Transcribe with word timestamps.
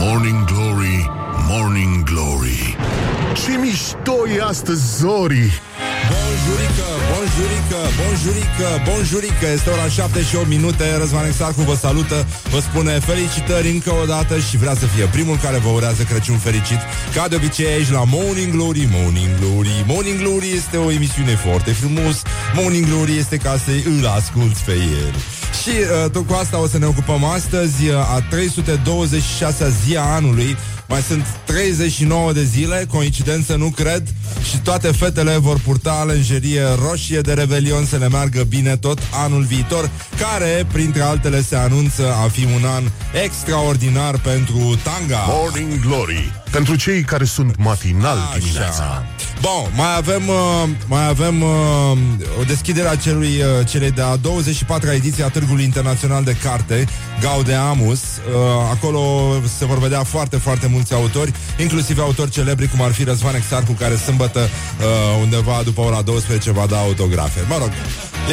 Morning 0.00 0.44
Glory, 0.44 1.10
Morning 1.48 2.02
Glory. 2.04 2.76
Ce 3.32 3.58
mișto 3.58 4.28
e 4.36 4.42
astăzi, 4.42 4.96
Zori 4.96 5.60
Bonjurică, 6.12 6.88
bonjurică, 7.12 7.80
bonjurică, 8.00 8.68
bonjurică. 8.88 9.46
Este 9.56 9.70
ora 9.70 9.88
7 9.88 10.22
și 10.22 10.36
8 10.36 10.48
minute. 10.48 10.96
Răzvan 10.96 11.26
Exarcu 11.26 11.60
vă 11.60 11.74
salută 11.74 12.26
Vă 12.52 12.60
spune 12.60 12.92
felicitări 13.10 13.70
încă 13.70 13.92
o 14.02 14.04
dată 14.04 14.38
Și 14.38 14.56
vrea 14.56 14.74
să 14.74 14.86
fie 14.86 15.04
primul 15.04 15.36
care 15.44 15.58
vă 15.58 15.68
urează 15.68 16.02
Crăciun 16.02 16.38
fericit. 16.38 16.80
Ca 17.14 17.28
de 17.28 17.36
obicei 17.36 17.66
aici 17.66 17.90
la 17.90 18.02
Morning 18.06 18.52
Glory 18.52 18.88
Morning 18.98 19.32
Glory 19.40 19.84
Morning 19.86 20.18
Glory 20.22 20.48
este 20.60 20.76
o 20.76 20.90
emisiune 20.90 21.34
foarte 21.46 21.70
frumos. 21.80 22.16
Morning 22.54 22.86
Glory 22.86 23.16
este 23.16 23.36
ca 23.36 23.54
să 23.64 23.70
îl 23.84 24.06
asculti 24.06 24.60
pe 24.64 24.72
el. 24.72 25.14
Și 25.62 25.74
uh, 25.80 26.10
tot 26.10 26.26
cu 26.26 26.34
asta 26.42 26.60
o 26.60 26.66
să 26.66 26.78
ne 26.78 26.86
ocupăm 26.86 27.24
astăzi 27.24 27.80
A 28.16 28.18
326-a 28.20 29.68
zi 29.84 29.96
a 29.96 30.02
anului 30.02 30.56
mai 30.88 31.00
sunt 31.00 31.26
39 31.44 32.32
de 32.32 32.44
zile, 32.44 32.86
coincidență 32.90 33.56
nu 33.56 33.68
cred, 33.68 34.02
și 34.50 34.58
toate 34.58 34.88
fetele 34.88 35.36
vor 35.36 35.58
purta 35.58 36.04
lenjerie 36.06 36.62
roșie 36.88 37.20
de 37.20 37.32
revelion 37.32 37.84
să 37.84 37.96
le 37.96 38.08
meargă 38.08 38.42
bine 38.42 38.76
tot 38.76 38.98
anul 39.24 39.42
viitor, 39.42 39.90
care, 40.18 40.66
printre 40.72 41.02
altele, 41.02 41.42
se 41.42 41.56
anunță 41.56 42.14
a 42.24 42.28
fi 42.28 42.44
un 42.44 42.64
an 42.64 42.82
extraordinar 43.24 44.18
pentru 44.20 44.78
tanga. 44.82 45.24
Morning 45.26 45.80
Glory 45.80 46.32
Pentru 46.50 46.76
cei 46.76 47.02
care 47.02 47.24
sunt 47.24 47.56
matinal 47.56 48.18
dimineața 48.38 49.04
Bun, 49.40 49.72
mai 49.74 49.96
avem, 49.96 50.28
uh, 50.28 50.68
mai 50.86 51.08
avem 51.08 51.42
uh, 51.42 51.48
o 52.40 52.42
deschidere 52.46 52.88
a 52.88 52.96
celui, 52.96 53.26
uh, 53.26 53.66
celei 53.66 53.90
de-a 53.90 54.16
24-a 54.16 54.94
ediție 54.94 55.24
a 55.24 55.28
Târgului 55.28 55.64
Internațional 55.64 56.24
de 56.24 56.36
Carte, 56.42 56.88
Gaudeamus. 57.20 58.00
Uh, 58.00 58.32
acolo 58.70 59.32
se 59.58 59.64
vor 59.64 59.78
vedea 59.78 60.02
foarte, 60.02 60.36
foarte 60.36 60.66
mulți 60.66 60.94
autori, 60.94 61.32
inclusiv 61.58 61.98
autori 61.98 62.30
celebri, 62.30 62.68
cum 62.68 62.82
ar 62.82 62.92
fi 62.92 63.04
Răzvan 63.04 63.34
Exarcu, 63.34 63.72
care 63.72 63.96
sâmbătă 63.96 64.38
uh, 64.40 65.20
undeva 65.22 65.60
după 65.64 65.80
ora 65.80 66.02
12 66.02 66.50
va 66.50 66.66
da 66.66 66.78
autografe. 66.78 67.40
Mă 67.48 67.56
rog, 67.58 67.70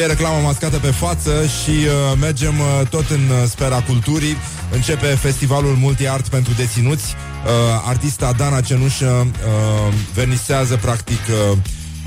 e 0.02 0.06
reclamă 0.06 0.40
mascată 0.44 0.78
pe 0.78 0.90
față 0.90 1.30
și 1.62 1.70
uh, 1.70 2.18
mergem 2.20 2.58
uh, 2.58 2.86
tot 2.88 3.10
în 3.10 3.28
uh, 3.30 3.48
spera 3.48 3.80
culturii. 3.82 4.36
Începe 4.70 5.06
festivalul 5.06 5.76
Multi-Art 5.80 6.28
pentru 6.28 6.52
deținuți. 6.56 7.14
Uh, 7.44 7.50
artista 7.86 8.32
Dana 8.32 8.60
Cenușă 8.60 9.26
uh, 9.26 9.94
vernisează 10.14 10.76
practic 10.76 11.20
uh, 11.50 11.58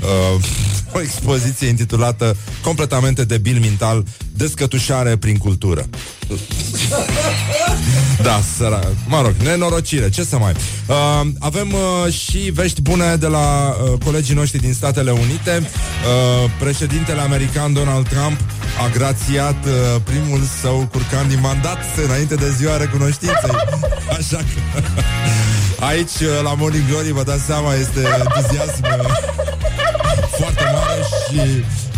uh, 0.02 0.42
o 0.96 1.00
expoziție 1.00 1.68
intitulată 1.68 2.36
completamente 2.62 3.24
debil 3.24 3.58
mental 3.60 4.04
Descătușare 4.32 5.16
prin 5.16 5.36
cultură. 5.36 5.86
Da, 8.22 8.40
săra... 8.56 8.80
mă 9.06 9.20
rog, 9.22 9.34
nenorocire, 9.42 10.08
ce 10.08 10.24
să 10.24 10.38
mai... 10.38 10.52
Uh, 10.86 11.28
avem 11.38 11.72
uh, 11.72 12.12
și 12.12 12.38
vești 12.38 12.80
bune 12.80 13.16
de 13.16 13.26
la 13.26 13.68
uh, 13.68 13.98
colegii 14.04 14.34
noștri 14.34 14.60
din 14.60 14.72
Statele 14.72 15.10
Unite. 15.10 15.60
Uh, 15.60 16.50
președintele 16.58 17.20
american 17.20 17.72
Donald 17.72 18.08
Trump 18.08 18.40
a 18.84 18.88
grațiat 18.92 19.64
uh, 19.64 20.00
primul 20.04 20.40
său 20.60 20.88
curcan 20.92 21.28
din 21.28 21.38
mandat 21.40 21.78
înainte 22.04 22.34
de 22.34 22.50
ziua 22.56 22.76
recunoștinței. 22.76 23.54
Așa 24.18 24.36
că... 24.36 24.82
Aici, 25.84 26.20
uh, 26.20 26.42
la 26.42 26.54
Morning 26.54 26.88
Glory, 26.88 27.12
vă 27.12 27.22
dați 27.22 27.42
seama, 27.42 27.74
este 27.74 28.00
entuziasm 28.00 28.82
uh, 28.82 28.90
foarte 28.90 29.06
mare 29.06 29.69
și 31.30 31.38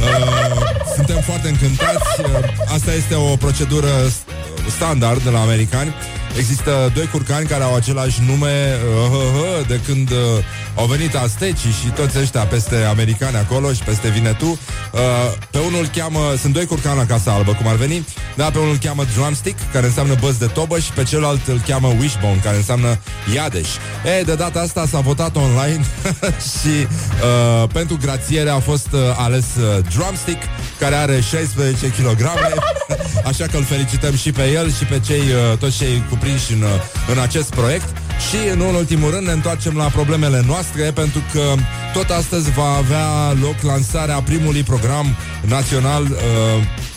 uh, 0.00 0.60
suntem 0.94 1.20
foarte 1.20 1.48
încântați. 1.48 2.20
Uh, 2.20 2.26
asta 2.74 2.92
este 2.92 3.14
o 3.14 3.36
procedură 3.36 3.88
st- 4.08 4.70
standard 4.76 5.22
de 5.22 5.30
la 5.30 5.40
americani. 5.40 5.94
Există 6.36 6.92
doi 6.94 7.06
curcani 7.06 7.46
care 7.46 7.62
au 7.62 7.74
același 7.74 8.20
nume 8.26 8.74
uh, 8.74 9.10
uh, 9.10 9.18
uh, 9.60 9.66
de 9.66 9.80
când 9.86 10.10
uh, 10.10 10.16
au 10.74 10.86
venit 10.86 11.14
astecii 11.14 11.70
și 11.70 11.88
toți 11.88 12.18
ăștia 12.18 12.40
peste 12.40 12.76
americani 12.76 13.36
acolo 13.36 13.72
și 13.72 13.82
peste 13.82 14.08
Vinetu. 14.08 14.46
Uh, 14.46 14.98
pe 15.50 15.58
unul 15.58 15.80
îl 15.80 15.86
cheamă, 15.96 16.34
sunt 16.40 16.52
doi 16.52 16.66
curcani 16.66 16.96
la 16.96 17.06
Casa 17.06 17.32
Albă, 17.32 17.52
cum 17.52 17.66
ar 17.66 17.74
veni, 17.74 18.06
da, 18.36 18.50
pe 18.50 18.58
unul 18.58 18.70
îl 18.70 18.78
cheamă 18.78 19.04
drumstick, 19.14 19.58
care 19.72 19.86
înseamnă 19.86 20.14
băz 20.20 20.36
de 20.36 20.46
tobă 20.46 20.78
și 20.78 20.92
pe 20.92 21.02
celălalt 21.02 21.46
îl 21.46 21.62
cheamă 21.66 21.88
wishbone, 22.00 22.40
care 22.44 22.56
înseamnă 22.56 22.98
iadeș. 23.34 23.68
E, 24.18 24.22
de 24.22 24.34
data 24.34 24.60
asta 24.60 24.86
s-a 24.86 25.00
votat 25.00 25.36
online 25.36 25.84
și 26.58 26.74
uh, 26.86 27.68
pentru 27.72 27.98
grațiere 28.00 28.50
a 28.50 28.58
fost 28.58 28.88
uh, 28.92 29.00
ales 29.16 29.44
uh, 29.44 29.84
drumstick, 29.94 30.42
care 30.82 30.94
are 30.94 31.20
16 31.20 31.86
kg, 31.86 32.20
așa 33.30 33.46
că 33.50 33.56
îl 33.56 33.64
felicităm 33.64 34.16
și 34.16 34.32
pe 34.32 34.50
el 34.50 34.72
și 34.72 34.84
pe 34.84 35.00
cei, 35.06 35.20
uh, 35.20 35.58
toți 35.58 35.76
cei 35.76 36.04
cuprinși 36.08 36.52
în, 36.52 36.62
uh, 36.62 36.68
în 37.12 37.18
acest 37.18 37.54
proiect. 37.54 37.88
Și, 38.28 38.56
nu 38.56 38.68
în 38.68 38.74
ultimul 38.74 39.10
rând, 39.10 39.26
ne 39.26 39.32
întoarcem 39.32 39.76
la 39.76 39.84
problemele 39.84 40.42
noastre, 40.46 40.90
pentru 40.90 41.22
că 41.32 41.42
tot 41.92 42.10
astăzi 42.10 42.50
va 42.50 42.70
avea 42.76 43.32
loc 43.40 43.54
lansarea 43.62 44.22
primului 44.22 44.62
program 44.62 45.06
național 45.40 46.02
uh, 46.02 46.18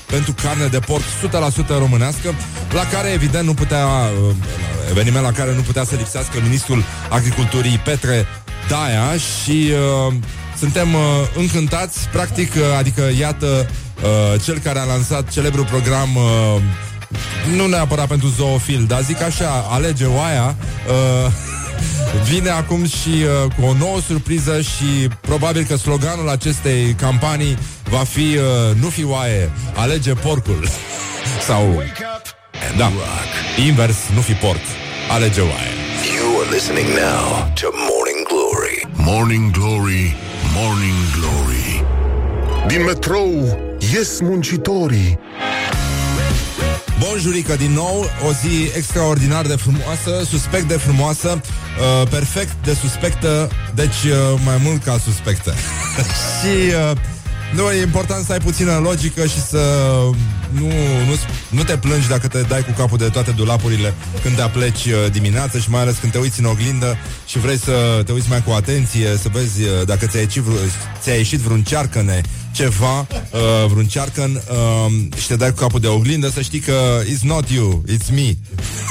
pentru 0.06 0.36
carne 0.44 0.66
de 0.66 0.80
porc 0.80 1.04
100% 1.04 1.68
românească, 1.68 2.34
la 2.74 2.86
care, 2.92 3.10
evident, 3.10 3.46
nu 3.46 3.54
putea, 3.54 3.86
uh, 3.86 4.36
eveniment 4.90 5.24
la 5.24 5.32
care 5.32 5.56
nu 5.56 5.62
putea 5.62 5.84
să 5.84 5.96
lipsească 5.96 6.38
ministrul 6.44 6.84
agriculturii 7.10 7.82
Petre 7.84 8.26
Daia 8.70 9.14
și 9.18 9.72
uh, 10.08 10.14
suntem 10.58 10.94
uh, 10.94 11.02
încântați, 11.36 12.10
practic, 12.10 12.54
uh, 12.56 12.62
adică, 12.78 13.02
iată, 13.20 13.46
uh, 14.04 14.42
cel 14.44 14.58
care 14.58 14.80
a 14.80 14.84
lansat 14.84 15.30
celebrul 15.30 15.66
program 15.66 16.16
uh, 16.16 16.62
nu 17.56 17.68
neapărat 17.68 18.08
pentru 18.08 18.28
zoofil, 18.28 18.86
dar 18.88 19.02
zic 19.02 19.22
așa, 19.22 19.66
alege 19.70 20.06
oaia, 20.06 20.56
uh, 20.88 21.32
vine 22.30 22.50
acum 22.50 22.86
și 22.86 23.10
uh, 23.10 23.52
cu 23.60 23.66
o 23.66 23.74
nouă 23.74 24.00
surpriză 24.08 24.62
și 24.62 25.08
probabil 25.22 25.64
că 25.64 25.76
sloganul 25.76 26.30
acestei 26.30 26.94
campanii 26.94 27.58
va 27.90 28.04
fi 28.04 28.38
uh, 28.38 28.76
nu 28.82 28.88
fi 28.88 29.04
oaie, 29.04 29.52
alege 29.76 30.14
porcul. 30.14 30.68
Sau, 31.48 31.84
da, 32.78 32.92
invers, 33.66 33.96
nu 34.14 34.22
fi 34.22 34.34
porc, 34.34 34.62
alege 35.12 35.42
oaie. 35.42 35.74
You 36.18 36.42
are 36.42 36.50
listening 36.52 36.88
now 36.88 37.52
to 37.62 37.68
Morning 37.90 38.22
Glory. 38.32 38.78
Morning 38.94 39.52
Glory, 39.52 40.16
Morning 40.58 40.96
Glory 41.20 41.86
Din 42.68 42.84
metrou 42.84 43.60
ies 43.94 44.20
muncitorii 44.20 45.20
Bonjurică 47.00 47.56
din 47.56 47.72
nou, 47.72 48.06
o 48.28 48.32
zi 48.32 48.72
extraordinar 48.76 49.46
de 49.46 49.56
frumoasă, 49.56 50.24
suspect 50.30 50.68
de 50.68 50.78
frumoasă, 50.78 51.42
uh, 51.42 52.08
perfect 52.10 52.54
de 52.64 52.74
suspectă, 52.74 53.50
deci 53.74 54.04
uh, 54.04 54.40
mai 54.46 54.60
mult 54.64 54.84
ca 54.84 54.98
suspectă. 54.98 55.54
și 56.40 56.74
uh, 56.92 56.98
nu, 57.54 57.72
e 57.72 57.82
important 57.82 58.26
să 58.26 58.32
ai 58.32 58.40
puțină 58.40 58.80
logică 58.84 59.26
și 59.26 59.42
să 59.42 59.60
nu, 60.50 60.68
nu, 61.08 61.16
nu 61.50 61.64
te 61.64 61.78
plângi 61.78 62.08
dacă 62.08 62.28
te 62.28 62.42
dai 62.42 62.64
cu 62.64 62.72
capul 62.78 62.98
de 62.98 63.10
toate 63.10 63.32
dulapurile 63.32 63.94
când 64.22 64.36
te 64.36 64.42
apleci 64.42 64.86
uh, 64.86 65.12
dimineața 65.12 65.60
și 65.60 65.70
mai 65.70 65.82
ales 65.82 65.96
când 65.98 66.12
te 66.12 66.18
uiți 66.18 66.40
în 66.40 66.46
oglindă 66.46 66.98
și 67.26 67.40
vrei 67.40 67.58
să 67.58 68.02
te 68.06 68.12
uiți 68.12 68.30
mai 68.30 68.44
cu 68.44 68.52
atenție, 68.52 69.18
să 69.22 69.30
vezi 69.32 69.62
uh, 69.62 69.70
dacă 69.86 70.06
ți-a 70.06 70.20
ieșit, 70.20 70.42
vreo, 70.42 70.58
ți-a 71.02 71.14
ieșit 71.14 71.40
vreun 71.40 71.64
cearcăne 71.64 72.22
ceva, 72.52 73.00
uh, 73.00 73.70
vreun 73.70 73.86
cearcăn 73.86 74.32
uh, 74.32 75.20
și 75.20 75.28
te 75.28 75.36
dai 75.36 75.50
cu 75.50 75.56
capul 75.56 75.80
de 75.80 75.88
oglindă, 75.88 76.30
să 76.30 76.42
știi 76.42 76.60
că 76.60 77.02
it's 77.04 77.22
not 77.22 77.50
you, 77.50 77.84
it's 77.88 78.10
me. 78.14 78.36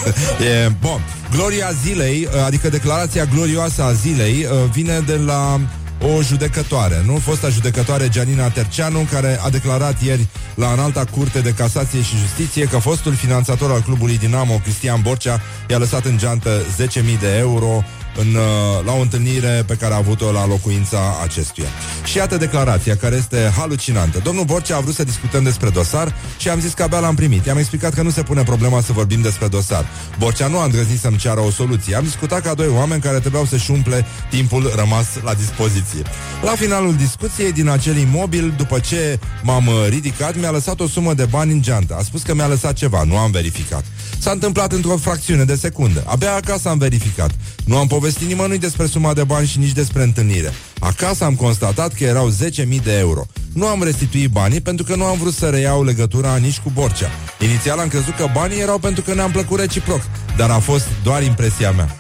e, 0.47 0.73
bun. 0.81 1.01
Gloria 1.31 1.71
zilei, 1.85 2.29
uh, 2.35 2.45
adică 2.45 2.69
declarația 2.69 3.25
glorioasă 3.25 3.83
a 3.83 3.93
zilei, 3.93 4.47
uh, 4.51 4.71
vine 4.73 5.03
de 5.07 5.17
la 5.17 5.61
o 6.05 6.23
judecătoare, 6.23 7.03
nu? 7.07 7.17
Fosta 7.17 7.49
judecătoare 7.49 8.09
Gianina 8.09 8.49
Terceanu, 8.49 9.07
care 9.11 9.39
a 9.45 9.51
declarat 9.51 10.03
ieri 10.03 10.27
la 10.55 10.73
înalta 10.73 11.05
curte 11.05 11.41
de 11.41 11.53
casație 11.53 12.03
și 12.03 12.17
justiție 12.17 12.65
că 12.65 12.79
fostul 12.79 13.15
finanțator 13.15 13.71
al 13.71 13.81
clubului 13.81 14.19
Dinamo, 14.19 14.61
Cristian 14.63 15.01
Borcea, 15.03 15.41
i-a 15.69 15.79
lăsat 15.79 16.05
în 16.05 16.19
geantă 16.19 16.63
10.000 16.83 17.21
de 17.21 17.37
euro 17.39 17.85
în, 18.17 18.35
uh, 18.35 18.85
la 18.85 18.93
o 18.93 19.01
întâlnire 19.01 19.63
pe 19.67 19.75
care 19.75 19.95
a 19.95 19.97
avut-o 19.97 20.33
la 20.33 20.47
locuința 20.47 20.99
acestuia. 21.23 21.69
Și 22.05 22.17
iată 22.17 22.37
declarația, 22.37 22.97
care 22.97 23.17
este 23.17 23.53
halucinantă. 23.57 24.19
Domnul 24.19 24.45
Borcea 24.45 24.77
a 24.77 24.81
vrut 24.81 24.95
să 24.95 25.05
discutăm 25.05 25.43
despre 25.43 25.69
dosar 25.69 26.15
și 26.39 26.49
am 26.49 26.61
zis 26.61 26.73
că 26.73 26.83
abia 26.83 26.99
l-am 26.99 27.15
primit. 27.15 27.47
I-am 27.47 27.59
explicat 27.59 27.95
că 27.95 28.03
nu 28.03 28.11
se 28.11 28.23
pune 28.23 28.43
problema 28.43 28.81
să 28.81 28.93
vorbim 28.93 29.21
despre 29.21 29.47
dosar. 29.47 29.87
Borcea 30.19 30.47
nu 30.47 30.59
a 30.59 30.65
îndrăznit 30.65 31.01
să-mi 31.01 31.17
ceară 31.17 31.41
o 31.41 31.51
soluție. 31.51 31.97
Am 31.97 32.05
discutat 32.05 32.43
ca 32.43 32.55
doi 32.55 32.69
oameni 32.69 33.01
care 33.01 33.19
trebuiau 33.19 33.45
să-și 33.45 33.71
umple 33.71 34.05
timpul 34.31 34.73
rămas 34.77 35.07
la 35.23 35.35
dispoziție. 35.35 36.03
La 36.43 36.51
finalul 36.51 36.95
discuției 36.95 37.53
din 37.53 37.69
acel 37.69 37.97
imobil, 37.97 38.55
după 38.57 38.79
ce 38.79 39.19
m-am 39.43 39.67
uh, 39.67 39.75
ridicat, 39.89 40.37
mi-a 40.37 40.51
lăsat 40.51 40.81
o 40.81 40.87
sumă 40.87 41.15
de 41.15 41.25
bani 41.25 41.53
în 41.53 41.63
geantă. 41.63 41.97
A 41.99 42.03
spus 42.03 42.23
că 42.23 42.35
mi-a 42.35 42.47
lăsat 42.47 42.73
ceva, 42.73 43.03
nu 43.03 43.17
am 43.17 43.31
verificat. 43.31 43.85
S-a 44.25 44.31
întâmplat 44.31 44.73
într-o 44.73 44.97
fracțiune 44.97 45.45
de 45.45 45.55
secundă. 45.55 46.03
Abia 46.07 46.35
acasă 46.35 46.69
am 46.69 46.79
verificat. 46.79 47.31
Nu 47.65 47.77
am 47.77 47.87
povestit 47.87 48.27
nimănui 48.27 48.59
despre 48.59 48.87
suma 48.87 49.15
de 49.15 49.25
bani 49.25 49.47
și 49.47 49.59
nici 49.59 49.73
despre 49.73 50.03
întâlnire. 50.03 50.53
Acasă 50.79 51.25
am 51.25 51.35
constatat 51.35 51.93
că 51.93 52.05
erau 52.05 52.31
10.000 52.31 52.83
de 52.83 52.99
euro. 52.99 53.27
Nu 53.53 53.67
am 53.67 53.83
restituit 53.83 54.31
banii 54.31 54.61
pentru 54.61 54.85
că 54.85 54.97
nu 54.97 55.05
am 55.05 55.19
vrut 55.19 55.35
să 55.35 55.49
reiau 55.49 55.85
legătura 55.85 56.37
nici 56.37 56.59
cu 56.59 56.71
Borcea. 56.75 57.11
Inițial 57.41 57.79
am 57.79 57.89
crezut 57.89 58.17
că 58.17 58.27
banii 58.33 58.61
erau 58.61 58.79
pentru 58.79 59.03
că 59.03 59.15
ne-am 59.15 59.31
plăcut 59.31 59.59
reciproc. 59.59 60.01
dar 60.37 60.51
a 60.51 60.59
fost 60.59 60.87
doar 61.03 61.23
impresia 61.23 61.71
mea. 61.71 61.99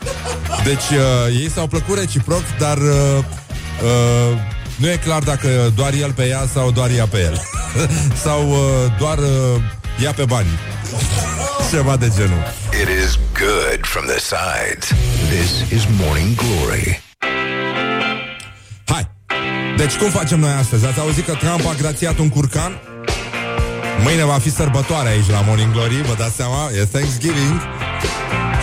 Deci 0.65 0.99
uh, 0.99 1.41
ei 1.41 1.51
s-au 1.51 1.67
plăcut 1.67 1.99
reciproc, 1.99 2.43
dar 2.59 2.79
uh, 2.79 3.19
uh, 3.83 4.39
nu 4.77 4.91
e 4.91 4.97
clar 4.97 5.23
dacă 5.23 5.73
doar 5.77 5.93
el 5.93 6.13
pe 6.13 6.27
ea 6.27 6.49
sau 6.53 6.71
doar 6.71 6.91
ea 6.91 7.07
pe 7.07 7.19
el. 7.19 7.43
sau 8.25 8.51
uh, 8.51 8.59
doar 8.99 9.19
uh, 9.19 9.61
ea 10.03 10.13
pe 10.13 10.25
bani. 10.25 10.49
Ceva 11.71 11.97
de 11.97 12.13
genul. 12.17 12.43
It 12.83 12.89
is 13.05 13.19
good 13.33 13.81
from 13.85 14.05
the 14.07 14.19
sides. 14.19 14.87
This 15.29 15.71
is 15.71 15.87
Morning 16.01 16.35
Glory. 16.35 17.03
Hai! 18.85 19.11
Deci 19.77 19.97
cum 19.97 20.11
facem 20.11 20.41
noi 20.41 20.51
astăzi? 20.51 20.87
Ați 20.87 21.01
auzit 21.01 21.25
că 21.25 21.33
Trump 21.33 21.67
a 21.67 21.75
grațiat 21.79 22.19
un 22.19 22.29
curcan? 22.29 22.73
Mâine 24.03 24.25
va 24.25 24.39
fi 24.39 24.51
sărbătoare 24.51 25.09
aici 25.09 25.31
la 25.31 25.41
Morning 25.41 25.73
Glory, 25.73 26.03
vă 26.03 26.15
dați 26.19 26.35
seama? 26.35 26.71
E 26.81 26.85
Thanksgiving. 26.85 27.61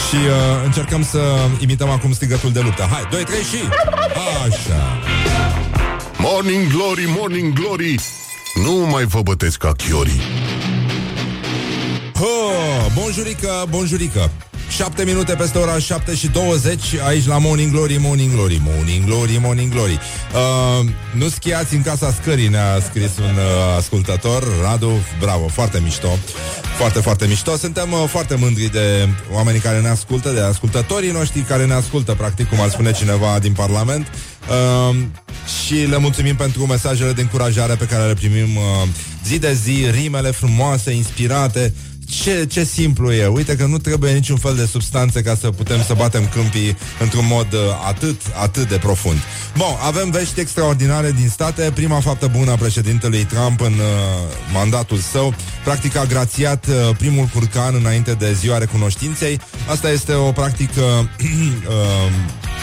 Și 0.10 0.16
uh, 0.16 0.32
încercăm 0.66 1.04
să 1.04 1.20
imităm 1.60 1.90
acum 1.90 2.14
strigătul 2.14 2.52
de 2.52 2.60
luptă. 2.60 2.88
Hai, 2.92 3.08
2, 3.12 3.24
3 3.24 3.42
și... 3.42 3.58
Așa. 4.48 5.00
Morning 6.18 6.68
Glory, 6.68 7.06
Morning 7.18 7.54
Glory 7.54 7.96
Nu 8.54 8.72
mai 8.72 9.04
vă 9.04 9.22
bătesc 9.22 9.58
ca 9.58 9.72
chiorii 9.72 10.22
Oh, 10.22 10.51
bonjurică, 12.94 13.66
bonjurică. 13.70 14.32
7 14.76 15.04
minute 15.04 15.34
peste 15.34 15.58
ora 15.58 15.80
7 15.80 16.16
și 16.16 16.28
20 16.28 16.82
Aici 17.08 17.26
la 17.28 17.38
Morning 17.38 17.72
Glory, 17.72 17.98
Morning 18.00 18.34
Glory 18.34 18.62
Morning 18.64 19.06
Glory, 19.06 19.38
Morning 19.42 19.72
Glory. 19.72 20.00
Uh, 20.34 20.86
Nu 21.16 21.30
schiați 21.30 21.76
în 21.76 21.82
casa 21.82 22.16
scării 22.22 22.48
Ne-a 22.48 22.80
scris 22.90 23.18
un 23.18 23.36
uh, 23.36 23.76
ascultător. 23.78 24.44
Radu, 24.62 24.92
bravo, 25.20 25.48
foarte 25.48 25.80
mișto. 25.84 26.18
Foarte, 26.78 27.00
foarte 27.00 27.26
mișto. 27.28 27.56
Suntem 27.56 27.92
uh, 27.92 28.04
foarte 28.08 28.36
mândri 28.36 28.72
de 28.72 29.08
oamenii 29.32 29.60
care 29.60 29.80
ne 29.82 29.90
ascultă 29.90 30.30
De 30.30 30.40
ascultătorii 30.40 31.12
noștri 31.12 31.42
care 31.42 31.66
ne 31.66 31.74
ascultă 31.74 32.14
Practic, 32.14 32.50
cum 32.50 32.62
ar 32.62 32.70
spune 32.70 32.92
cineva 32.92 33.40
din 33.40 33.54
Parlament. 33.54 34.08
Uh, 34.50 34.96
Și 35.66 35.74
le 35.74 35.98
mulțumim 35.98 36.36
pentru 36.36 36.66
mesajele 36.66 37.12
de 37.12 37.22
încurajare 37.22 37.76
Pe 37.76 37.86
care 37.86 38.08
le 38.08 38.14
primim 38.14 38.56
uh, 38.56 38.88
zi 39.26 39.40
de 39.40 39.54
zi 39.54 39.86
Rimele 39.92 40.32
frumoase, 40.32 40.92
inspirate 40.92 41.74
ce, 42.12 42.46
ce 42.46 42.64
simplu 42.64 43.12
e. 43.12 43.28
Uite 43.28 43.56
că 43.56 43.66
nu 43.66 43.78
trebuie 43.78 44.12
niciun 44.12 44.38
fel 44.38 44.56
de 44.56 44.66
substanțe 44.66 45.22
ca 45.22 45.36
să 45.36 45.50
putem 45.50 45.84
să 45.84 45.94
batem 45.94 46.28
câmpii 46.28 46.78
într-un 47.00 47.26
mod 47.28 47.54
uh, 47.54 47.60
atât, 47.88 48.22
atât 48.42 48.68
de 48.70 48.78
profund. 48.78 49.18
Bun, 49.58 49.76
avem 49.86 50.10
vești 50.10 50.40
extraordinare 50.40 51.12
din 51.12 51.30
state. 51.30 51.72
Prima 51.74 52.00
faptă 52.00 52.28
bună 52.28 52.52
a 52.52 52.56
președintelui 52.56 53.24
Trump 53.24 53.62
în 53.62 53.74
uh, 53.74 53.80
mandatul 54.54 54.98
său. 54.98 55.34
Practic 55.64 55.96
a 55.96 56.06
grațiat 56.06 56.66
uh, 56.68 56.96
primul 56.98 57.26
curcan 57.26 57.76
înainte 57.76 58.14
de 58.14 58.34
ziua 58.34 58.58
recunoștinței. 58.58 59.40
Asta 59.70 59.92
este 59.92 60.14
o 60.14 60.32
practică 60.32 60.82
uh, 61.22 62.12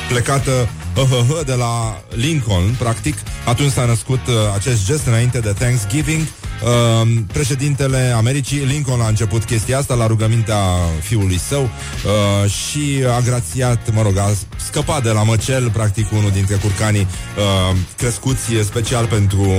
plecată 0.09 0.69
uh, 0.97 1.41
de 1.47 1.55
la 1.55 2.03
Lincoln, 2.09 2.75
practic. 2.79 3.17
Atunci 3.45 3.73
s-a 3.73 3.85
născut 3.85 4.27
uh, 4.27 4.35
acest 4.55 4.87
gest 4.87 5.07
înainte 5.07 5.39
de 5.39 5.53
Thanksgiving. 5.59 6.27
Uh, 6.65 7.09
președintele 7.33 8.13
Americii, 8.17 8.59
Lincoln, 8.59 9.01
a 9.01 9.09
început 9.09 9.45
chestia 9.45 9.79
asta 9.79 9.95
la 9.95 10.07
rugămintea 10.07 10.59
fiului 11.01 11.39
său 11.39 11.63
uh, 11.63 12.51
și 12.51 13.05
a 13.17 13.21
grațiat, 13.21 13.95
mă 13.95 14.03
rog, 14.03 14.17
a 14.17 14.31
scăpat 14.57 15.03
de 15.03 15.11
la 15.11 15.23
măcel, 15.23 15.71
practic 15.71 16.13
unul 16.13 16.31
dintre 16.31 16.55
curcanii 16.55 17.07
uh, 17.37 17.77
crescuți 17.97 18.53
special 18.63 19.07
pentru 19.07 19.51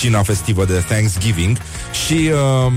cina 0.00 0.22
festivă 0.22 0.64
de 0.64 0.84
Thanksgiving. 0.88 1.56
Și 2.06 2.30
uh, 2.66 2.72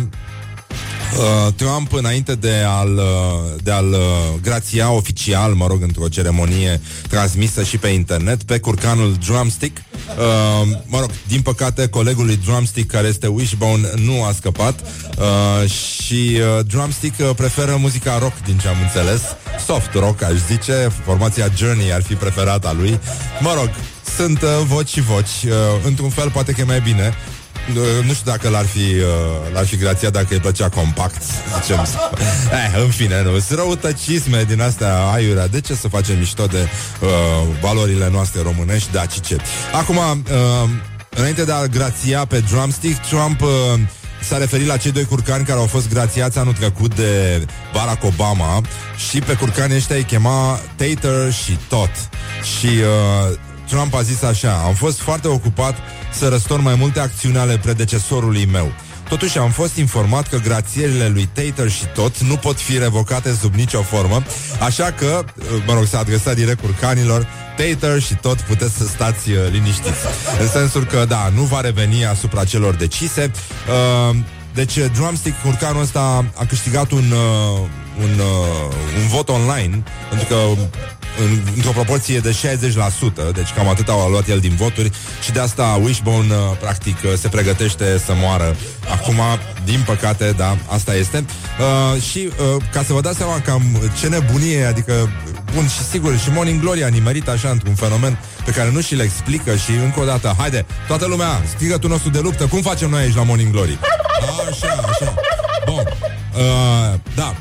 Uh, 1.17 1.53
Trump, 1.55 1.93
înainte 1.93 2.35
de 2.35 2.63
a-l, 2.67 2.97
uh, 2.97 3.61
de 3.63 3.71
a-l 3.71 3.91
uh, 3.91 3.99
grația 4.41 4.91
oficial, 4.91 5.53
mă 5.53 5.67
rog, 5.67 5.81
într-o 5.81 6.07
ceremonie 6.07 6.81
transmisă 7.09 7.63
și 7.63 7.77
pe 7.77 7.87
internet, 7.87 8.43
pe 8.43 8.59
curcanul 8.59 9.15
Drumstick, 9.25 9.77
uh, 9.77 10.67
mă 10.85 10.99
rog, 10.99 11.09
din 11.27 11.41
păcate, 11.41 11.87
colegul 11.87 12.25
lui 12.25 12.39
Drumstick, 12.45 12.91
care 12.91 13.07
este 13.07 13.27
Wishbone, 13.27 13.89
nu 14.05 14.23
a 14.23 14.31
scăpat. 14.31 14.79
Uh, 14.79 15.69
și 15.69 16.37
uh, 16.57 16.65
Drumstick 16.65 17.19
uh, 17.19 17.29
preferă 17.35 17.75
muzica 17.75 18.17
rock, 18.17 18.33
din 18.45 18.57
ce 18.57 18.67
am 18.67 18.77
înțeles, 18.81 19.21
soft 19.65 19.93
rock, 19.93 20.23
aș 20.23 20.35
zice, 20.47 20.91
formația 21.05 21.51
Journey 21.55 21.93
ar 21.93 22.01
fi 22.01 22.13
preferata 22.13 22.73
lui. 22.73 22.99
Mă 23.39 23.53
rog, 23.57 23.69
sunt 24.15 24.41
uh, 24.41 24.49
voci 24.65 24.89
și 24.89 25.01
voci, 25.01 25.43
uh, 25.45 25.51
într-un 25.85 26.09
fel 26.09 26.29
poate 26.29 26.51
că 26.51 26.61
e 26.61 26.63
mai 26.63 26.81
bine, 26.81 27.13
Uh, 27.13 27.40
nu 28.05 28.13
știu 28.13 28.31
dacă 28.31 28.49
l-ar 28.49 28.65
fi, 28.65 28.79
uh, 28.79 29.53
l-ar 29.53 29.65
fi 29.65 29.75
grația 29.75 30.09
dacă 30.09 30.27
îi 30.29 30.39
plăcea 30.39 30.69
compact, 30.69 31.21
zicem. 31.61 31.79
eh, 32.75 32.81
în 32.83 32.89
fine, 32.89 33.23
nu. 33.23 33.39
Sunt 33.39 33.59
răutăcisme 33.59 34.43
din 34.47 34.61
astea 34.61 34.95
aiurea. 34.95 35.47
De 35.47 35.61
ce 35.61 35.75
să 35.75 35.87
facem 35.87 36.17
mișto 36.17 36.45
de 36.45 36.67
uh, 37.01 37.09
valorile 37.61 38.09
noastre 38.11 38.41
românești 38.41 38.91
dacice? 38.91 39.35
Acum, 39.73 39.97
uh, 39.97 40.69
înainte 41.09 41.43
de 41.43 41.51
a 41.51 41.65
grația 41.65 42.25
pe 42.25 42.39
drumstick, 42.39 43.07
Trump... 43.07 43.41
Uh, 43.41 43.49
s-a 44.23 44.37
referit 44.37 44.67
la 44.67 44.77
cei 44.77 44.91
doi 44.91 45.05
curcani 45.05 45.45
care 45.45 45.59
au 45.59 45.65
fost 45.65 45.89
grațiați 45.89 46.37
anul 46.37 46.53
trecut 46.53 46.95
de 46.95 47.45
Barack 47.73 48.03
Obama 48.03 48.61
și 49.09 49.19
pe 49.19 49.33
curcanii 49.33 49.75
ăștia 49.75 49.95
îi 49.95 50.03
chema 50.03 50.59
Tater 50.75 51.33
și 51.33 51.57
Tot. 51.67 51.91
Și 52.57 52.67
uh, 52.67 53.37
Trump 53.71 53.93
a 53.93 54.01
zis 54.01 54.21
așa, 54.21 54.61
am 54.65 54.73
fost 54.73 54.99
foarte 54.99 55.27
ocupat 55.27 55.75
să 56.13 56.27
răstor 56.27 56.59
mai 56.59 56.75
multe 56.75 56.99
acțiuni 56.99 57.37
ale 57.37 57.57
predecesorului 57.57 58.45
meu. 58.45 58.71
Totuși 59.09 59.37
am 59.37 59.49
fost 59.49 59.75
informat 59.75 60.27
că 60.27 60.37
grațierile 60.37 61.07
lui 61.07 61.29
Tater 61.33 61.69
și 61.69 61.85
tot 61.93 62.19
nu 62.19 62.35
pot 62.35 62.59
fi 62.59 62.77
revocate 62.77 63.37
sub 63.39 63.53
nicio 63.53 63.81
formă, 63.81 64.23
așa 64.59 64.91
că, 64.91 65.23
mă 65.65 65.73
rog, 65.73 65.85
s-a 65.85 65.99
adresat 65.99 66.35
direct 66.35 66.59
curcanilor, 66.59 67.27
Tater 67.57 68.01
și 68.01 68.15
tot 68.15 68.39
puteți 68.41 68.77
să 68.77 68.87
stați 68.87 69.31
uh, 69.31 69.37
liniștiți. 69.51 69.99
În 70.39 70.47
sensul 70.47 70.85
că, 70.85 71.05
da, 71.07 71.31
nu 71.35 71.41
va 71.41 71.61
reveni 71.61 72.05
asupra 72.05 72.43
celor 72.43 72.75
decise. 72.75 73.31
Uh, 74.09 74.15
deci, 74.53 74.77
Drumstick, 74.93 75.41
curcanul 75.41 75.81
ăsta 75.81 76.25
a 76.35 76.45
câștigat 76.45 76.91
un, 76.91 77.11
uh, 77.11 77.59
un, 78.03 78.19
uh, 78.19 78.73
un 79.01 79.07
vot 79.07 79.29
online, 79.29 79.83
pentru 80.09 80.27
că 80.27 80.35
în, 81.19 81.39
într-o 81.55 81.71
proporție 81.71 82.19
de 82.19 82.35
60%, 83.29 83.33
deci 83.33 83.51
cam 83.55 83.67
atât 83.67 83.89
a 83.89 84.07
luat 84.09 84.27
el 84.27 84.39
din 84.39 84.55
voturi 84.55 84.91
și 85.23 85.31
de 85.31 85.39
asta 85.39 85.79
Wishbone 85.83 86.33
uh, 86.33 86.57
practic 86.59 86.97
uh, 87.05 87.13
se 87.17 87.27
pregătește 87.27 88.01
să 88.05 88.13
moară. 88.15 88.55
Acum, 88.91 89.19
din 89.63 89.83
păcate, 89.85 90.33
da, 90.37 90.57
asta 90.67 90.95
este. 90.95 91.25
Uh, 91.95 92.01
și 92.01 92.29
uh, 92.55 92.63
ca 92.71 92.83
să 92.83 92.93
vă 92.93 93.01
dați 93.01 93.17
seama 93.17 93.39
cam 93.39 93.63
ce 93.99 94.07
nebunie, 94.07 94.63
adică, 94.65 95.09
bun 95.53 95.67
și 95.67 95.83
sigur, 95.83 96.17
și 96.17 96.29
Morning 96.31 96.61
Glory 96.61 96.83
a 96.83 96.87
nimerit 96.87 97.27
așa 97.27 97.49
într-un 97.49 97.75
fenomen 97.75 98.19
pe 98.45 98.51
care 98.51 98.71
nu 98.71 98.81
și 98.81 98.95
le 98.95 99.03
explică 99.03 99.55
și 99.55 99.71
încă 99.71 99.99
o 99.99 100.05
dată, 100.05 100.35
haide, 100.37 100.65
toată 100.87 101.05
lumea, 101.05 101.41
strigătul 101.55 101.89
nostru 101.89 102.09
de 102.09 102.19
luptă, 102.19 102.45
cum 102.45 102.61
facem 102.61 102.89
noi 102.89 103.01
aici 103.01 103.15
la 103.15 103.23
Morning 103.23 103.51
Glory? 103.51 103.79
Așa, 104.49 104.83
așa. 104.89 105.13
Bun. 105.65 105.83
Uh, 106.35 106.99
da. 107.15 107.35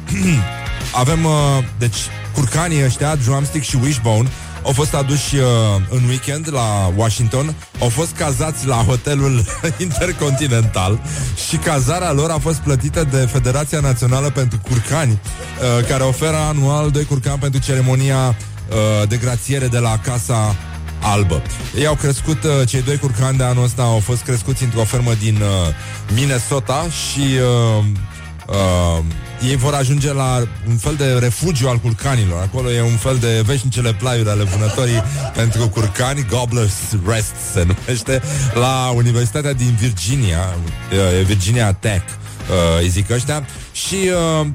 Avem, 1.02 1.25
uh, 1.25 1.33
deci, 1.78 1.97
curcanii 2.34 2.84
ăștia, 2.84 3.16
Drumstick 3.16 3.64
și 3.64 3.78
Wishbone, 3.82 4.28
au 4.62 4.72
fost 4.72 4.94
aduși 4.94 5.37
uh, 5.37 5.44
în 5.88 6.04
weekend 6.08 6.49
la 6.52 6.92
Washington, 6.96 7.54
au 7.80 7.88
fost 7.88 8.12
cazați 8.12 8.66
la 8.66 8.76
hotelul 8.76 9.44
Intercontinental 9.78 11.00
și 11.49 11.56
cazarea 11.56 12.12
lor 12.12 12.30
a 12.30 12.38
fost 12.38 12.58
plătită 12.58 13.04
de 13.10 13.16
Federația 13.16 13.80
Națională 13.80 14.30
pentru 14.30 14.58
Curcani, 14.68 15.12
uh, 15.12 15.87
care 15.87 16.02
oferă 16.02 16.37
anual 16.37 16.90
doi 16.90 17.04
curcani 17.04 17.38
pentru 17.38 17.60
ceremonia 17.60 18.28
uh, 18.28 19.08
de 19.08 19.16
grațiere 19.16 19.66
de 19.66 19.78
la 19.78 19.99
Casa 19.99 20.56
Albă. 21.02 21.42
Ei 21.76 21.87
au 21.87 21.94
crescut, 21.94 22.44
uh, 22.44 22.50
cei 22.68 22.82
doi 22.82 22.99
curcani 22.99 23.37
de 23.37 23.44
anul 23.44 23.64
ăsta 23.64 23.82
au 23.82 23.99
fost 23.99 24.22
crescuți 24.22 24.62
într-o 24.62 24.84
fermă 24.84 25.12
din 25.14 25.34
uh, 25.34 25.75
Minnesota 26.14 26.87
și 26.88 27.20
uh, 27.20 27.84
uh, 28.50 29.04
ei 29.49 29.57
vor 29.57 29.75
ajunge 29.75 30.12
la 30.12 30.49
un 30.69 30.76
fel 30.76 30.95
de 30.95 31.19
refugiu 31.19 31.69
al 31.69 31.78
curcanilor. 31.78 32.40
Acolo 32.42 32.71
e 32.71 32.83
un 32.83 32.97
fel 32.97 33.16
de 33.16 33.42
veșnicele 33.47 33.92
plaiuri 33.92 34.28
ale 34.28 34.42
vânătorii 34.42 35.02
pentru 35.40 35.69
curcani, 35.69 36.25
Gobbler's 36.25 37.07
Rest 37.07 37.35
se 37.52 37.66
numește, 37.66 38.23
la 38.54 38.92
Universitatea 38.95 39.52
din 39.52 39.76
Virginia, 39.80 40.54
uh, 40.92 41.25
Virginia 41.26 41.73
Tech, 41.73 42.04
uh, 42.07 42.80
îi 42.80 42.88
zic 42.88 43.11
ăștia, 43.11 43.47
și 43.73 43.97
uh, 44.40 44.47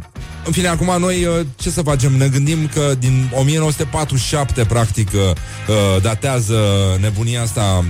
în 0.45 0.51
fine, 0.51 0.67
acum 0.67 0.95
noi 0.99 1.25
uh, 1.25 1.45
ce 1.55 1.69
să 1.69 1.81
facem? 1.81 2.11
Ne 2.11 2.27
gândim 2.27 2.69
că 2.73 2.93
din 2.99 3.29
1947 3.33 4.65
practic 4.65 5.09
uh, 5.13 5.19
uh, 5.19 6.01
datează 6.01 6.57
nebunia 6.99 7.41
asta 7.41 7.85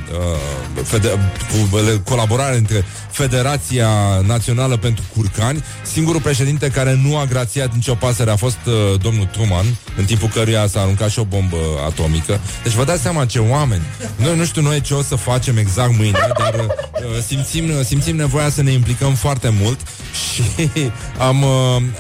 fede- 0.84 1.32
cu 1.52 1.78
colaborare 2.04 2.58
între 2.58 2.86
Federația 3.12 3.90
Națională 4.26 4.78
pentru 4.78 5.04
Curcani. 5.16 5.64
Singurul 5.84 6.22
președinte 6.22 6.70
care 6.70 7.00
nu 7.04 7.18
a 7.18 7.26
grațiat 7.26 7.74
nicio 7.74 7.94
pasăre 7.94 8.32
a 8.32 8.36
fost 8.36 8.58
domnul 9.02 9.26
Truman, 9.26 9.66
în 9.98 10.06
timpul 10.06 10.28
căruia 10.28 10.68
s-a 10.68 10.80
aruncat 10.80 11.10
și 11.10 11.20
o 11.20 11.24
bombă 11.24 11.58
atomică. 11.86 12.40
Deci 12.64 12.74
vă 12.74 12.84
dați 12.84 13.02
seama 13.02 13.26
ce 13.26 13.40
oameni. 13.40 13.82
Noi 14.16 14.38
nu 14.38 14.46
știu 14.46 14.62
noi 14.62 14.82
ce 14.82 14.94
o 14.94 15.02
să 15.02 15.16
facem 15.16 15.58
exact 15.58 15.98
mâine, 15.98 16.20
dar 16.38 16.68
simțim, 17.28 17.84
simțim 17.84 18.16
nevoia 18.16 18.50
să 18.50 18.62
ne 18.62 18.72
implicăm 18.72 19.14
foarte 19.14 19.54
mult 19.62 19.80
și 20.24 20.70
am, 21.18 21.44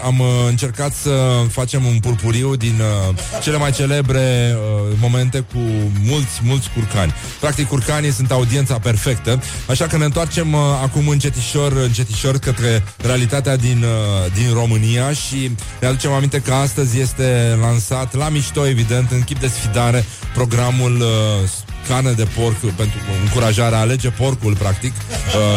am 0.03 0.21
încercat 0.49 0.93
să 0.93 1.43
facem 1.49 1.85
un 1.85 1.99
purpuriu 1.99 2.55
din 2.55 2.79
uh, 3.09 3.15
cele 3.41 3.57
mai 3.57 3.71
celebre 3.71 4.55
uh, 4.55 4.97
momente 5.01 5.39
cu 5.39 5.59
mulți, 6.03 6.39
mulți 6.43 6.69
curcani. 6.73 7.13
Practic, 7.39 7.67
curcanii 7.67 8.11
sunt 8.11 8.31
audiența 8.31 8.79
perfectă, 8.79 9.41
așa 9.69 9.87
că 9.87 9.97
ne 9.97 10.05
întoarcem 10.05 10.53
uh, 10.53 10.59
acum 10.83 11.07
încetișor, 11.07 11.71
încetișor 11.71 12.37
către 12.37 12.83
realitatea 12.97 13.55
din, 13.55 13.83
uh, 13.83 14.31
din 14.33 14.53
România 14.53 15.11
și 15.11 15.51
ne 15.81 15.87
aducem 15.87 16.11
aminte 16.11 16.39
că 16.39 16.53
astăzi 16.53 16.99
este 16.99 17.57
lansat, 17.61 18.15
la 18.15 18.29
mișto, 18.29 18.67
evident, 18.67 19.11
în 19.11 19.21
chip 19.21 19.39
de 19.39 19.47
sfidare, 19.47 20.05
programul 20.33 20.95
uh, 21.01 21.49
cană 21.87 22.11
de 22.11 22.27
porc 22.37 22.57
pentru 22.57 22.99
încurajarea 23.23 23.79
alege 23.79 24.09
porcul, 24.09 24.55
practic, 24.55 24.93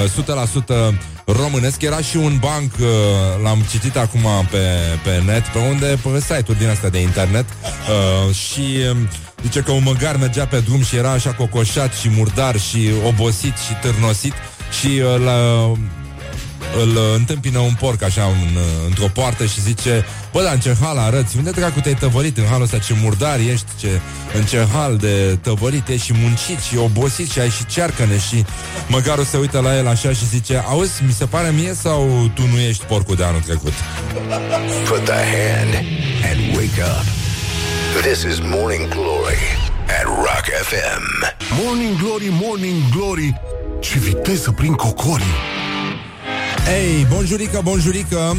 uh, 0.04 0.08
100% 0.08 0.98
românesc. 1.24 1.82
Era 1.82 2.00
și 2.00 2.16
un 2.16 2.36
banc, 2.40 2.72
uh, 2.80 2.86
l-am 3.42 3.64
citit 3.70 3.96
acum 3.96 4.26
pe, 4.50 4.64
pe 5.02 5.22
net, 5.26 5.42
pe 5.42 5.58
unde, 5.58 5.98
pe 6.02 6.20
site-uri 6.20 6.58
din 6.58 6.68
astea 6.68 6.88
de 6.88 7.00
internet 7.00 7.44
uh, 7.48 8.34
și 8.34 8.60
uh, 8.90 8.96
zice 9.42 9.60
că 9.60 9.72
un 9.72 9.82
măgar 9.82 10.16
mergea 10.16 10.46
pe 10.46 10.58
drum 10.58 10.82
și 10.82 10.96
era 10.96 11.10
așa 11.10 11.32
cocoșat 11.32 11.94
și 11.94 12.08
murdar 12.16 12.58
și 12.58 12.90
obosit 13.06 13.56
și 13.56 13.72
târnosit 13.80 14.32
și 14.80 14.86
uh, 14.86 15.24
la, 15.24 15.72
îl 16.76 16.98
întâmpină 17.14 17.58
un 17.58 17.74
porc 17.80 18.02
așa 18.02 18.24
în, 18.24 18.58
într-o 18.86 19.06
poartă 19.06 19.44
și 19.46 19.60
zice 19.60 20.04
Bă, 20.32 20.42
dar 20.42 20.52
în 20.52 20.60
ce 20.60 20.76
hal 20.80 20.98
arăți? 20.98 21.36
Unde 21.36 21.50
dracu 21.50 21.80
te-ai 21.80 21.94
tăvălit 21.94 22.38
în 22.38 22.44
halul 22.44 22.62
ăsta? 22.62 22.78
Ce 22.78 22.94
murdar 23.02 23.38
ești, 23.38 23.66
ce, 23.80 24.00
în 24.34 24.44
ce 24.44 24.66
hal 24.72 24.96
de 24.96 25.38
tăvălit 25.42 25.88
ești 25.88 26.06
și 26.06 26.12
muncit 26.22 26.58
și 26.58 26.76
obosit 26.76 27.30
și 27.30 27.40
ai 27.40 27.50
și 27.50 27.66
cearcăne 27.66 28.18
și 28.18 28.44
măgarul 28.88 29.24
se 29.24 29.36
uită 29.36 29.60
la 29.60 29.76
el 29.76 29.86
așa 29.86 30.12
și 30.12 30.26
zice 30.26 30.64
Auzi, 30.68 31.02
mi 31.06 31.12
se 31.12 31.24
pare 31.24 31.50
mie 31.50 31.74
sau 31.74 32.30
tu 32.34 32.42
nu 32.46 32.58
ești 32.58 32.84
porcul 32.84 33.16
de 33.16 33.24
anul 33.24 33.40
trecut? 33.40 33.72
Put 34.88 35.04
the 35.04 35.22
hand 35.36 35.74
and 36.30 36.56
wake 36.56 36.80
up. 36.80 37.04
This 38.02 38.22
is 38.22 38.38
Morning 38.40 38.88
Glory 38.88 39.42
at 39.98 40.04
Rock 40.04 40.44
FM. 40.68 41.04
Morning 41.62 41.96
Glory, 41.96 42.28
Morning 42.30 42.76
Glory 42.94 43.40
Ce 43.80 43.98
viteză 43.98 44.50
prin 44.50 44.74
cocorii 44.74 45.57
Ei, 46.76 47.06
bonjurică, 47.10 47.60
bonjurică. 47.64 48.36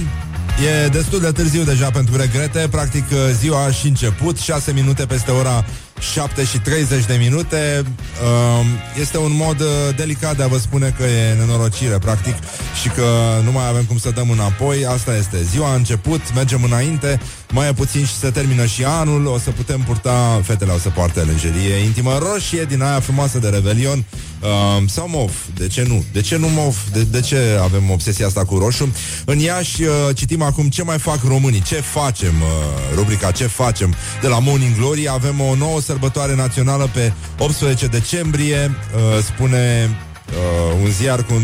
E 0.84 0.88
destul 0.88 1.20
de 1.20 1.32
târziu 1.32 1.64
deja 1.64 1.90
pentru 1.90 2.18
regrete. 2.18 2.68
Practic 2.72 3.04
ziua 3.32 3.64
a 3.64 3.72
și 3.72 3.88
început. 3.88 4.38
6 4.38 4.72
minute 4.72 5.06
peste 5.06 5.32
ora 5.32 5.66
7 6.14 6.44
și 6.44 6.60
30 6.60 7.06
de 7.06 7.16
minute. 7.20 7.84
Um, 7.84 8.66
Este 9.00 9.18
un 9.18 9.32
mod 9.36 9.60
uh, 9.60 9.68
delicat 9.96 10.38
de 10.38 10.44
a 10.44 10.48
vă 10.48 10.58
spune 10.58 10.94
că 10.98 11.04
e 11.04 11.34
nenorocire 11.34 11.98
Practic 11.98 12.36
Și 12.82 12.90
că 12.90 13.04
nu 13.44 13.52
mai 13.52 13.68
avem 13.68 13.84
cum 13.84 13.98
să 13.98 14.10
dăm 14.10 14.30
înapoi. 14.30 14.86
Asta 14.86 15.16
este. 15.16 15.44
Ziua 15.44 15.72
a 15.72 15.76
început, 15.76 16.34
mergem 16.36 16.64
înainte 16.64 17.20
Mai 17.54 17.68
e 17.68 17.74
puțin 17.74 18.06
și 18.06 18.14
se 18.14 18.30
termină 18.30 18.66
și 18.66 18.84
anul 18.84 19.26
O 19.26 19.38
să 19.38 19.52
putem 19.52 19.82
purta, 19.82 20.42
fetele 20.44 20.72
o 20.72 20.78
să 20.78 20.90
poarte 20.90 21.20
lenjerie 21.20 21.76
Intimă 21.76 22.18
roșie 22.18 22.64
din 22.64 22.82
aia 22.82 23.00
frumoasă 23.00 23.40
de 23.40 23.50
revelion 23.50 24.06
uh, 24.42 24.50
Sau 24.88 25.08
mov, 25.10 25.32
de 25.56 25.68
ce 25.68 25.86
nu? 25.88 26.04
De 26.14 26.22
ce 26.22 26.38
nu 26.38 26.48
mov? 26.50 26.84
De, 26.92 27.04
de 27.04 27.20
ce 27.20 27.60
avem 27.62 27.90
obsesia 27.90 28.26
asta 28.26 28.46
cu 28.46 28.58
roșu? 28.58 28.94
În 29.26 29.40
Iași 29.40 29.84
uh, 29.84 29.90
citim 30.16 30.42
acum 30.42 30.70
ce 30.70 30.84
mai 30.84 30.98
fac 31.00 31.20
românii 31.28 31.62
Ce 31.62 31.76
facem? 31.76 32.34
Uh, 32.42 32.96
rubrica 32.96 33.32
Ce 33.32 33.46
facem? 33.46 33.96
De 34.22 34.28
la 34.28 34.40
Morning 34.40 34.76
Glory 34.76 35.10
avem 35.10 35.40
o 35.40 35.56
nouă 35.56 35.82
sărbătoare 35.82 36.36
națională 36.36 36.90
pe 36.94 37.14
18 37.38 37.88
decembrie 37.88 38.72
uh, 38.96 39.24
Spune 39.24 39.90
Uh, 40.30 40.80
un 40.84 40.90
ziar 40.90 41.24
cu 41.24 41.34
un 41.34 41.44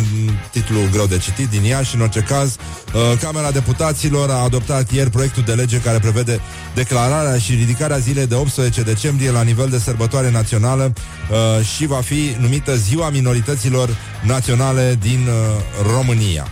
titlu 0.52 0.80
greu 0.92 1.06
de 1.06 1.18
citit 1.18 1.50
din 1.50 1.62
ea 1.66 1.82
și 1.82 1.96
în 1.96 2.02
orice 2.02 2.20
caz 2.20 2.56
uh, 2.94 3.18
Camera 3.22 3.52
Deputaților 3.52 4.30
a 4.30 4.44
adoptat 4.44 4.92
ieri 4.92 5.10
proiectul 5.10 5.44
de 5.44 5.54
lege 5.54 5.80
care 5.80 6.00
prevede 6.00 6.40
declararea 6.74 7.38
și 7.38 7.54
ridicarea 7.54 7.98
zilei 7.98 8.28
de 8.28 8.36
18 8.36 8.82
decembrie 8.82 9.32
la 9.32 9.42
nivel 9.42 9.70
de 9.70 9.80
sărbătoare 9.80 10.32
națională 10.32 10.94
uh, 10.94 11.66
și 11.66 11.86
va 11.86 12.02
fi 12.02 12.36
numită 12.40 12.76
Ziua 12.76 13.10
Minorităților 13.10 13.90
Naționale 14.24 14.98
din 15.02 15.28
uh, 15.28 15.92
România. 15.94 16.48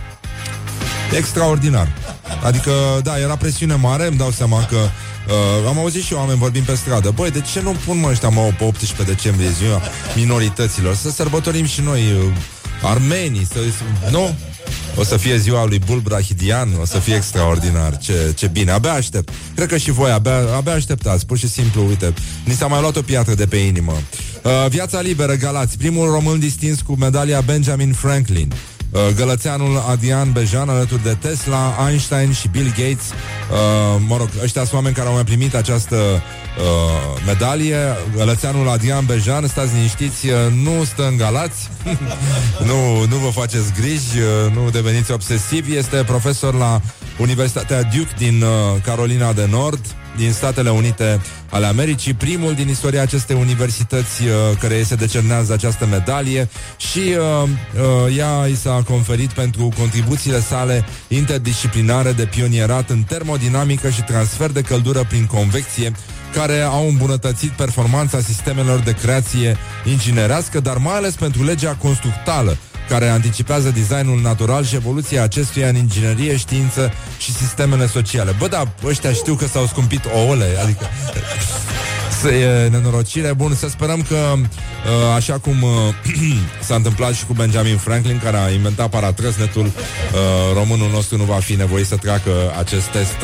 Extraordinar. 1.16 1.88
Adică, 2.44 2.72
da, 3.02 3.18
era 3.18 3.36
presiune 3.36 3.74
mare, 3.74 4.06
îmi 4.06 4.16
dau 4.16 4.30
seama 4.30 4.64
că 4.64 4.76
Uh, 5.28 5.68
am 5.68 5.78
auzit 5.78 6.02
și 6.02 6.12
eu 6.12 6.18
oameni 6.18 6.38
vorbind 6.38 6.64
pe 6.64 6.74
stradă. 6.74 7.10
Băi, 7.10 7.30
de 7.30 7.40
ce 7.52 7.60
nu 7.60 7.76
pun 7.86 8.00
mă 8.00 8.08
ăștia 8.08 8.28
mă 8.28 8.52
pe 8.58 8.64
18 8.64 9.14
decembrie 9.14 9.48
ziua 9.50 9.82
minorităților? 10.16 10.94
Să 10.94 11.10
sărbătorim 11.10 11.64
și 11.64 11.80
noi 11.80 12.00
uh, 12.00 12.32
armenii 12.82 13.46
să, 13.46 13.58
Nu? 14.10 14.34
O 14.96 15.04
să 15.04 15.16
fie 15.16 15.36
ziua 15.36 15.64
lui 15.64 15.78
Bulbrahidian 15.78 16.68
O 16.80 16.84
să 16.84 16.98
fie 16.98 17.14
extraordinar. 17.14 17.98
Ce, 17.98 18.32
ce 18.36 18.46
bine, 18.46 18.70
abia 18.70 18.92
aștept. 18.92 19.32
Cred 19.54 19.68
că 19.68 19.76
și 19.76 19.90
voi 19.90 20.10
abia, 20.10 20.54
abia 20.56 20.72
așteptați 20.72 21.26
Pur 21.26 21.38
și 21.38 21.48
simplu, 21.48 21.86
uite, 21.86 22.14
ni 22.44 22.54
s-a 22.54 22.66
mai 22.66 22.80
luat 22.80 22.96
o 22.96 23.02
piatră 23.02 23.34
de 23.34 23.46
pe 23.46 23.56
inimă. 23.56 23.92
Uh, 24.42 24.50
Viața 24.68 25.00
liberă, 25.00 25.34
Galați 25.34 25.78
Primul 25.78 26.10
român 26.10 26.38
distins 26.38 26.80
cu 26.80 26.96
medalia 26.96 27.40
Benjamin 27.40 27.92
Franklin. 27.92 28.52
Uh, 28.52 28.73
gălățeanul 29.16 29.84
Adrian 29.88 30.32
Bejan 30.32 30.68
alături 30.68 31.02
de 31.02 31.16
Tesla, 31.20 31.86
Einstein 31.88 32.32
și 32.32 32.48
Bill 32.48 32.68
Gates. 32.68 33.10
Uh, 33.10 34.00
mă 34.06 34.16
rog, 34.16 34.28
ăștia 34.42 34.60
sunt 34.60 34.74
oameni 34.74 34.94
care 34.94 35.08
au 35.08 35.14
mai 35.14 35.24
primit 35.24 35.54
această 35.54 35.96
uh, 35.96 37.22
medalie. 37.26 37.76
Gălățeanul 38.16 38.68
Adrian 38.68 39.04
Bejan, 39.04 39.46
stați 39.46 39.74
liniștiți, 39.74 40.28
uh, 40.28 40.34
nu 40.62 40.84
stă 40.84 41.06
în 41.06 41.16
galați, 41.16 41.68
nu, 42.68 43.04
nu 43.08 43.16
vă 43.16 43.28
faceți 43.28 43.72
griji, 43.80 44.18
uh, 44.18 44.52
nu 44.54 44.70
deveniți 44.70 45.12
obsesivi. 45.12 45.76
Este 45.76 45.96
profesor 45.96 46.54
la 46.54 46.80
Universitatea 47.18 47.82
Duke 47.82 48.14
din 48.18 48.42
uh, 48.42 48.82
Carolina 48.84 49.32
de 49.32 49.46
Nord 49.50 49.86
din 50.16 50.32
Statele 50.32 50.70
Unite 50.70 51.20
ale 51.50 51.66
Americii, 51.66 52.14
primul 52.14 52.54
din 52.54 52.68
istoria 52.68 53.02
acestei 53.02 53.36
universități 53.36 54.22
uh, 54.22 54.30
care 54.60 54.82
se 54.82 54.94
decernează 54.94 55.52
această 55.52 55.86
medalie. 55.86 56.48
Și 56.76 56.98
uh, 56.98 57.48
uh, 58.06 58.16
ea 58.16 58.46
i 58.46 58.56
s-a 58.56 58.82
conferit 58.86 59.30
pentru 59.30 59.68
contribuțiile 59.78 60.40
sale 60.40 60.84
interdisciplinare 61.08 62.12
de 62.12 62.24
pionierat 62.24 62.90
în 62.90 63.02
termodinamică 63.02 63.90
și 63.90 64.02
transfer 64.02 64.50
de 64.50 64.60
căldură 64.60 65.04
prin 65.08 65.26
convecție 65.26 65.92
care 66.34 66.60
au 66.60 66.88
îmbunătățit 66.88 67.50
performanța 67.50 68.20
sistemelor 68.20 68.78
de 68.78 68.92
creație 68.92 69.56
inginerească, 69.84 70.60
dar 70.60 70.76
mai 70.76 70.94
ales 70.94 71.14
pentru 71.14 71.44
legea 71.44 71.74
constructală, 71.74 72.56
care 72.88 73.08
anticipează 73.08 73.70
designul 73.70 74.20
natural 74.20 74.64
și 74.64 74.74
evoluția 74.74 75.22
acestuia 75.22 75.68
în 75.68 75.76
inginerie, 75.76 76.36
știință 76.36 76.92
și 77.18 77.32
sistemele 77.32 77.86
sociale. 77.86 78.34
Bă, 78.38 78.48
da, 78.48 78.62
ăștia 78.84 79.12
știu 79.12 79.34
că 79.34 79.46
s-au 79.46 79.66
scumpit 79.66 80.04
ouăle, 80.14 80.58
adică 80.62 80.86
să 81.04 81.12
e 82.28 82.68
nenorocire. 82.68 83.32
Bun, 83.32 83.54
să 83.54 83.68
sperăm 83.68 84.02
că 84.02 84.34
uh, 84.34 85.14
așa 85.14 85.38
cum 85.38 85.62
uh, 85.62 85.70
s-a 86.66 86.74
întâmplat 86.74 87.14
și 87.14 87.26
cu 87.26 87.32
Benjamin 87.32 87.76
Franklin, 87.76 88.20
care 88.24 88.36
a 88.36 88.50
inventat 88.50 88.90
paratrăsnetul, 88.90 89.64
uh, 89.64 89.72
românul 90.54 90.90
nostru 90.90 91.16
nu 91.16 91.24
va 91.24 91.34
fi 91.34 91.54
nevoit 91.54 91.86
să 91.86 91.96
treacă 91.96 92.30
acest 92.58 92.86
test, 92.86 93.16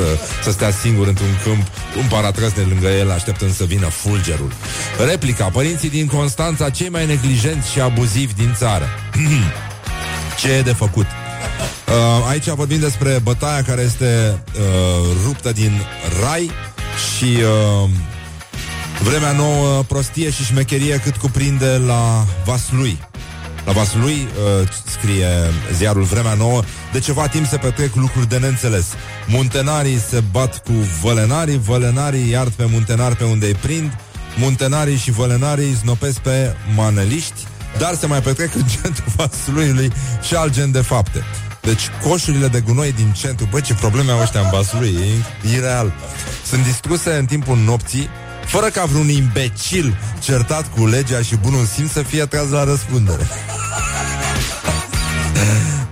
să 0.42 0.50
stea 0.50 0.70
singur 0.70 1.06
într-un 1.06 1.38
câmp, 1.44 1.66
un 1.98 2.06
paratrăsnet 2.08 2.68
lângă 2.68 2.88
el, 2.88 3.10
așteptând 3.10 3.54
să 3.54 3.64
vină 3.64 3.86
fulgerul. 3.86 4.52
Replica, 5.08 5.44
părinții 5.44 5.90
din 5.90 6.06
Constanța, 6.06 6.70
cei 6.70 6.88
mai 6.88 7.06
neglijenți 7.06 7.70
și 7.70 7.80
abuzivi 7.80 8.34
din 8.34 8.54
țară. 8.56 8.88
Ce 10.40 10.52
e 10.52 10.62
de 10.62 10.72
făcut? 10.72 11.06
Uh, 11.06 12.28
aici 12.28 12.48
vorbim 12.48 12.78
despre 12.78 13.20
bătaia 13.22 13.62
care 13.62 13.82
este 13.82 14.42
uh, 14.58 15.16
ruptă 15.24 15.52
din 15.52 15.72
rai 16.22 16.50
și 17.16 17.24
uh, 17.24 17.88
Vremea 19.02 19.32
nouă, 19.32 19.82
prostie 19.82 20.30
și 20.30 20.44
șmecherie 20.44 20.96
cât 20.96 21.16
cuprinde 21.16 21.82
la 21.86 22.24
Vaslui. 22.44 22.98
La 23.64 23.72
Vaslui 23.72 24.12
uh, 24.12 24.68
scrie 24.86 25.26
ziarul 25.72 26.02
Vremea 26.02 26.34
Nouă. 26.34 26.62
De 26.92 26.98
ceva 26.98 27.26
timp 27.26 27.46
se 27.46 27.56
petrec 27.56 27.94
lucruri 27.94 28.28
de 28.28 28.38
neînțeles. 28.38 28.86
Muntenarii 29.26 29.98
se 29.98 30.22
bat 30.30 30.62
cu 30.62 30.72
vălenarii 31.02 31.58
Vălenarii 31.58 32.30
iard 32.30 32.52
pe 32.52 32.68
muntenari 32.70 33.16
pe 33.16 33.24
unde 33.24 33.46
îi 33.46 33.54
prind. 33.54 33.96
Muntenarii 34.36 34.96
și 34.96 35.10
vălenarii 35.10 35.72
znopesc 35.72 36.18
pe 36.18 36.54
maneliști 36.74 37.46
Dar 37.78 37.94
se 37.94 38.06
mai 38.06 38.20
petrec 38.22 38.54
în 38.54 38.62
centrul 38.62 39.12
Vasluiului 39.16 39.92
Și 40.22 40.34
alt 40.34 40.52
gen 40.52 40.70
de 40.70 40.80
fapte. 40.80 41.24
Deci 41.60 41.88
coșurile 42.02 42.48
de 42.48 42.60
gunoi 42.60 42.92
din 42.92 43.12
centru 43.12 43.48
Băi, 43.50 43.60
ce 43.60 43.74
probleme 43.74 44.10
au 44.10 44.20
ăștia 44.20 44.40
în 44.40 44.50
Vaslui 44.52 44.96
E 45.44 45.56
ireal. 45.56 45.92
Sunt 46.46 46.64
distruse 46.64 47.10
în 47.10 47.24
timpul 47.24 47.56
nopții 47.56 48.08
fără 48.50 48.66
ca 48.66 48.84
vreun 48.84 49.08
imbecil 49.08 49.96
certat 50.20 50.72
cu 50.74 50.86
legea 50.86 51.22
și 51.22 51.36
bunul 51.36 51.64
simț 51.64 51.90
să 51.90 52.02
fie 52.02 52.24
tras 52.24 52.48
la 52.48 52.64
răspundere. 52.64 53.26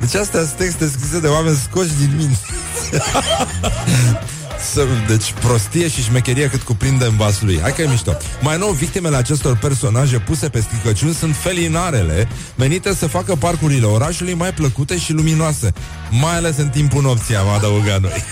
Deci 0.00 0.15
astea 0.15 0.41
sunt 0.41 0.53
texte 0.53 0.88
scrise 0.88 1.21
de 1.21 1.27
oameni 1.27 1.57
scoși 1.57 1.95
din 1.99 2.12
minte. 2.17 2.38
deci 5.09 5.33
prostie 5.41 5.88
și 5.88 6.03
șmecherie 6.03 6.49
cât 6.49 6.62
cuprinde 6.62 7.05
în 7.05 7.17
vasul 7.17 7.47
lui. 7.47 7.61
Hai 7.61 7.73
că 7.73 7.83
e 7.83 7.88
mișto. 7.88 8.17
Mai 8.41 8.59
nou, 8.59 8.71
victimele 8.71 9.17
acestor 9.17 9.57
personaje 9.57 10.19
puse 10.19 10.49
pe 10.49 10.61
stricăciuni 10.61 11.15
sunt 11.15 11.37
felinarele 11.37 12.29
menite 12.55 12.95
să 12.95 13.07
facă 13.07 13.35
parcurile 13.35 13.87
orașului 13.87 14.35
mai 14.35 14.53
plăcute 14.53 14.99
și 14.99 15.12
luminoase. 15.12 15.73
Mai 16.11 16.37
ales 16.37 16.57
în 16.57 16.69
timpul 16.69 17.03
nopții, 17.03 17.37
am 17.37 17.49
adăugat 17.49 18.00
noi. 18.00 18.25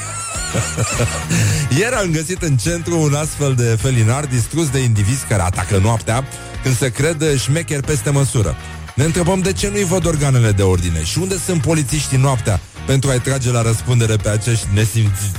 Ieri 1.79 1.95
am 1.95 2.11
găsit 2.11 2.43
în 2.43 2.57
centru 2.57 3.01
un 3.01 3.15
astfel 3.15 3.55
de 3.55 3.79
felinar 3.81 4.27
distrus 4.27 4.69
de 4.69 4.79
indivizi 4.79 5.25
care 5.25 5.43
atacă 5.43 5.79
noaptea 5.79 6.25
când 6.63 6.77
se 6.77 6.91
cred 6.91 7.37
șmecher 7.39 7.81
peste 7.81 8.11
măsură. 8.11 8.57
Ne 8.95 9.05
întrebăm 9.05 9.41
de 9.41 9.53
ce 9.53 9.69
nu-i 9.69 9.85
văd 9.85 10.07
organele 10.07 10.53
de 10.53 10.63
ordine 10.63 11.05
și 11.05 11.19
unde 11.19 11.37
sunt 11.45 11.61
polițiștii 11.61 12.19
noaptea 12.19 12.61
pentru 12.87 13.11
a-i 13.11 13.21
trage 13.21 13.51
la 13.51 13.63
răspundere 13.63 14.17
pe 14.17 14.29
acești 14.29 14.67
nesimțiți. 14.75 15.33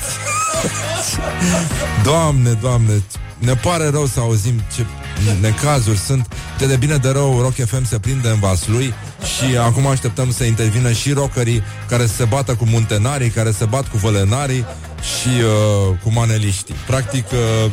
doamne, 2.04 2.52
doamne, 2.52 3.04
ne 3.38 3.54
pare 3.54 3.90
rău 3.90 4.06
să 4.06 4.20
auzim 4.20 4.62
ce 4.76 4.86
necazuri 5.42 5.98
sunt. 5.98 6.28
Ce 6.60 6.68
de 6.68 6.76
bine 6.76 6.96
de 6.96 7.10
rău 7.10 7.42
Rock 7.42 7.54
FM 7.54 7.86
se 7.86 8.00
prinde 8.00 8.30
în 8.30 8.40
vas 8.40 8.68
lui 8.68 8.94
și 9.38 9.58
acum 9.58 9.88
așteptăm 9.88 10.32
să 10.32 10.44
intervină 10.44 10.92
și 10.92 11.12
rockerii 11.12 11.64
care 11.90 12.06
se 12.06 12.24
bată 12.24 12.56
cu 12.56 12.66
muntenarii, 12.66 13.30
care 13.30 13.52
se 13.52 13.66
bat 13.66 13.88
cu 13.88 13.98
vălenarii 13.98 14.66
și 15.08 15.28
uh, 15.28 15.98
cu 16.04 16.12
maneliștii. 16.12 16.76
Practic 16.88 17.26
uh, 17.32 17.72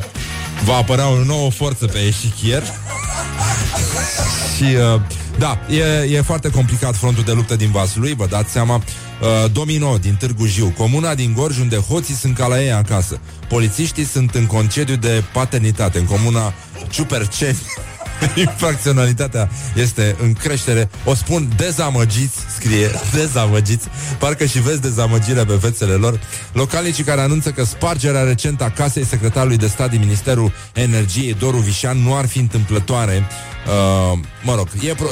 va 0.64 0.76
apărea 0.76 1.08
o 1.08 1.24
nouă 1.24 1.50
forță 1.50 1.86
pe 1.86 1.98
eșichier 1.98 2.62
și 4.56 4.64
uh, 4.94 5.00
da, 5.38 5.58
e, 5.68 6.16
e 6.16 6.20
foarte 6.20 6.50
complicat 6.50 6.96
frontul 6.96 7.24
de 7.24 7.32
luptă 7.32 7.56
din 7.56 7.70
Vaslui, 7.70 8.14
vă 8.14 8.26
dați 8.26 8.52
seama. 8.52 8.74
Uh, 8.74 9.50
Domino 9.52 9.98
din 9.98 10.14
Târgu 10.14 10.46
Jiu, 10.46 10.74
comuna 10.76 11.14
din 11.14 11.32
Gorj 11.36 11.58
unde 11.58 11.76
hoții 11.76 12.14
sunt 12.14 12.36
ca 12.36 12.46
la 12.46 12.62
ei 12.62 12.72
acasă. 12.72 13.20
Polițiștii 13.48 14.04
sunt 14.04 14.34
în 14.34 14.46
concediu 14.46 14.96
de 14.96 15.22
paternitate 15.32 15.98
în 15.98 16.04
comuna 16.04 16.52
Ciuperceni. 16.90 17.58
Infracționalitatea 18.46 19.48
este 19.74 20.16
în 20.22 20.32
creștere. 20.32 20.88
O 21.04 21.14
spun 21.14 21.48
dezamăgiți, 21.56 22.36
scrie 22.56 22.90
dezamăgiți. 23.12 23.86
Parcă 24.18 24.44
și 24.44 24.60
vezi 24.60 24.80
dezamăgirea 24.80 25.44
pe 25.44 25.52
fețele 25.52 25.92
lor. 25.92 26.20
Localnicii 26.52 27.04
care 27.04 27.20
anunță 27.20 27.50
că 27.50 27.64
spargerea 27.64 28.22
recentă 28.22 28.64
a 28.64 28.70
casei 28.70 29.04
secretarului 29.04 29.56
de 29.56 29.66
stat 29.66 29.90
din 29.90 30.00
Ministerul 30.00 30.52
Energiei, 30.72 31.34
Doru 31.34 31.56
Vișan, 31.56 31.98
nu 31.98 32.16
ar 32.16 32.26
fi 32.26 32.38
întâmplătoare. 32.38 33.26
Uh, 33.66 34.18
mă 34.42 34.54
rog, 34.54 34.68
e 34.80 34.94
pro- 34.94 35.08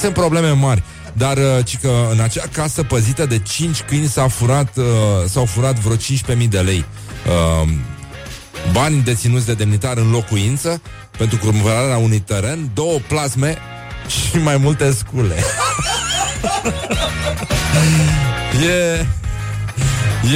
sunt 0.00 0.12
probleme 0.12 0.50
mari. 0.50 0.82
Dar 1.16 1.36
uh, 1.36 1.64
ci 1.64 1.78
că 1.78 1.90
în 2.10 2.20
acea 2.20 2.44
casă 2.52 2.82
păzită 2.82 3.26
de 3.26 3.38
5 3.38 3.82
câini 3.82 4.06
s-a 4.06 4.28
furat, 4.28 4.76
uh, 4.76 4.84
s-au 5.28 5.44
furat 5.44 5.78
vreo 5.78 5.96
15.000 5.96 6.48
de 6.48 6.58
lei. 6.58 6.84
Uh, 7.26 7.68
bani 8.72 9.02
deținuți 9.02 9.46
de 9.46 9.54
demnitar 9.54 9.96
în 9.96 10.10
locuință 10.10 10.80
pentru 11.18 11.38
cumpărarea 11.38 11.96
unui 11.96 12.20
teren, 12.20 12.70
două 12.74 12.98
plasme 13.08 13.58
și 14.06 14.38
mai 14.38 14.56
multe 14.56 14.92
scule. 14.92 15.36
e... 18.68 19.06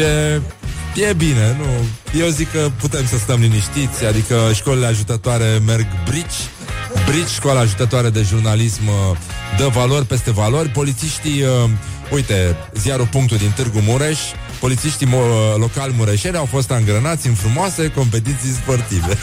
E... 0.00 0.40
E 0.94 1.12
bine, 1.12 1.56
nu? 1.58 1.66
Eu 2.20 2.28
zic 2.28 2.50
că 2.50 2.70
putem 2.80 3.06
să 3.06 3.18
stăm 3.18 3.40
liniștiți, 3.40 4.04
adică 4.04 4.50
școlile 4.54 4.86
ajutătoare 4.86 5.60
merg 5.66 5.86
brici, 6.04 6.40
brici, 7.06 7.28
școala 7.28 7.60
ajutătoare 7.60 8.10
de 8.10 8.22
jurnalism 8.22 8.86
uh, 8.86 9.16
dă 9.58 9.66
valori 9.66 10.06
peste 10.06 10.30
valori, 10.30 10.68
polițiștii, 10.68 11.42
uh, 11.42 11.70
uite, 12.10 12.56
ziarul 12.74 13.06
punctul 13.06 13.36
din 13.36 13.50
Târgu 13.50 13.80
Mureș, 13.80 14.18
polițiștii 14.60 15.06
mo- 15.06 15.56
locali 15.56 15.94
mureșeni 15.96 16.36
au 16.36 16.44
fost 16.44 16.70
angrenați 16.70 17.26
în 17.26 17.34
frumoase 17.34 17.90
competiții 17.90 18.50
sportive. 18.50 19.16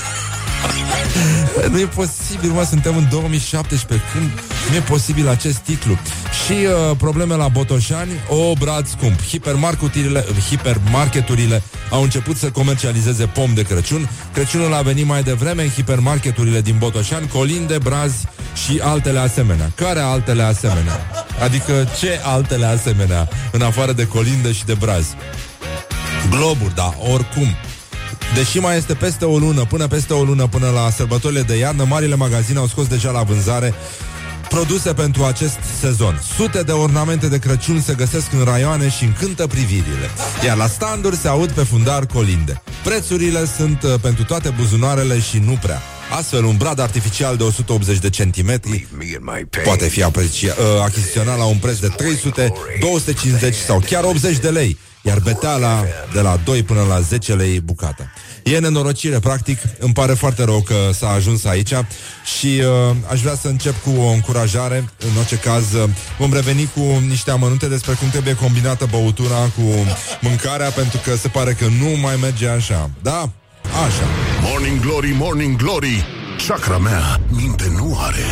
Nu 1.69 1.79
e 1.79 1.85
posibil, 1.85 2.51
mă, 2.51 2.63
suntem 2.63 2.97
în 2.97 3.07
2017 3.09 4.07
Când 4.13 4.29
nu 4.69 4.75
e 4.75 4.79
posibil 4.79 5.27
acest 5.27 5.57
titlu? 5.57 5.97
Și 6.45 6.51
uh, 6.51 6.97
probleme 6.97 7.35
la 7.35 7.47
Botoșani 7.47 8.11
O 8.27 8.53
brad 8.53 8.87
scump. 8.87 9.21
Hipermarketurile, 9.21 10.25
hipermarketurile 10.49 11.63
au 11.89 12.01
început 12.01 12.37
să 12.37 12.51
comercializeze 12.51 13.25
pom 13.25 13.53
de 13.53 13.61
Crăciun. 13.61 14.09
Crăciunul 14.33 14.73
a 14.73 14.81
venit 14.81 15.05
mai 15.05 15.23
devreme 15.23 15.63
în 15.63 15.69
hipermarketurile 15.69 16.61
din 16.61 16.75
Botoșani 16.77 17.27
Colinde, 17.27 17.77
brazi 17.77 18.25
și 18.65 18.79
altele 18.83 19.19
asemenea. 19.19 19.71
Care 19.75 19.99
altele 19.99 20.43
asemenea? 20.43 20.99
Adică 21.43 21.87
ce 21.99 22.19
altele 22.23 22.65
asemenea 22.65 23.29
În 23.51 23.61
afară 23.61 23.91
de 23.91 24.07
colinde 24.07 24.51
și 24.51 24.65
de 24.65 24.73
brazi? 24.73 25.15
Globuri, 26.29 26.75
da, 26.75 26.93
oricum 27.11 27.47
Deși 28.33 28.59
mai 28.59 28.77
este 28.77 28.93
peste 28.93 29.25
o 29.25 29.37
lună, 29.37 29.65
până 29.65 29.87
peste 29.87 30.13
o 30.13 30.23
lună, 30.23 30.47
până 30.47 30.69
la 30.69 30.89
sărbătorile 30.89 31.41
de 31.41 31.57
iarnă, 31.57 31.83
marile 31.83 32.15
magazine 32.15 32.59
au 32.59 32.67
scos 32.67 32.87
deja 32.87 33.11
la 33.11 33.21
vânzare 33.21 33.73
produse 34.49 34.93
pentru 34.93 35.23
acest 35.23 35.57
sezon. 35.79 36.21
Sute 36.35 36.63
de 36.63 36.71
ornamente 36.71 37.27
de 37.27 37.39
Crăciun 37.39 37.81
se 37.81 37.93
găsesc 37.93 38.33
în 38.33 38.43
raioane 38.43 38.89
și 38.89 39.03
încântă 39.03 39.47
privirile. 39.47 40.09
Iar 40.45 40.57
la 40.57 40.67
standuri 40.67 41.15
se 41.15 41.27
aud 41.27 41.51
pe 41.51 41.63
fundar 41.63 42.05
colinde. 42.05 42.61
Prețurile 42.83 43.45
sunt 43.57 43.83
uh, 43.83 43.93
pentru 44.01 44.23
toate 44.23 44.49
buzunoarele 44.49 45.19
și 45.19 45.37
nu 45.37 45.57
prea. 45.61 45.81
Astfel, 46.17 46.43
un 46.43 46.57
brad 46.57 46.79
artificial 46.79 47.37
de 47.37 47.43
180 47.43 47.97
de 47.97 48.09
centimetri 48.09 48.87
poate 49.63 49.87
fi 49.87 50.03
aprecia, 50.03 50.55
uh, 50.59 50.83
achiziționat 50.83 51.37
la 51.37 51.45
un 51.45 51.57
preț 51.57 51.77
de 51.77 51.87
300, 51.87 52.53
250 52.79 53.55
sau 53.55 53.79
chiar 53.79 54.03
80 54.03 54.37
de 54.37 54.49
lei 54.49 54.77
iar 55.05 55.19
beteala 55.19 55.83
de 56.13 56.19
la 56.19 56.39
2 56.43 56.63
până 56.63 56.81
la 56.89 56.99
10 56.99 57.33
lei 57.33 57.59
bucata. 57.59 58.11
E 58.43 58.59
nenorocire, 58.59 59.19
practic, 59.19 59.59
îmi 59.79 59.93
pare 59.93 60.13
foarte 60.13 60.43
rău 60.43 60.61
că 60.61 60.75
s-a 60.93 61.09
ajuns 61.09 61.45
aici 61.45 61.73
și 62.37 62.47
uh, 62.47 62.95
aș 63.11 63.21
vrea 63.21 63.35
să 63.35 63.47
încep 63.47 63.83
cu 63.83 63.89
o 63.99 64.07
încurajare. 64.07 64.89
În 64.99 65.17
orice 65.17 65.35
caz, 65.35 65.73
uh, 65.73 65.89
vom 66.17 66.33
reveni 66.33 66.69
cu 66.75 66.81
niște 67.07 67.31
amănunte 67.31 67.67
despre 67.67 67.93
cum 67.93 68.09
trebuie 68.09 68.35
combinată 68.35 68.87
băutura 68.91 69.39
cu 69.55 69.95
mâncarea, 70.21 70.69
pentru 70.69 70.99
că 71.03 71.15
se 71.15 71.27
pare 71.27 71.53
că 71.53 71.65
nu 71.79 71.87
mai 72.01 72.15
merge 72.21 72.47
așa. 72.47 72.89
Da? 73.01 73.29
Așa. 73.85 74.07
Morning 74.41 74.79
Glory, 74.79 75.15
Morning 75.17 75.55
Glory 75.55 76.05
Chakra 76.47 76.77
mea 76.77 77.19
minte 77.29 77.71
nu 77.77 77.97
are 77.99 78.25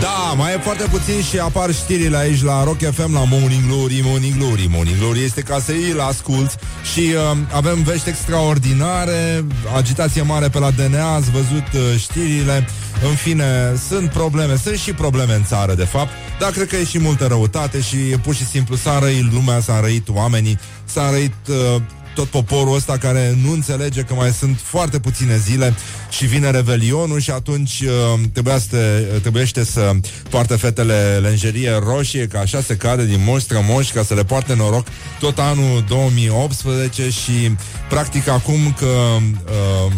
da, 0.00 0.32
mai 0.36 0.52
e 0.52 0.58
foarte 0.58 0.84
puțin 0.90 1.22
și 1.22 1.38
apar 1.38 1.72
știrile 1.72 2.16
aici 2.16 2.42
la 2.42 2.64
Rock 2.64 2.78
FM, 2.78 3.12
la 3.12 3.24
Morning 3.24 3.66
Glory, 3.66 4.00
Morning 4.04 4.36
Glory. 4.36 4.66
Morning 4.70 4.98
Glory 4.98 5.24
este 5.24 5.40
ca 5.40 5.60
să 5.60 5.72
îi 5.72 5.96
asculti 5.98 6.54
și 6.92 7.00
uh, 7.00 7.36
avem 7.52 7.82
vești 7.82 8.08
extraordinare, 8.08 9.44
agitație 9.76 10.22
mare 10.22 10.48
pe 10.48 10.58
la 10.58 10.70
DNA, 10.70 11.14
ați 11.14 11.30
văzut 11.30 11.66
uh, 11.74 11.98
știrile. 11.98 12.66
În 13.08 13.14
fine, 13.14 13.74
sunt 13.88 14.10
probleme, 14.10 14.56
sunt 14.56 14.78
și 14.78 14.92
probleme 14.92 15.34
în 15.34 15.44
țară, 15.44 15.74
de 15.74 15.84
fapt, 15.84 16.10
dar 16.38 16.50
cred 16.50 16.68
că 16.68 16.76
e 16.76 16.84
și 16.84 16.98
multă 16.98 17.26
răutate 17.26 17.80
și 17.80 17.96
pur 17.96 18.34
și 18.34 18.46
simplu 18.46 18.76
s-a 18.76 18.98
răit 18.98 19.32
lumea, 19.32 19.60
s-a 19.60 19.80
răit 19.80 20.08
oamenii, 20.08 20.58
s-a 20.84 21.10
răit 21.10 21.34
uh, 21.48 21.82
tot 22.16 22.28
poporul 22.28 22.74
ăsta 22.74 22.98
care 22.98 23.38
nu 23.44 23.52
înțelege 23.52 24.02
că 24.02 24.14
mai 24.14 24.30
sunt 24.30 24.60
foarte 24.62 24.98
puține 24.98 25.36
zile 25.36 25.74
și 26.10 26.26
vine 26.26 26.50
revelionul 26.50 27.20
și 27.20 27.30
atunci 27.30 27.80
uh, 27.80 28.20
trebuia 28.32 28.58
să, 28.58 28.76
trebuiește 29.20 29.64
să 29.64 29.90
poartă 30.30 30.56
fetele 30.56 31.18
lenjerie 31.22 31.70
roșie, 31.70 32.26
că 32.26 32.38
așa 32.38 32.60
se 32.60 32.76
cade 32.76 33.04
din 33.04 33.20
moș 33.24 33.42
strămoși, 33.42 33.92
ca 33.92 34.02
să 34.02 34.14
le 34.14 34.24
poarte 34.24 34.54
noroc 34.54 34.86
tot 35.20 35.38
anul 35.38 35.84
2018 35.88 37.10
și 37.10 37.56
practic 37.88 38.28
acum 38.28 38.74
că 38.78 38.86
uh, 38.86 39.92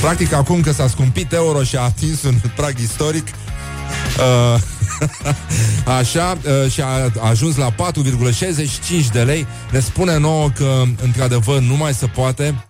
Practic 0.00 0.32
acum 0.32 0.60
că 0.60 0.72
s-a 0.72 0.88
scumpit 0.88 1.32
euro 1.32 1.62
și 1.62 1.76
a 1.76 1.80
atins 1.80 2.22
un 2.22 2.34
prag 2.56 2.78
istoric 2.78 3.26
uh, 3.26 4.60
Așa, 5.98 6.38
uh, 6.64 6.70
și 6.70 6.80
a 6.80 7.28
ajuns 7.28 7.56
la 7.56 7.70
4,65 7.70 9.12
de 9.12 9.22
lei. 9.22 9.46
Ne 9.72 9.80
spune 9.80 10.18
nouă 10.18 10.48
că, 10.50 10.82
într-adevăr, 11.02 11.60
nu 11.60 11.76
mai 11.76 11.94
se 11.94 12.06
poate 12.06 12.64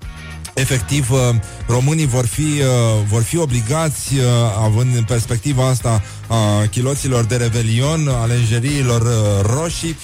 efectiv 0.54 1.10
uh, 1.10 1.18
românii 1.66 2.06
vor 2.06 2.26
fi, 2.26 2.40
uh, 2.40 2.66
vor 3.08 3.22
fi 3.22 3.38
obligați, 3.38 4.14
având 4.64 4.96
în 4.96 5.04
perspectiva 5.04 5.68
asta 5.68 6.02
a 6.26 6.66
chiloților 6.70 7.24
de 7.24 7.36
revelion, 7.36 8.08
a 8.08 8.24
lenjeriilor 8.24 9.02
roșii, 9.42 9.96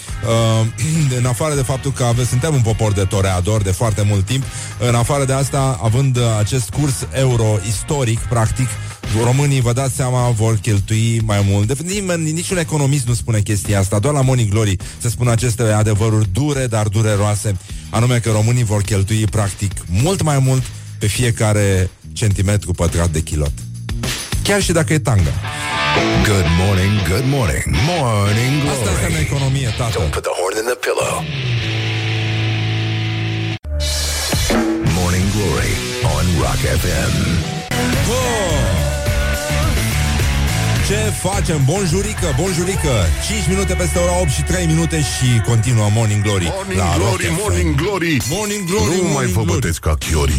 în 1.19 1.27
afară 1.27 1.55
de 1.55 1.63
faptul 1.63 1.93
că 1.93 2.05
ave, 2.05 2.25
suntem 2.25 2.55
un 2.55 2.61
popor 2.61 2.93
de 2.93 3.05
toreador 3.05 3.63
de 3.63 3.71
foarte 3.71 4.03
mult 4.09 4.25
timp, 4.25 4.45
în 4.89 4.95
afară 4.95 5.25
de 5.25 5.33
asta, 5.33 5.79
având 5.83 6.19
acest 6.39 6.71
curs 6.71 7.07
euro 7.13 7.59
istoric, 7.67 8.19
practic, 8.19 8.69
românii, 9.25 9.61
vă 9.61 9.73
dați 9.73 9.95
seama, 9.95 10.31
vor 10.31 10.57
cheltui 10.57 11.21
mai 11.25 11.45
mult. 11.49 11.67
De 11.67 11.75
nimeni, 11.85 12.31
niciun 12.31 12.59
economist 12.59 13.07
nu 13.07 13.15
spune 13.15 13.41
chestia 13.41 13.79
asta, 13.79 13.99
doar 13.99 14.15
la 14.15 14.21
Money 14.21 14.49
Glory 14.49 14.77
se 14.99 15.09
spun 15.09 15.29
aceste 15.29 15.63
adevăruri 15.63 16.29
dure, 16.33 16.67
dar 16.67 16.87
dureroase, 16.89 17.57
anume 17.91 18.19
că 18.19 18.31
românii 18.31 18.65
vor 18.65 18.83
cheltui 18.83 19.25
practic 19.25 19.73
mult 19.87 20.23
mai 20.23 20.39
mult 20.39 20.63
pe 20.99 21.07
fiecare 21.07 21.91
centimetru 22.13 22.73
pătrat 22.73 23.11
de 23.11 23.21
kilot. 23.21 23.53
Chiar 24.43 24.63
și 24.63 24.73
dacă 24.73 24.93
e 24.93 24.99
tanga. 24.99 25.33
Good 26.25 26.47
morning, 26.67 27.09
good 27.09 27.25
morning, 27.27 27.65
morning 27.87 28.63
glory. 28.63 28.79
Asta 28.79 28.91
înseamnă 28.91 29.19
economie, 29.19 29.75
tată. 29.79 29.99
Don't 29.99 30.11
put 30.11 30.23
the 30.23 30.35
horn 30.41 30.57
in 30.63 30.67
the 30.73 30.79
pillow. 30.87 31.15
Morning 34.99 35.27
glory 35.35 35.73
on 36.17 36.25
Rock 36.43 36.61
FM. 36.83 37.15
Oh! 38.09 38.96
Ce 40.87 40.95
facem? 40.95 41.61
Bonjurică, 41.65 42.35
bonjurică. 42.41 42.95
5 43.29 43.49
minute 43.49 43.75
peste 43.75 43.99
ora 43.99 44.21
8 44.21 44.31
și 44.31 44.43
3 44.43 44.67
minute 44.67 45.01
Și 45.01 45.41
continuă 45.49 45.89
Morning 45.93 46.23
Glory 46.23 46.53
Morning 46.55 46.79
la 46.81 46.93
Glory, 46.97 47.27
Rock 47.27 47.37
FM. 47.37 47.41
Morning 47.43 47.75
Glory. 47.75 48.17
Morning 48.29 48.65
Glory, 48.71 48.97
Nu 48.97 49.03
mai 49.03 49.13
Morning 49.13 49.35
vă 49.35 49.43
Glory. 49.43 49.61
bătesc 49.61 49.81
ca 49.81 49.95
Chiori 50.05 50.37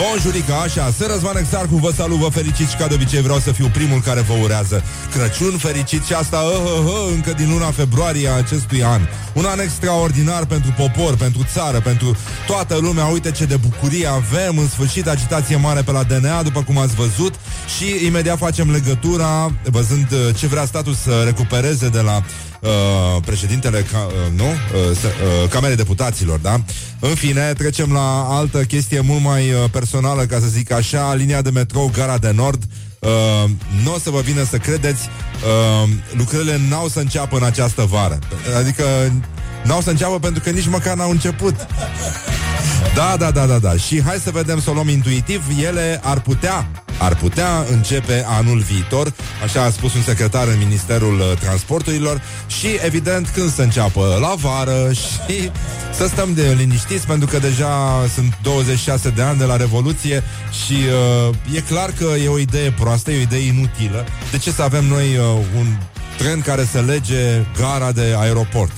Bonjurică, 0.00 0.52
așa, 0.52 0.92
sunt 0.96 1.10
Răzvan 1.10 1.36
Exarcu, 1.36 1.76
vă 1.76 1.90
salut, 1.96 2.18
vă 2.18 2.28
felicit 2.28 2.68
și 2.68 2.76
ca 2.76 2.86
de 2.86 2.94
obicei 2.94 3.22
vreau 3.22 3.38
să 3.38 3.52
fiu 3.52 3.68
primul 3.72 4.00
care 4.00 4.20
vă 4.20 4.34
urează. 4.42 4.82
Crăciun 5.12 5.56
fericit 5.58 6.04
și 6.04 6.12
asta 6.12 6.36
uh, 6.36 6.52
uh, 6.64 6.84
uh, 6.84 7.12
încă 7.14 7.32
din 7.32 7.48
luna 7.50 7.70
februarie 7.70 8.28
a 8.28 8.32
acestui 8.36 8.82
an. 8.84 9.00
Un 9.32 9.44
an 9.44 9.58
extraordinar 9.60 10.44
pentru 10.46 10.74
popor, 10.76 11.16
pentru 11.16 11.40
țară, 11.52 11.80
pentru 11.80 12.16
toată 12.46 12.78
lumea. 12.80 13.04
Uite 13.04 13.30
ce 13.30 13.44
de 13.44 13.56
bucurie 13.56 14.06
avem, 14.06 14.58
în 14.58 14.68
sfârșit 14.68 15.06
agitație 15.08 15.56
mare 15.56 15.82
pe 15.82 15.90
la 15.90 16.02
DNA, 16.02 16.42
după 16.42 16.62
cum 16.62 16.78
ați 16.78 16.94
văzut. 16.94 17.34
Și 17.76 18.03
imediat 18.06 18.38
facem 18.38 18.70
legătura, 18.70 19.52
văzând 19.70 20.12
uh, 20.12 20.34
ce 20.36 20.46
vrea 20.46 20.64
statul 20.64 20.94
să 20.94 21.22
recupereze 21.24 21.88
de 21.88 22.00
la 22.00 22.16
uh, 22.60 22.70
președintele 23.24 23.86
ca, 23.92 23.98
uh, 23.98 24.12
nu? 24.36 24.44
Uh, 24.44 24.96
să- 25.00 25.06
uh, 25.42 25.48
Camerei 25.48 25.76
Deputaților, 25.76 26.38
da? 26.38 26.60
În 27.00 27.14
fine, 27.14 27.52
trecem 27.58 27.92
la 27.92 28.26
altă 28.28 28.58
chestie 28.64 29.00
mult 29.00 29.22
mai 29.22 29.50
uh, 29.50 29.70
personală, 29.70 30.22
ca 30.22 30.38
să 30.40 30.46
zic 30.46 30.72
așa, 30.72 31.14
linia 31.14 31.42
de 31.42 31.50
metrou 31.50 31.90
Gara 31.96 32.18
de 32.18 32.32
Nord. 32.34 32.62
Uh, 32.98 33.10
nu 33.84 33.94
o 33.94 33.98
să 33.98 34.10
vă 34.10 34.20
vină 34.20 34.44
să 34.44 34.56
credeți, 34.56 35.08
uh, 35.82 35.88
lucrările 36.12 36.60
n-au 36.68 36.88
să 36.88 36.98
înceapă 37.00 37.36
în 37.36 37.42
această 37.44 37.82
vară. 37.90 38.18
Adică 38.58 38.84
n-au 39.64 39.80
să 39.80 39.90
înceapă 39.90 40.18
pentru 40.18 40.42
că 40.42 40.50
nici 40.50 40.66
măcar 40.68 40.96
n-au 40.96 41.10
început. 41.10 41.54
Da, 42.94 43.16
da, 43.18 43.30
da, 43.30 43.46
da, 43.46 43.58
da. 43.58 43.76
Și 43.76 44.02
hai 44.02 44.16
să 44.24 44.30
vedem 44.30 44.60
să 44.60 44.70
o 44.70 44.72
luăm 44.72 44.88
intuitiv. 44.88 45.42
Ele 45.62 46.00
ar 46.02 46.20
putea, 46.20 46.83
ar 46.98 47.16
putea 47.16 47.64
începe 47.70 48.24
anul 48.26 48.58
viitor, 48.58 49.12
așa 49.44 49.62
a 49.62 49.70
spus 49.70 49.94
un 49.94 50.02
secretar 50.02 50.48
în 50.48 50.58
Ministerul 50.58 51.18
uh, 51.18 51.38
Transporturilor 51.40 52.22
și 52.46 52.66
evident 52.84 53.28
când 53.28 53.52
să 53.52 53.62
înceapă 53.62 54.18
la 54.20 54.34
vară 54.36 54.92
și 55.02 55.50
să 55.92 56.06
stăm 56.06 56.34
de 56.34 56.54
liniștiți 56.56 57.06
pentru 57.06 57.26
că 57.26 57.38
deja 57.38 58.06
sunt 58.14 58.38
26 58.42 59.10
de 59.10 59.22
ani 59.22 59.38
de 59.38 59.44
la 59.44 59.56
Revoluție 59.56 60.22
și 60.64 60.76
uh, 61.28 61.56
e 61.56 61.60
clar 61.60 61.90
că 61.98 62.04
e 62.24 62.28
o 62.28 62.38
idee 62.38 62.70
proastă, 62.70 63.10
e 63.10 63.18
o 63.18 63.20
idee 63.20 63.46
inutilă. 63.46 64.04
De 64.30 64.38
ce 64.38 64.50
să 64.50 64.62
avem 64.62 64.84
noi 64.84 65.16
uh, 65.16 65.24
un 65.58 65.66
tren 66.16 66.40
care 66.40 66.68
să 66.72 66.80
lege 66.80 67.46
gara 67.58 67.92
de 67.92 68.14
aeroport? 68.18 68.72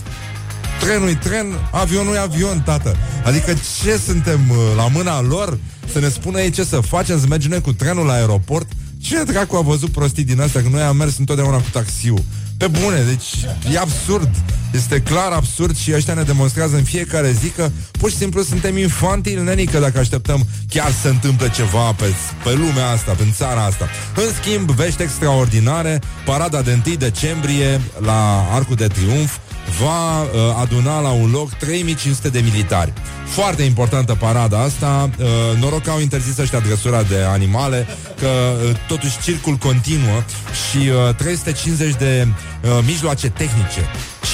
Trenul 0.86 1.08
e 1.08 1.14
tren, 1.14 1.46
avionul 1.70 2.14
e 2.14 2.18
avion, 2.18 2.62
tată. 2.64 2.96
Adică 3.24 3.52
ce 3.82 3.96
suntem 4.06 4.40
uh, 4.50 4.56
la 4.76 4.88
mâna 4.88 5.20
lor 5.20 5.58
să 5.92 5.98
ne 5.98 6.08
spună 6.08 6.40
ei 6.40 6.50
ce 6.50 6.64
să 6.64 6.80
facem, 6.80 7.20
să 7.20 7.26
mergem 7.28 7.50
noi 7.50 7.60
cu 7.60 7.72
trenul 7.72 8.06
la 8.06 8.12
aeroport? 8.12 8.66
Cine 8.98 9.22
dracu 9.22 9.56
a 9.56 9.60
văzut 9.60 9.90
prostii 9.90 10.24
din 10.24 10.40
astea? 10.40 10.62
Că 10.62 10.68
noi 10.68 10.82
am 10.82 10.96
mers 10.96 11.18
întotdeauna 11.18 11.56
cu 11.56 11.68
taxiul. 11.72 12.22
Pe 12.56 12.66
bune, 12.66 13.02
deci 13.02 13.46
e 13.72 13.78
absurd. 13.78 14.30
Este 14.72 15.00
clar 15.00 15.32
absurd 15.32 15.76
și 15.76 15.92
ăștia 15.94 16.14
ne 16.14 16.22
demonstrează 16.22 16.76
în 16.76 16.84
fiecare 16.84 17.32
zi 17.32 17.48
că 17.48 17.70
pur 17.90 18.10
și 18.10 18.16
simplu 18.16 18.42
suntem 18.42 18.76
infantili, 18.76 19.42
nenică, 19.42 19.78
dacă 19.78 19.98
așteptăm 19.98 20.46
chiar 20.68 20.90
să 20.90 20.98
se 21.02 21.08
întâmple 21.08 21.50
ceva 21.50 21.92
pe, 21.92 22.14
pe 22.44 22.52
lumea 22.52 22.88
asta, 22.88 23.12
pe 23.12 23.22
țara 23.32 23.64
asta. 23.64 23.88
În 24.14 24.32
schimb, 24.40 24.70
vești 24.70 25.02
extraordinare, 25.02 26.00
parada 26.24 26.62
de 26.62 26.80
1 26.86 26.94
decembrie 26.96 27.80
la 27.98 28.48
Arcul 28.52 28.76
de 28.76 28.86
Triunf 28.86 29.36
va 29.80 30.22
uh, 30.22 30.28
aduna 30.60 31.00
la 31.00 31.08
un 31.08 31.30
loc 31.30 31.52
3500 31.52 32.28
de 32.28 32.40
militari. 32.40 32.92
Foarte 33.26 33.62
importantă 33.62 34.14
parada 34.14 34.62
asta. 34.62 35.10
Uh, 35.18 35.26
noroc 35.60 35.82
că 35.82 35.90
au 35.90 36.00
interzis 36.00 36.38
ăștia 36.38 36.60
drăsura 36.60 37.02
de 37.02 37.22
animale, 37.22 37.86
că 38.20 38.26
uh, 38.26 38.76
totuși 38.88 39.20
circul 39.20 39.54
continuă 39.54 40.22
și 40.70 40.76
uh, 40.76 41.14
350 41.14 41.94
de 41.94 42.26
uh, 42.28 42.70
mijloace 42.86 43.28
tehnice, 43.28 43.80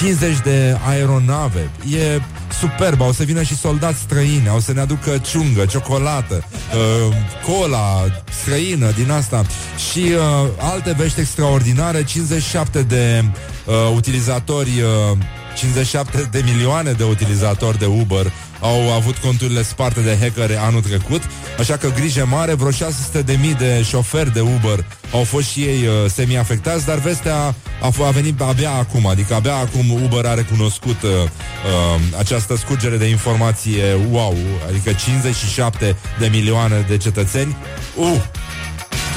50 0.00 0.40
de 0.42 0.78
aeronave. 0.88 1.70
E 1.90 2.20
superb, 2.60 3.00
au 3.00 3.12
să 3.12 3.22
vină 3.22 3.42
și 3.42 3.56
soldați 3.56 3.98
străini, 4.00 4.48
au 4.48 4.58
să 4.58 4.72
ne 4.72 4.80
aducă 4.80 5.18
ciungă, 5.18 5.64
ciocolată, 5.64 6.44
uh, 6.74 7.14
cola 7.46 8.04
străină 8.42 8.90
din 8.90 9.10
asta 9.10 9.44
și 9.90 9.98
uh, 9.98 10.48
alte 10.58 10.94
vești 10.96 11.20
extraordinare, 11.20 12.04
57 12.04 12.82
de 12.82 13.24
uh, 13.66 13.74
utilizatori, 13.94 14.70
uh, 15.10 15.18
57 15.56 16.28
de 16.30 16.42
milioane 16.44 16.92
de 16.92 17.04
utilizatori 17.04 17.78
de 17.78 17.86
Uber 17.86 18.32
au 18.62 18.92
avut 18.92 19.16
conturile 19.16 19.62
sparte 19.62 20.00
de 20.00 20.16
hackere 20.20 20.56
anul 20.56 20.80
trecut, 20.80 21.22
așa 21.58 21.76
că 21.76 21.88
grijă 21.94 22.26
mare, 22.30 22.54
vreo 22.54 22.70
600 22.70 23.22
de 23.22 23.36
mii 23.40 23.54
de 23.54 23.82
șoferi 23.88 24.32
de 24.32 24.40
Uber 24.40 24.84
au 25.12 25.24
fost 25.24 25.48
și 25.48 25.60
ei 25.60 25.86
uh, 25.86 26.10
semi-afectați, 26.10 26.86
dar 26.86 26.98
vestea 26.98 27.54
a, 27.82 27.90
f- 27.90 28.06
a 28.06 28.10
venit 28.10 28.40
abia 28.40 28.70
acum, 28.70 29.06
adică 29.06 29.34
abia 29.34 29.54
acum 29.54 29.90
Uber 29.90 30.24
a 30.26 30.34
recunoscut 30.34 31.02
uh, 31.02 31.10
uh, 31.10 32.00
această 32.18 32.56
scurgere 32.56 32.96
de 32.96 33.06
informație, 33.08 33.82
wow, 34.10 34.36
adică 34.68 34.92
57 34.92 35.96
de 36.18 36.26
milioane 36.32 36.84
de 36.88 36.96
cetățeni, 36.96 37.56
uh, 37.96 38.14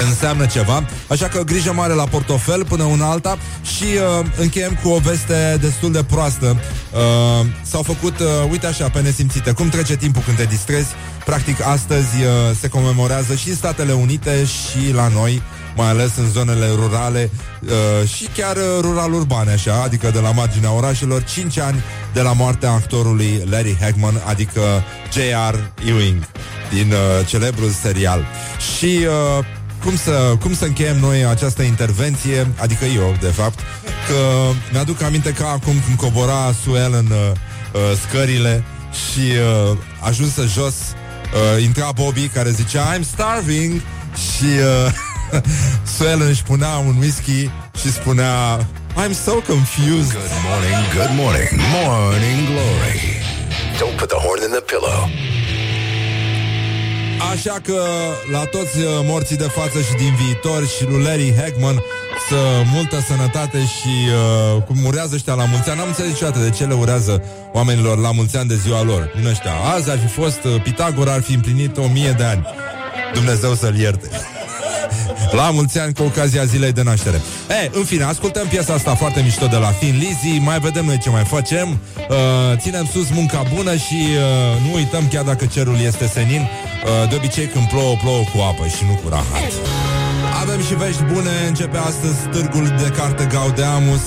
înseamnă 0.04 0.46
ceva, 0.46 0.84
așa 1.08 1.28
că 1.28 1.42
grijă 1.42 1.72
mare 1.72 1.92
la 1.92 2.04
portofel 2.04 2.64
până 2.64 2.84
una 2.84 3.10
alta 3.10 3.38
și 3.76 3.84
uh, 3.84 4.26
încheiem 4.36 4.78
cu 4.82 4.88
o 4.88 4.98
veste 4.98 5.56
destul 5.60 5.92
de 5.92 6.02
proastă. 6.02 6.56
Uh, 6.92 7.46
s-au 7.62 7.82
făcut, 7.82 8.18
uh, 8.18 8.26
uite 8.50 8.66
așa, 8.66 8.88
pe 8.88 9.00
nesimțite, 9.00 9.52
cum 9.52 9.68
trece 9.68 9.96
timpul 9.96 10.22
când 10.22 10.36
te 10.36 10.44
distrezi. 10.44 10.88
Practic, 11.24 11.66
astăzi 11.66 12.22
uh, 12.22 12.56
se 12.60 12.68
comemorează 12.68 13.34
și 13.34 13.48
în 13.48 13.54
Statele 13.54 13.92
Unite 13.92 14.44
și 14.44 14.92
la 14.92 15.08
noi, 15.08 15.42
mai 15.76 15.88
ales 15.88 16.16
în 16.16 16.30
zonele 16.30 16.66
rurale 16.74 17.30
uh, 17.62 18.08
și 18.08 18.28
chiar 18.36 18.56
uh, 18.56 18.62
rural-urbane, 18.80 19.52
așa, 19.52 19.82
adică 19.84 20.10
de 20.10 20.18
la 20.18 20.30
marginea 20.30 20.72
orașelor, 20.72 21.24
5 21.24 21.58
ani 21.58 21.82
de 22.12 22.20
la 22.20 22.32
moartea 22.32 22.70
actorului 22.70 23.42
Larry 23.50 23.76
Hagman, 23.80 24.22
adică 24.26 24.60
J.R. 25.12 25.88
Ewing 25.88 26.28
din 26.72 26.92
uh, 26.92 27.26
celebrul 27.26 27.70
serial. 27.70 28.24
Și 28.76 28.98
uh, 29.38 29.44
cum 29.86 29.96
să, 29.96 30.36
cum 30.40 30.54
să 30.54 30.64
încheiem 30.64 30.96
noi 30.96 31.24
această 31.24 31.62
intervenție, 31.62 32.46
adică 32.56 32.84
eu, 32.84 33.16
de 33.20 33.26
fapt, 33.26 33.58
că 34.08 34.18
mi-aduc 34.72 35.02
aminte 35.02 35.32
ca 35.32 35.48
acum 35.48 35.74
când 35.84 35.96
cobora 35.96 36.54
Suel 36.64 36.92
în 36.92 37.06
uh, 37.10 37.30
uh, 37.72 37.80
scările 38.06 38.64
și 38.92 39.20
uh, 39.70 39.76
ajunsă 40.00 40.44
jos, 40.46 40.74
uh, 40.74 41.62
intra 41.62 41.90
Bobby 41.94 42.28
care 42.28 42.50
zicea 42.50 42.96
I'm 42.96 43.02
starving 43.12 43.80
și 44.14 44.44
uh, 45.34 45.40
Suel 45.96 46.22
își 46.28 46.42
punea 46.42 46.76
un 46.76 46.96
whisky 46.98 47.50
și 47.80 47.92
spunea 47.92 48.58
I'm 49.02 49.14
so 49.24 49.32
confused. 49.32 50.12
Good 50.12 50.36
morning, 50.48 50.80
good 50.94 51.12
morning, 51.22 51.48
morning 51.84 52.46
glory. 52.50 53.02
Don't 53.78 53.96
put 53.98 54.08
the 54.08 54.18
horn 54.18 54.42
in 54.42 54.50
the 54.50 54.60
pillow. 54.60 55.35
Așa 57.20 57.56
că 57.62 57.82
la 58.32 58.44
toți 58.44 58.78
uh, 58.78 58.84
morții 59.04 59.36
de 59.36 59.44
față 59.44 59.78
și 59.80 59.94
din 59.96 60.14
viitor 60.24 60.66
și 60.66 60.84
lui 60.84 61.02
Larry 61.02 61.34
Hagman 61.40 61.82
să 62.28 62.36
multă 62.72 63.00
sănătate 63.06 63.58
și 63.58 63.94
uh, 64.56 64.62
cum 64.62 64.84
urează 64.84 65.14
ăștia 65.14 65.34
la 65.34 65.44
mulți 65.44 65.68
ani. 65.68 65.78
N-am 65.78 65.88
înțeles 65.88 66.10
niciodată 66.10 66.38
de 66.38 66.50
ce 66.50 66.64
le 66.64 66.74
urează 66.74 67.22
oamenilor 67.52 67.98
la 67.98 68.12
mulți 68.12 68.36
ani 68.36 68.48
de 68.48 68.54
ziua 68.54 68.82
lor. 68.82 69.12
Din 69.16 69.26
ăștia. 69.26 69.52
Azi 69.74 69.90
ar 69.90 69.98
fi 69.98 70.06
fost, 70.06 70.44
uh, 70.44 70.62
Pitagora 70.62 71.12
ar 71.12 71.22
fi 71.22 71.34
împlinit 71.34 71.76
o 71.76 71.88
mie 71.88 72.14
de 72.16 72.24
ani. 72.24 72.46
Dumnezeu 73.14 73.54
să-l 73.54 73.78
ierte. 73.78 74.08
La 75.32 75.50
mulți 75.50 75.78
ani 75.78 75.94
cu 75.94 76.02
ocazia 76.02 76.44
zilei 76.44 76.72
de 76.72 76.82
naștere. 76.82 77.20
E, 77.64 77.70
în 77.72 77.84
fine, 77.84 78.04
ascultăm 78.04 78.46
piesa 78.46 78.72
asta 78.72 78.94
foarte 78.94 79.20
mișto 79.20 79.46
de 79.46 79.56
la 79.56 79.70
Thin 79.70 79.96
Lizzy. 79.98 80.38
Mai 80.38 80.58
vedem 80.58 80.84
noi 80.84 80.98
ce 80.98 81.10
mai 81.10 81.24
facem. 81.24 81.68
Uh, 81.68 82.16
Ținem 82.56 82.88
sus 82.92 83.10
munca 83.10 83.42
bună 83.54 83.74
și 83.76 83.94
uh, 83.94 84.68
nu 84.68 84.74
uităm 84.74 85.08
chiar 85.08 85.24
dacă 85.24 85.46
cerul 85.46 85.78
este 85.80 86.06
senin 86.06 86.40
uh, 86.40 87.08
De 87.08 87.14
obicei 87.16 87.46
când 87.46 87.68
plouă, 87.68 87.94
plouă 88.02 88.22
cu 88.34 88.38
apă 88.40 88.66
și 88.66 88.84
nu 88.88 88.94
cu 89.02 89.08
rahat. 89.08 89.52
Avem 90.42 90.60
și 90.62 90.74
vești 90.74 91.02
bune. 91.02 91.30
Începe 91.48 91.76
astăzi 91.76 92.18
târgul 92.30 92.66
de 92.66 92.88
carte 92.96 93.24
Gaudeamus 93.32 94.02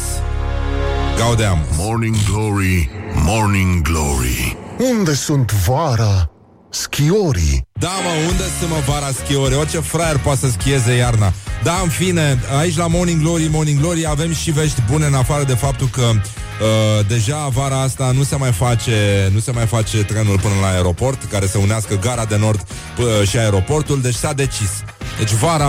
Gaudeamus 1.17 1.65
Morning 1.77 2.15
Glory, 2.31 2.89
Morning 3.25 3.81
Glory. 3.81 4.57
Unde 4.77 5.13
sunt 5.13 5.51
vara? 5.51 6.29
Schiorii 6.69 7.67
Da, 7.79 7.87
mă, 8.03 8.27
unde 8.29 8.43
sunt, 8.59 8.69
mă, 8.69 8.75
vara 8.87 9.09
schiore? 9.23 9.55
Orice 9.55 9.79
fraier 9.79 10.17
poate 10.17 10.39
să 10.39 10.49
schieze 10.49 10.91
iarna. 10.93 11.33
Da, 11.63 11.79
în 11.83 11.89
fine, 11.89 12.39
aici 12.59 12.77
la 12.77 12.87
Morning 12.87 13.21
Glory, 13.21 13.47
Morning 13.51 13.79
Glory 13.79 14.07
avem 14.07 14.33
și 14.33 14.51
vești 14.51 14.81
bune 14.89 15.05
în 15.05 15.13
afară 15.13 15.43
de 15.43 15.53
faptul 15.53 15.87
că 15.87 16.01
uh, 16.01 17.05
deja 17.07 17.47
vara 17.47 17.81
asta 17.81 18.11
nu 18.11 18.23
se 18.23 18.35
mai 18.35 18.51
face 18.51 19.29
nu 19.33 19.39
se 19.39 19.51
mai 19.51 19.65
face 19.65 20.03
trenul 20.03 20.39
până 20.39 20.53
la 20.61 20.67
aeroport 20.67 21.23
care 21.23 21.47
să 21.47 21.57
unească 21.57 21.95
gara 21.95 22.25
de 22.25 22.37
nord 22.37 22.63
p- 22.63 23.27
și 23.27 23.37
aeroportul, 23.37 24.01
deci 24.01 24.15
s-a 24.15 24.33
decis. 24.33 24.69
Deci 25.17 25.31
vara 25.31 25.67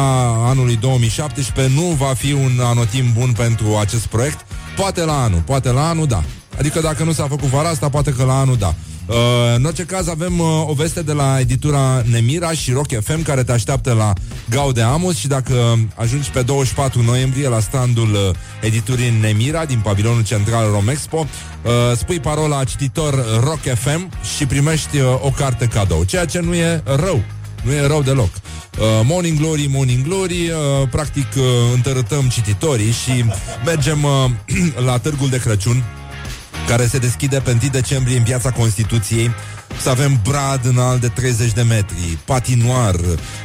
anului 0.49 0.77
2017 0.77 1.75
nu 1.75 1.83
va 1.83 2.15
fi 2.17 2.33
un 2.33 2.61
anotim 2.63 3.13
bun 3.13 3.33
pentru 3.33 3.77
acest 3.77 4.07
proiect. 4.07 4.41
Poate 4.77 5.05
la 5.05 5.23
anul, 5.23 5.41
poate 5.41 5.71
la 5.71 5.89
anul, 5.89 6.07
da. 6.07 6.23
Adică 6.59 6.81
dacă 6.81 7.05
nu 7.05 7.13
s-a 7.13 7.27
făcut 7.29 7.49
vara 7.49 7.69
asta, 7.69 7.89
poate 7.89 8.11
că 8.13 8.25
la 8.25 8.39
anul, 8.39 8.57
da. 8.57 8.75
Uh, 9.11 9.17
în 9.57 9.65
orice 9.65 9.85
caz 9.85 10.09
avem 10.09 10.39
uh, 10.39 10.47
o 10.67 10.73
veste 10.73 11.03
de 11.03 11.13
la 11.13 11.41
editura 11.41 12.03
Nemira 12.11 12.53
și 12.53 12.73
Rock 12.73 13.03
FM 13.03 13.23
care 13.23 13.43
te 13.43 13.53
așteaptă 13.53 13.93
la 13.93 14.13
Gaude 14.51 14.83
Amos 14.83 15.17
și 15.17 15.27
dacă 15.27 15.79
ajungi 15.95 16.31
pe 16.31 16.43
24 16.43 17.03
noiembrie 17.03 17.49
la 17.49 17.61
standul 17.61 18.11
uh, 18.13 18.37
editurii 18.61 19.19
Nemira 19.21 19.65
din 19.65 19.81
pavilionul 19.83 20.25
central 20.25 20.71
Romexpo, 20.71 21.19
uh, 21.19 21.71
spui 21.97 22.21
parola 22.21 22.65
cititor 22.65 23.25
Rock 23.41 23.61
FM 23.61 24.11
și 24.37 24.47
primești 24.47 24.97
uh, 24.99 25.05
o 25.21 25.31
carte 25.31 25.67
cadou, 25.67 26.05
ceea 26.05 26.25
ce 26.25 26.41
nu 26.41 26.55
e 26.55 26.83
rău. 26.85 27.23
Nu 27.63 27.73
e 27.73 27.87
rău 27.87 28.03
deloc. 28.03 28.31
Uh, 28.31 28.87
morning 29.05 29.39
Glory, 29.39 29.69
Morning 29.71 30.05
Glory, 30.05 30.51
uh, 30.51 30.89
practic 30.91 31.27
uh, 31.37 31.43
întărâtăm 31.75 32.29
cititorii 32.29 32.93
și 32.93 33.25
mergem 33.65 34.05
uh, 34.05 34.31
la 34.89 34.99
Târgul 34.99 35.29
de 35.29 35.39
Crăciun, 35.39 35.85
care 36.71 36.87
se 36.87 36.99
deschide 36.99 37.39
pe 37.39 37.51
1 37.51 37.71
decembrie 37.71 38.17
în 38.17 38.23
piața 38.23 38.51
Constituției. 38.51 39.31
Să 39.81 39.89
avem 39.89 40.21
brad 40.23 40.67
înalt 40.67 41.01
de 41.01 41.09
30 41.09 41.53
de 41.53 41.63
metri, 41.63 42.19
patinoar, 42.25 42.97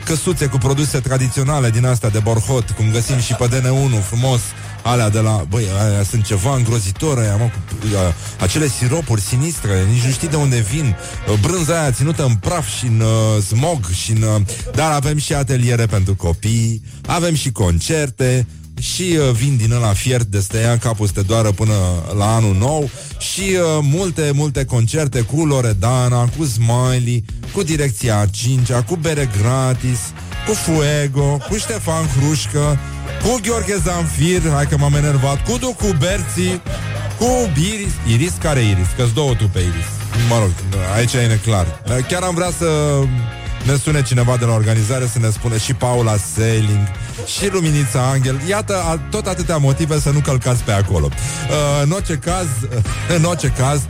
căsuțe 0.03 0.45
cu 0.45 0.57
produse 0.57 0.99
tradiționale 0.99 1.69
din 1.69 1.85
astea 1.85 2.09
de 2.09 2.19
borhot, 2.19 2.69
cum 2.69 2.91
găsim 2.91 3.19
și 3.19 3.33
pe 3.33 3.47
DN1, 3.47 4.03
frumos, 4.03 4.41
alea 4.83 5.09
de 5.09 5.19
la... 5.19 5.45
Băi, 5.49 5.65
aia 5.79 6.03
sunt 6.03 6.23
ceva 6.23 6.55
îngrozitor, 6.55 7.17
aia, 7.17 7.35
mă, 7.35 7.43
cu, 7.43 7.95
a, 7.95 8.13
acele 8.43 8.67
siropuri 8.67 9.21
sinistre, 9.21 9.85
nici 9.91 10.03
nu 10.03 10.11
știi 10.11 10.27
de 10.27 10.35
unde 10.35 10.65
vin. 10.71 10.95
Brânza 11.41 11.79
aia 11.79 11.91
ținută 11.91 12.25
în 12.25 12.35
praf 12.35 12.77
și 12.77 12.85
în 12.85 12.99
uh, 12.99 13.43
smog 13.43 13.89
și 13.89 14.11
în... 14.11 14.21
Uh, 14.21 14.41
dar 14.73 14.91
avem 14.91 15.17
și 15.17 15.33
ateliere 15.33 15.85
pentru 15.85 16.15
copii, 16.15 16.81
avem 17.05 17.35
și 17.35 17.51
concerte, 17.51 18.47
și 18.79 19.17
uh, 19.19 19.31
vin 19.31 19.57
din 19.57 19.71
ăla 19.71 19.93
fiert 19.93 20.25
de 20.25 20.39
stea 20.39 20.77
capul 20.77 21.07
să 21.07 21.13
te 21.13 21.21
doară 21.21 21.51
până 21.51 21.73
la 22.17 22.35
anul 22.35 22.55
nou 22.55 22.89
și 23.17 23.41
uh, 23.41 23.79
multe, 23.81 24.31
multe 24.33 24.65
concerte 24.65 25.21
cu 25.21 25.45
Loredana, 25.45 26.29
cu 26.37 26.45
Smiley, 26.45 27.23
cu 27.51 27.63
Direcția 27.63 28.25
5 28.31 28.71
cu 28.71 28.95
bere 28.95 29.29
gratis, 29.41 29.99
cu 30.47 30.53
Fuego, 30.53 31.37
cu 31.49 31.57
Ștefan 31.57 32.07
Hrușcă, 32.07 32.79
cu 33.23 33.39
Gheorghe 33.41 33.81
Zanfir, 33.83 34.51
hai 34.53 34.67
că 34.67 34.77
m-am 34.77 34.93
enervat, 34.93 35.43
cu 35.43 35.57
Ducu 35.57 35.95
Berții, 35.99 36.61
cu 37.19 37.51
Iris. 37.73 37.93
Iris? 38.13 38.33
Care 38.39 38.59
Iris? 38.59 38.87
Că-s 38.97 39.13
două 39.13 39.33
tu 39.33 39.47
pe 39.47 39.59
Iris. 39.59 39.89
Mă 40.29 40.39
rog, 40.39 40.51
aici 40.95 41.13
e 41.13 41.27
neclar. 41.27 41.81
Chiar 42.07 42.21
am 42.21 42.35
vrea 42.35 42.51
să 42.57 42.67
ne 43.65 43.75
sune 43.75 44.01
cineva 44.01 44.37
de 44.37 44.45
la 44.45 44.53
organizare 44.53 45.07
să 45.11 45.19
ne 45.19 45.29
spune 45.29 45.57
și 45.57 45.73
Paula 45.73 46.15
Selling 46.33 46.87
și 47.25 47.49
Luminița 47.51 48.09
Angel. 48.11 48.41
Iată, 48.49 48.81
a, 48.85 48.97
tot 49.09 49.27
atâtea 49.27 49.57
motive 49.57 49.99
să 49.99 50.09
nu 50.09 50.19
călcați 50.19 50.63
pe 50.63 50.71
acolo. 50.71 51.09
Uh, 51.09 51.83
în 51.83 51.91
orice 51.91 52.15
caz, 52.15 52.47
în 53.17 53.23
orice 53.23 53.47
caz, 53.47 53.81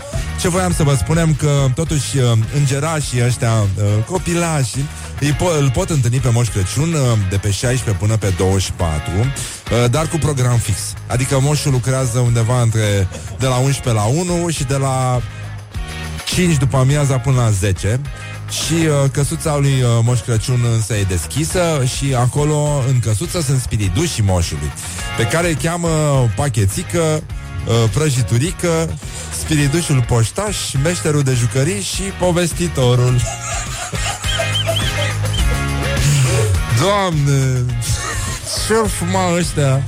ce 0.42 0.50
voiam 0.50 0.74
să 0.74 0.84
vă 0.84 0.96
spunem 0.96 1.34
că 1.34 1.66
totuși 1.76 2.18
uh, 2.18 2.32
îngerașii 2.56 3.26
ăștia, 3.26 3.52
uh, 3.52 4.04
copilașii, 4.06 4.86
îi 5.20 5.34
po- 5.34 5.60
îl 5.60 5.72
pot 5.74 5.90
întâlni 5.90 6.20
pe 6.20 6.30
Moș 6.30 6.48
Crăciun 6.48 6.94
uh, 6.94 7.00
de 7.30 7.38
pe 7.38 7.52
16 7.52 8.04
până 8.04 8.18
pe 8.18 8.34
24, 8.38 9.12
uh, 9.20 9.90
dar 9.90 10.08
cu 10.08 10.18
program 10.18 10.58
fix. 10.58 10.78
Adică 11.08 11.40
Moșul 11.40 11.72
lucrează 11.72 12.20
undeva 12.20 12.62
între 12.62 13.08
de 13.40 13.48
la 13.48 13.56
11 13.56 14.04
la 14.04 14.04
1 14.04 14.50
și 14.50 14.64
de 14.64 14.76
la 14.76 15.22
5 16.26 16.58
după 16.58 16.78
amiaza 16.78 17.18
până 17.18 17.42
la 17.42 17.50
10 17.50 18.00
și 18.64 18.74
uh, 18.74 19.10
căsuța 19.12 19.58
lui 19.58 19.82
uh, 19.82 19.90
Moș 20.04 20.20
Crăciun 20.20 20.66
însă 20.74 20.94
e 20.94 21.04
deschisă 21.04 21.84
și 21.98 22.16
acolo 22.16 22.84
în 22.88 23.00
căsuță 23.00 23.42
sunt 23.42 23.62
spiridușii 23.62 24.24
moșului, 24.24 24.72
pe 25.18 25.24
care 25.24 25.48
îi 25.48 25.56
cheamă 25.56 25.90
pachețică, 26.36 27.00
uh, 27.00 27.90
prăjiturică, 27.94 28.98
spiridușul 29.40 30.04
poștaș, 30.08 30.58
meșterul 30.84 31.22
de 31.22 31.34
jucării 31.34 31.82
și 31.82 32.02
povestitorul. 32.02 33.16
Doamne, 36.82 37.66
ce-or 38.68 38.88
fuma 38.88 39.36
ăștia? 39.38 39.84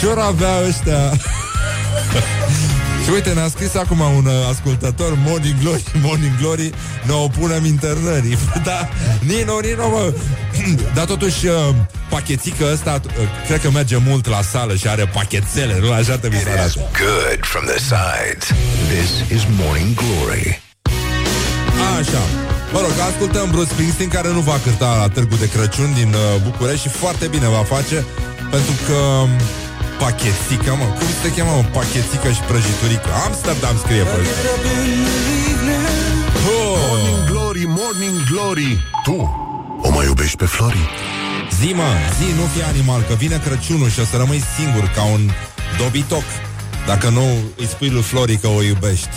Ce-or 0.00 0.18
avea 0.18 0.66
ăștia? 0.66 1.12
Și 3.06 3.12
uite, 3.12 3.30
ne-a 3.30 3.48
scris 3.48 3.74
acum 3.74 4.00
un 4.00 4.26
uh, 4.26 4.48
ascultător 4.50 5.18
Morning 5.24 5.54
Glory, 5.60 5.84
Morning 6.06 6.36
Glory 6.40 6.70
Ne 7.02 7.12
opunem 7.12 7.64
internării 7.64 8.38
Da, 8.68 8.88
Nino, 9.20 9.58
Nino, 9.60 9.88
mă. 9.88 10.14
Dar 10.94 11.04
totuși, 11.04 11.46
uh, 11.46 11.74
pachetică 12.08 12.64
ăsta 12.72 13.00
uh, 13.04 13.12
Cred 13.46 13.60
că 13.60 13.70
merge 13.70 13.96
mult 13.96 14.26
la 14.28 14.42
sală 14.42 14.74
Și 14.74 14.88
are 14.88 15.06
pachețele, 15.06 15.78
nu? 15.80 15.92
Așa 15.92 16.18
te 16.18 16.28
mi 16.28 16.42
Good 16.74 17.40
from 17.40 17.64
the 17.64 17.78
sides. 17.78 18.44
This 18.94 19.38
is 19.38 19.46
Morning 19.60 19.94
Glory. 19.94 20.62
Așa. 21.98 22.22
Mă 22.72 22.80
rog, 22.80 22.92
ascultăm 23.10 23.50
Bruce 23.50 23.70
Springsteen 23.70 24.08
Care 24.08 24.28
nu 24.28 24.40
va 24.40 24.60
cânta 24.64 24.96
la 24.96 25.08
Târgu 25.08 25.36
de 25.36 25.48
Crăciun 25.48 25.92
Din 25.94 26.08
uh, 26.08 26.42
București 26.42 26.88
și 26.88 26.88
foarte 26.88 27.26
bine 27.26 27.46
va 27.48 27.64
face 27.76 28.04
Pentru 28.50 28.72
că 28.86 29.26
um, 29.96 30.02
Pachetică, 30.02 30.72
mă, 30.80 30.84
cum 30.98 31.10
se 31.22 31.28
cheamă, 31.36 31.52
mă? 31.56 31.64
Pachetică 31.72 32.28
și 32.36 32.40
prăjiturică 32.48 33.10
Amsterdam 33.26 33.76
scrie 33.82 34.02
pe 34.02 34.18
oh. 36.52 36.78
Morning 36.88 37.20
Glory, 37.30 37.64
Morning 37.78 38.16
Glory 38.30 38.70
Tu 39.04 39.16
o 39.82 39.90
mai 39.90 40.06
iubești 40.06 40.36
pe 40.36 40.44
Flori? 40.44 40.88
Zi, 41.60 41.72
mă, 41.72 41.88
zi, 42.18 42.26
nu 42.38 42.44
fi 42.54 42.62
animal 42.62 43.00
Că 43.08 43.14
vine 43.14 43.40
Crăciunul 43.44 43.90
și 43.90 44.00
o 44.00 44.04
să 44.04 44.16
rămâi 44.16 44.42
singur 44.56 44.84
Ca 44.94 45.04
un 45.04 45.30
dobitoc 45.78 46.26
Dacă 46.86 47.08
nu 47.08 47.26
îi 47.56 47.66
spui 47.66 47.90
lui 47.90 48.02
Flori 48.02 48.36
că 48.36 48.48
o 48.48 48.62
iubești 48.62 49.08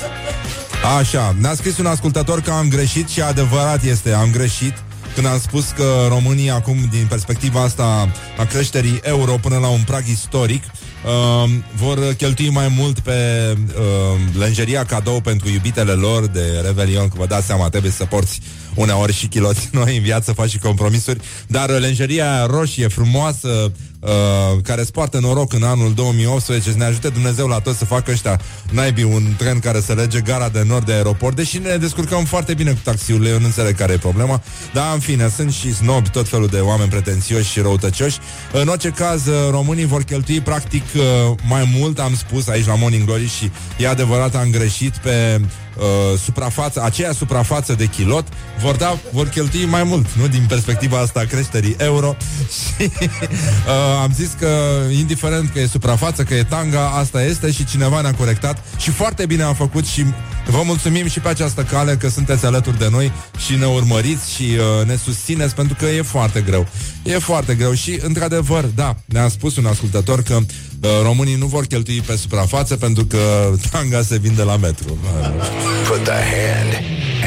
Așa, 0.98 1.36
ne-a 1.40 1.54
scris 1.54 1.78
un 1.78 1.86
ascultător 1.86 2.42
că 2.42 2.52
am 2.52 2.68
greșit 2.70 3.08
și 3.10 3.22
adevărat 3.22 3.84
este, 3.84 4.14
am 4.14 4.30
greșit 4.32 4.74
când 5.20 5.32
am 5.32 5.40
spus 5.40 5.70
că 5.70 6.06
România 6.08 6.56
acum, 6.56 6.78
din 6.92 7.06
perspectiva 7.10 7.62
asta 7.62 8.12
a 8.38 8.46
creșterii 8.46 9.00
euro 9.04 9.36
până 9.42 9.58
la 9.58 9.68
un 9.68 9.82
prag 9.86 10.04
istoric, 10.08 10.64
uh, 10.64 11.50
vor 11.76 12.14
cheltui 12.18 12.50
mai 12.50 12.68
mult 12.78 13.00
pe 13.00 13.14
uh, 13.58 14.20
lenjeria 14.38 14.86
cadou 14.86 15.22
pentru 15.22 15.50
iubitele 15.50 15.92
lor 15.92 16.28
de 16.28 16.62
Revelion, 16.64 17.08
că 17.08 17.16
vă 17.18 17.26
dați 17.26 17.46
seama, 17.46 17.70
trebuie 17.70 17.92
să 17.92 18.06
porți 18.06 18.40
uneori 18.76 19.14
și 19.14 19.28
chiloți 19.28 19.70
noi 19.80 19.98
în 19.98 20.04
viață, 20.04 20.34
faci 20.34 20.50
și 20.50 20.58
compromisuri, 20.58 21.20
dar 21.48 21.70
lenjeria 21.70 22.46
roșie, 22.46 22.88
frumoasă, 22.88 23.72
uh, 24.00 24.10
care 24.64 24.84
poartă 24.92 25.20
noroc 25.20 25.54
în 25.54 25.64
anul 25.64 25.94
2018, 25.94 26.72
să 26.72 26.78
ne 26.78 26.84
ajute 26.84 27.10
Dumnezeu 27.10 27.48
la 27.48 27.60
tot 27.60 27.76
să 27.76 27.86
facă 27.86 28.12
ăștia 28.12 28.40
naibii 28.72 29.04
un 29.04 29.24
tren 29.38 29.60
care 29.60 29.82
să 29.82 29.94
lege 29.94 30.22
gara 30.22 30.50
de 30.50 30.64
nord 30.68 30.86
de 30.86 30.94
aeroport, 30.94 31.36
deși 31.36 31.58
ne 31.58 31.76
descurcăm 31.76 32.24
foarte 32.24 32.54
bine 32.54 32.72
cu 32.72 32.80
taxiurile, 32.84 33.30
eu 33.30 33.40
nu 33.40 33.46
înțeleg 33.46 33.76
care 33.76 33.94
e 33.94 33.98
problema, 33.98 34.42
dar 34.74 34.94
în 34.94 35.00
fine, 35.00 35.30
sunt 35.36 35.52
și 35.52 35.74
snobi, 35.74 36.10
tot 36.10 36.28
felul 36.28 36.48
de 36.48 36.60
oameni 36.60 36.90
pretențioși 36.90 37.52
și 37.52 37.60
răutăcioși. 37.60 38.18
În 38.54 38.68
orice 38.68 38.90
caz, 38.90 39.26
uh, 39.26 39.36
românii 39.50 39.86
vor 39.86 40.04
cheltui 40.04 40.42
practic 40.42 40.84
uh, 40.96 41.02
mai 41.48 41.74
mult, 41.78 42.00
am 42.00 42.16
spus 42.16 42.48
aici 42.48 42.66
la 42.66 42.76
Morning 42.76 43.06
Glory 43.06 43.28
și 43.28 43.52
e 43.78 43.88
adevărat, 43.88 44.36
am 44.36 44.50
greșit 44.50 44.98
pe 44.98 45.42
uh, 45.80 46.20
suprafață, 46.24 46.82
aceea 46.84 47.12
suprafață 47.12 47.74
de 47.74 47.86
kilot, 47.86 48.28
vor, 48.62 48.76
da, 48.76 48.98
vor 49.12 49.28
cheltui 49.28 49.66
mai 49.66 49.84
mult, 49.84 50.06
nu? 50.14 50.28
Din 50.28 50.46
perspectiva 50.48 51.00
asta 51.00 51.20
a 51.20 51.24
creșterii 51.24 51.76
euro 51.78 52.16
și 52.58 52.90
uh, 53.08 53.89
am 54.02 54.12
zis 54.16 54.36
că, 54.40 54.48
indiferent 54.98 55.50
că 55.50 55.60
e 55.60 55.68
suprafață, 55.68 56.24
că 56.24 56.34
e 56.34 56.44
tanga, 56.44 56.90
asta 56.90 57.24
este 57.24 57.52
și 57.52 57.66
cineva 57.66 58.02
ne-a 58.02 58.14
corectat 58.14 58.64
și 58.78 58.90
foarte 58.92 59.26
bine 59.26 59.44
am 59.44 59.54
făcut 59.54 59.86
și 59.86 60.06
vă 60.46 60.62
mulțumim 60.66 61.08
și 61.08 61.20
pe 61.20 61.28
această 61.30 61.64
cale 61.64 61.96
că 61.96 62.10
sunteți 62.10 62.46
alături 62.46 62.78
de 62.78 62.88
noi 62.92 63.12
și 63.38 63.56
ne 63.56 63.66
urmăriți 63.66 64.34
și 64.34 64.44
uh, 64.44 64.86
ne 64.86 64.96
susțineți 64.96 65.56
pentru 65.56 65.76
că 65.80 65.86
e 65.86 66.02
foarte 66.02 66.42
greu. 66.42 66.68
E 67.04 67.18
foarte 67.18 67.56
greu 67.56 67.74
și, 67.74 68.00
într-adevăr, 68.02 68.64
da, 68.64 68.96
ne-a 69.06 69.28
spus 69.28 69.56
un 69.56 69.66
ascultător 69.66 70.22
că 70.22 70.36
uh, 70.36 70.90
românii 71.04 71.36
nu 71.36 71.46
vor 71.46 71.66
cheltui 71.66 72.02
pe 72.02 72.16
suprafață 72.16 72.76
pentru 72.78 73.06
că 73.06 73.52
tanga 73.72 74.02
se 74.02 74.18
vinde 74.18 74.44
la 74.44 74.58
metru. 74.58 74.98
Put 75.88 76.04
the 76.04 76.12
hand 76.12 76.72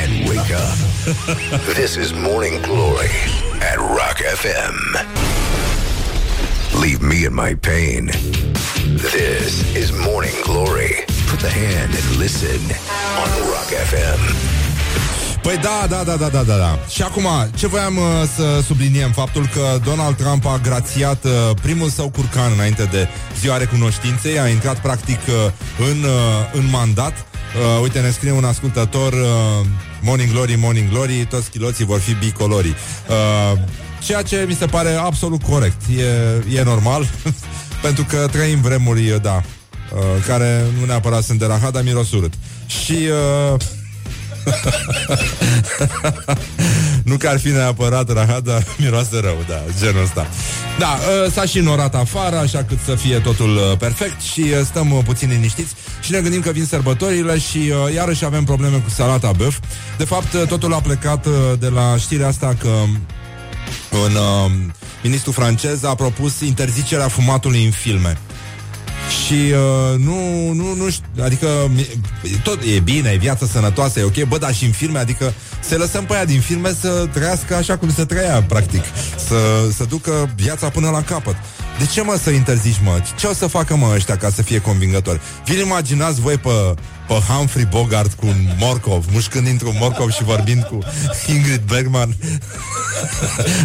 and 0.02 0.28
wake 0.28 0.54
up. 0.54 1.74
this 1.74 1.94
is 1.94 2.12
Morning 2.12 2.60
Glory 2.60 3.10
at 3.70 3.76
Rock 3.76 4.18
FM. 4.40 5.31
Leave 7.12 7.30
me 7.30 7.42
in 7.42 7.48
my 7.48 7.54
pain. 7.54 8.06
This 9.12 9.76
is 9.76 9.90
Morning 10.08 10.36
Glory. 10.44 10.94
Put 11.30 11.40
the 11.40 11.50
hand 11.50 11.90
and 11.98 12.16
listen 12.16 12.60
on 13.20 13.30
Rock 13.52 13.70
FM. 13.90 14.20
Păi 15.42 15.56
da, 15.56 15.86
da, 15.88 16.02
da, 16.04 16.16
da, 16.16 16.28
da, 16.28 16.42
da, 16.42 16.56
da. 16.56 16.78
Și 16.88 17.02
acum, 17.02 17.26
ce 17.54 17.66
voiam 17.66 17.96
uh, 17.96 18.04
să 18.36 18.60
subliniem? 18.66 19.10
Faptul 19.10 19.48
că 19.54 19.78
Donald 19.84 20.16
Trump 20.16 20.46
a 20.46 20.58
grațiat 20.62 21.24
uh, 21.24 21.30
primul 21.62 21.88
său 21.88 22.10
curcan 22.10 22.52
înainte 22.52 22.88
de 22.90 23.08
ziua 23.40 23.56
recunoștinței, 23.56 24.38
a 24.38 24.48
intrat 24.48 24.80
practic 24.80 25.20
uh, 25.28 25.34
în, 25.90 26.02
uh, 26.02 26.10
în 26.52 26.68
mandat. 26.70 27.12
Uh, 27.12 27.82
uite, 27.82 28.00
ne 28.00 28.10
scrie 28.10 28.32
un 28.32 28.44
ascultător 28.44 29.12
uh, 29.12 29.66
Morning 30.02 30.30
Glory, 30.30 30.54
Morning 30.54 30.88
Glory, 30.90 31.26
toți 31.30 31.50
chiloții 31.50 31.84
vor 31.84 32.00
fi 32.00 32.14
bicolori. 32.14 32.68
Uh, 33.08 33.58
ceea 34.04 34.22
ce 34.22 34.44
mi 34.48 34.54
se 34.54 34.66
pare 34.66 34.94
absolut 34.94 35.42
corect. 35.42 35.80
E, 35.96 36.58
e 36.58 36.62
normal, 36.62 37.06
pentru 37.82 38.04
că 38.04 38.28
trăim 38.32 38.60
vremuri, 38.60 39.18
da, 39.22 39.42
uh, 39.94 40.24
care 40.26 40.64
nu 40.80 40.86
neapărat 40.86 41.22
sunt 41.22 41.38
de 41.38 41.46
la 41.46 41.70
dar 41.72 41.82
miros 41.82 42.12
urât. 42.12 42.32
Și... 42.66 42.96
Uh, 43.52 43.60
nu 47.04 47.16
că 47.16 47.28
ar 47.28 47.38
fi 47.38 47.48
neapărat 47.48 48.12
rahat, 48.12 48.42
dar 48.42 48.64
miroase 48.80 49.20
rău, 49.20 49.44
da, 49.48 49.62
genul 49.78 50.02
ăsta. 50.02 50.26
Da, 50.78 50.98
uh, 51.24 51.32
s-a 51.32 51.44
și 51.44 51.58
norat 51.58 51.94
afară, 51.94 52.36
așa 52.36 52.64
cât 52.64 52.78
să 52.84 52.94
fie 52.94 53.18
totul 53.18 53.56
uh, 53.56 53.76
perfect 53.78 54.20
și 54.20 54.40
uh, 54.40 54.60
stăm 54.64 54.92
uh, 54.92 55.04
puțin 55.04 55.28
liniștiți 55.28 55.74
și 56.00 56.12
ne 56.12 56.20
gândim 56.20 56.40
că 56.40 56.50
vin 56.50 56.64
sărbătorile 56.64 57.38
și 57.38 57.58
uh, 57.58 57.94
iarăși 57.94 58.24
avem 58.24 58.44
probleme 58.44 58.76
cu 58.76 58.90
salata 58.90 59.32
băf. 59.36 59.58
De 59.98 60.04
fapt, 60.04 60.32
uh, 60.32 60.46
totul 60.48 60.74
a 60.74 60.80
plecat 60.80 61.26
uh, 61.26 61.32
de 61.58 61.68
la 61.68 61.96
știrea 61.98 62.26
asta 62.26 62.56
că 62.58 62.68
un 63.90 64.14
uh, 64.14 64.50
ministru 65.02 65.32
francez 65.32 65.84
a 65.84 65.94
propus 65.94 66.40
interzicerea 66.40 67.08
fumatului 67.08 67.64
în 67.64 67.70
filme. 67.70 68.18
Și 69.26 69.32
uh, 69.32 69.98
nu, 69.98 70.52
nu, 70.52 70.74
nu 70.74 70.90
știu, 70.90 71.06
adică 71.22 71.70
tot 72.42 72.58
e 72.76 72.80
bine, 72.80 73.10
e 73.10 73.16
viața 73.16 73.46
sănătoasă, 73.46 74.00
e 74.00 74.04
ok, 74.04 74.28
bă, 74.28 74.38
dar 74.38 74.54
și 74.54 74.64
în 74.64 74.70
filme, 74.70 74.98
adică 74.98 75.32
să 75.60 75.76
lăsăm 75.76 76.04
pe 76.04 76.14
aia 76.14 76.24
din 76.24 76.40
filme 76.40 76.74
să 76.80 77.08
trăiască 77.12 77.54
așa 77.54 77.76
cum 77.76 77.92
se 77.92 78.04
trăia, 78.04 78.42
practic, 78.42 78.84
să, 79.26 79.36
să 79.76 79.84
ducă 79.84 80.32
viața 80.36 80.68
până 80.68 80.90
la 80.90 81.02
capăt. 81.02 81.36
De 81.78 81.86
ce 81.86 82.02
mă 82.02 82.18
să 82.22 82.30
interzici, 82.30 82.80
mă? 82.84 83.02
Ce 83.18 83.26
o 83.26 83.32
să 83.32 83.46
facă, 83.46 83.76
mă, 83.76 83.92
ăștia 83.94 84.16
ca 84.16 84.30
să 84.30 84.42
fie 84.42 84.60
convingători? 84.60 85.20
Vi 85.44 85.60
imaginați 85.60 86.20
voi 86.20 86.36
pe, 86.36 86.74
pe 87.12 87.32
Humphrey 87.32 87.64
Bogart 87.64 88.12
cu 88.12 88.26
un 88.26 88.48
morcov, 88.58 89.04
mușcând 89.10 89.44
dintr-un 89.44 89.76
morcov 89.80 90.10
și 90.10 90.24
vorbind 90.24 90.62
cu 90.62 90.78
Ingrid 91.26 91.60
Bergman 91.66 92.16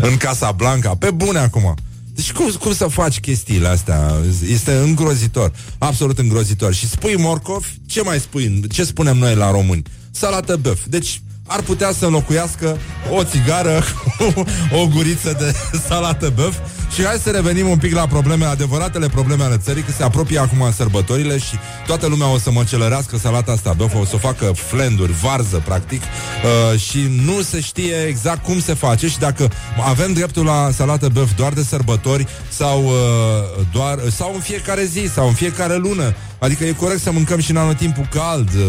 în 0.01 0.17
Casa 0.17 0.51
Blanca. 0.51 0.95
Pe 0.95 1.11
bune 1.11 1.39
acum. 1.39 1.75
Deci 2.15 2.31
cum, 2.31 2.51
cum 2.59 2.73
să 2.73 2.87
faci 2.87 3.19
chestiile 3.19 3.67
astea? 3.67 4.11
Este 4.49 4.73
îngrozitor, 4.73 5.51
absolut 5.77 6.19
îngrozitor. 6.19 6.73
Și 6.73 6.89
spui 6.89 7.15
morcov, 7.17 7.67
ce 7.85 8.01
mai 8.01 8.19
spui? 8.19 8.63
Ce 8.71 8.83
spunem 8.83 9.17
noi 9.17 9.35
la 9.35 9.51
români? 9.51 9.83
Salată 10.11 10.55
băf. 10.55 10.79
Deci 10.87 11.21
ar 11.47 11.61
putea 11.61 11.91
să 11.91 12.05
înlocuiască 12.05 12.77
o 13.11 13.23
țigară 13.23 13.83
cu 14.17 14.43
o 14.75 14.87
guriță 14.87 15.35
de 15.39 15.55
salată 15.87 16.31
băf 16.35 16.55
și 16.93 17.05
hai 17.05 17.17
să 17.23 17.29
revenim 17.29 17.67
un 17.67 17.77
pic 17.77 17.93
la 17.93 18.07
probleme, 18.07 18.45
adevăratele 18.45 19.07
probleme 19.07 19.43
ale 19.43 19.57
țării, 19.57 19.81
că 19.81 19.91
se 19.91 20.03
apropie 20.03 20.39
acum 20.39 20.71
sărbătorile 20.75 21.37
și 21.37 21.55
toată 21.87 22.07
lumea 22.07 22.33
o 22.33 22.37
să 22.37 22.51
măcelărească 22.51 23.17
salata 23.17 23.51
asta 23.51 23.73
băf, 23.73 23.93
o 23.93 24.05
să 24.05 24.11
o 24.15 24.17
facă 24.17 24.45
flenduri, 24.55 25.11
varză, 25.11 25.61
practic, 25.65 26.01
uh, 26.01 26.79
și 26.79 27.09
nu 27.25 27.41
se 27.41 27.59
știe 27.59 27.95
exact 28.07 28.43
cum 28.43 28.59
se 28.59 28.73
face 28.73 29.07
și 29.07 29.19
dacă 29.19 29.49
avem 29.85 30.13
dreptul 30.13 30.45
la 30.45 30.69
salată 30.71 31.07
băf 31.07 31.29
doar 31.35 31.53
de 31.53 31.63
sărbători 31.63 32.27
sau 32.49 32.83
uh, 32.83 33.65
doar 33.71 33.99
sau 34.15 34.31
în 34.33 34.39
fiecare 34.39 34.83
zi 34.83 35.09
sau 35.13 35.27
în 35.27 35.33
fiecare 35.33 35.75
lună. 35.75 36.15
Adică 36.39 36.63
e 36.63 36.71
corect 36.71 37.01
să 37.01 37.11
mâncăm 37.11 37.39
și 37.39 37.51
în 37.51 37.57
anotimpul 37.57 38.07
cald. 38.11 38.49
Uh, 38.55 38.63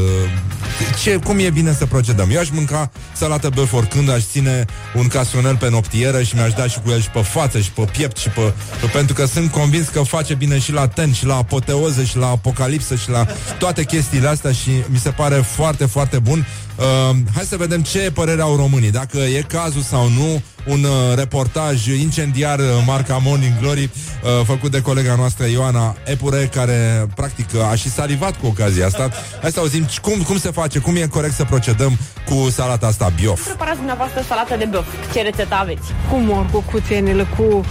ce, 1.03 1.17
cum 1.17 1.39
e 1.39 1.51
bine 1.51 1.73
să 1.73 1.87
procedăm? 1.87 2.31
Eu 2.31 2.41
aș 2.41 2.51
mânca 2.51 2.91
salată 3.13 3.51
băf 3.55 3.73
oricând, 3.73 4.11
aș 4.11 4.23
ține 4.31 4.65
un 4.95 5.07
casionel 5.07 5.57
pe 5.57 5.71
noptieră 5.71 6.23
și 6.23 6.35
mi-aș 6.35 6.53
da 6.53 6.67
și 6.67 6.81
cu 6.81 6.91
el 6.91 7.01
și 7.01 7.11
pe 7.11 7.21
față 7.21 7.59
și 7.59 7.71
pe 7.71 7.85
piept 7.93 8.17
și 8.17 8.29
pe, 8.29 8.53
pe... 8.81 8.87
Pentru 8.87 9.15
că 9.15 9.25
sunt 9.25 9.51
convins 9.51 9.89
că 9.89 10.03
face 10.03 10.35
bine 10.35 10.59
și 10.59 10.73
la 10.73 10.89
ten 10.89 11.13
și 11.13 11.27
la 11.27 11.37
apoteoză 11.37 12.03
și 12.03 12.17
la 12.17 12.27
apocalipsă 12.27 12.95
și 12.95 13.11
la 13.11 13.27
toate 13.59 13.85
chestiile 13.85 14.29
astea 14.29 14.53
și 14.53 14.71
mi 14.87 14.99
se 14.99 15.11
pare 15.11 15.35
foarte, 15.35 15.87
foarte 15.87 16.19
bun. 16.19 16.47
Uh, 16.79 17.17
hai 17.35 17.45
să 17.45 17.57
vedem 17.57 17.83
ce 17.83 18.11
părere 18.15 18.41
au 18.41 18.57
românii, 18.57 18.91
dacă 18.91 19.19
e 19.19 19.45
cazul 19.49 19.83
sau 19.83 20.09
nu 20.09 20.43
un 20.67 20.85
uh, 20.85 21.17
reportaj 21.17 21.87
incendiar 21.87 22.59
uh, 22.59 22.65
marca 22.87 23.21
Morning 23.25 23.53
Glory 23.61 23.83
uh, 23.83 24.45
făcut 24.45 24.71
de 24.71 24.81
colega 24.81 25.15
noastră 25.15 25.47
Ioana 25.47 25.97
Epure, 26.05 26.51
care 26.55 27.07
practic 27.15 27.47
a 27.71 27.75
și 27.75 27.91
salivat 27.91 28.37
cu 28.41 28.47
ocazia 28.47 28.87
asta. 28.87 29.09
Hai 29.41 29.51
să 29.51 29.61
auzim 29.61 29.87
cum, 30.03 30.23
cum 30.23 30.39
se 30.39 30.51
face, 30.51 30.79
cum 30.79 30.97
e 30.97 31.07
corect 31.07 31.35
să 31.35 31.45
procedăm 31.45 31.99
cu 32.29 32.51
salata 32.51 32.87
asta 32.87 33.13
biof. 33.21 33.45
Preparați 33.45 33.77
dumneavoastră 33.77 34.25
salată 34.29 34.57
de 34.59 34.65
biof. 34.71 34.87
Ce 35.13 35.23
rețetă 35.23 35.55
aveți? 35.55 35.89
Cu 36.11 36.17
morcov, 36.17 36.65
cu 36.65 36.81
țenile, 36.87 37.27
cu 37.37 37.65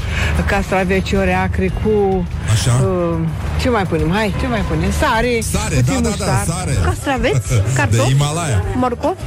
castraveți 0.48 1.15
acri, 1.15 1.72
cu... 1.84 2.26
Așa? 2.52 2.84
Uh, 2.84 3.17
ce 3.62 3.70
mai 3.70 3.84
punem? 3.84 4.12
Hai, 4.12 4.36
ce 4.39 4.48
mai 4.48 4.60
punem? 4.60 4.91
Sare. 4.91 5.39
Sare, 5.41 5.76
da, 5.76 5.82
puțin 5.82 6.02
da, 6.02 6.10
da, 6.10 6.10
muștar. 6.10 6.46
sare. 6.46 6.72
Castraveți, 6.84 7.48
De 7.54 7.74
cartofi, 7.76 8.12
Himalaya. 8.12 8.63
Morcov, 9.02 9.18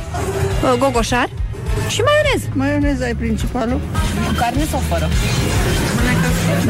uh, 0.62 0.78
gogoșar 0.78 1.28
și 1.88 2.00
maionez. 2.00 2.42
Maioneza 2.52 3.09
e 3.09 3.14
principalul. 3.14 3.80
Cu 4.26 4.33
carne 4.38 4.64
sau 4.70 4.78
fără? 4.88 5.09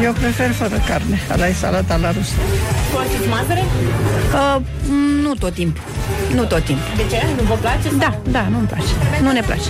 Eu 0.01 0.13
prefer 0.13 0.51
fără 0.51 0.81
carne. 0.87 1.19
Ala 1.31 1.47
e 1.47 1.53
salata 1.53 1.95
la 1.95 2.11
rus. 2.11 2.27
Folosiți 2.91 3.27
mazăre? 3.29 3.63
Uh, 4.33 4.61
nu 5.23 5.33
tot 5.33 5.53
timpul. 5.53 5.83
Nu 6.35 6.43
tot 6.45 6.63
timpul. 6.63 6.91
De 6.95 7.03
ce? 7.11 7.21
Nu 7.37 7.43
vă 7.43 7.53
place? 7.53 7.87
sau- 7.87 7.97
Da, 7.97 8.17
da, 8.31 8.47
nu-mi 8.51 8.67
place. 8.67 8.91
Nu 9.21 9.31
ne 9.31 9.41
place. 9.41 9.67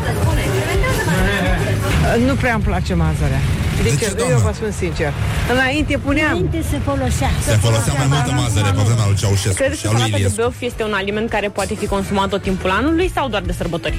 Uh, 2.18 2.28
Nu 2.28 2.34
prea 2.34 2.54
îmi 2.54 2.64
place 2.64 2.94
mazărea. 2.94 3.42
Deci, 3.84 4.00
ce, 4.00 4.06
eu 4.10 4.14
doamnă? 4.18 4.38
vă 4.48 4.52
spun 4.60 4.72
sincer. 4.84 5.12
Înainte 5.54 5.94
puneam... 6.08 6.36
se 6.72 6.78
folosea. 6.88 7.32
Se 7.50 7.56
folosea 7.66 7.94
mai 8.02 8.08
multă 8.14 8.32
mazăre 8.42 8.70
pe 8.78 8.82
vremea 8.88 9.06
lui 9.12 9.18
Ceaușescu 9.22 9.60
Credeți 9.62 9.80
și 9.80 9.86
că 9.86 9.90
a 9.90 9.92
lui 9.92 10.00
salata 10.02 10.18
de 10.18 10.24
Iliescu. 10.24 10.42
biof 10.42 10.58
este 10.70 10.82
un 10.90 10.94
aliment 11.02 11.28
care 11.36 11.48
poate 11.58 11.74
fi 11.82 11.86
consumat 11.96 12.28
tot 12.34 12.42
timpul 12.50 12.70
anului 12.80 13.08
sau 13.16 13.26
doar 13.34 13.44
de 13.50 13.54
sărbători? 13.62 13.98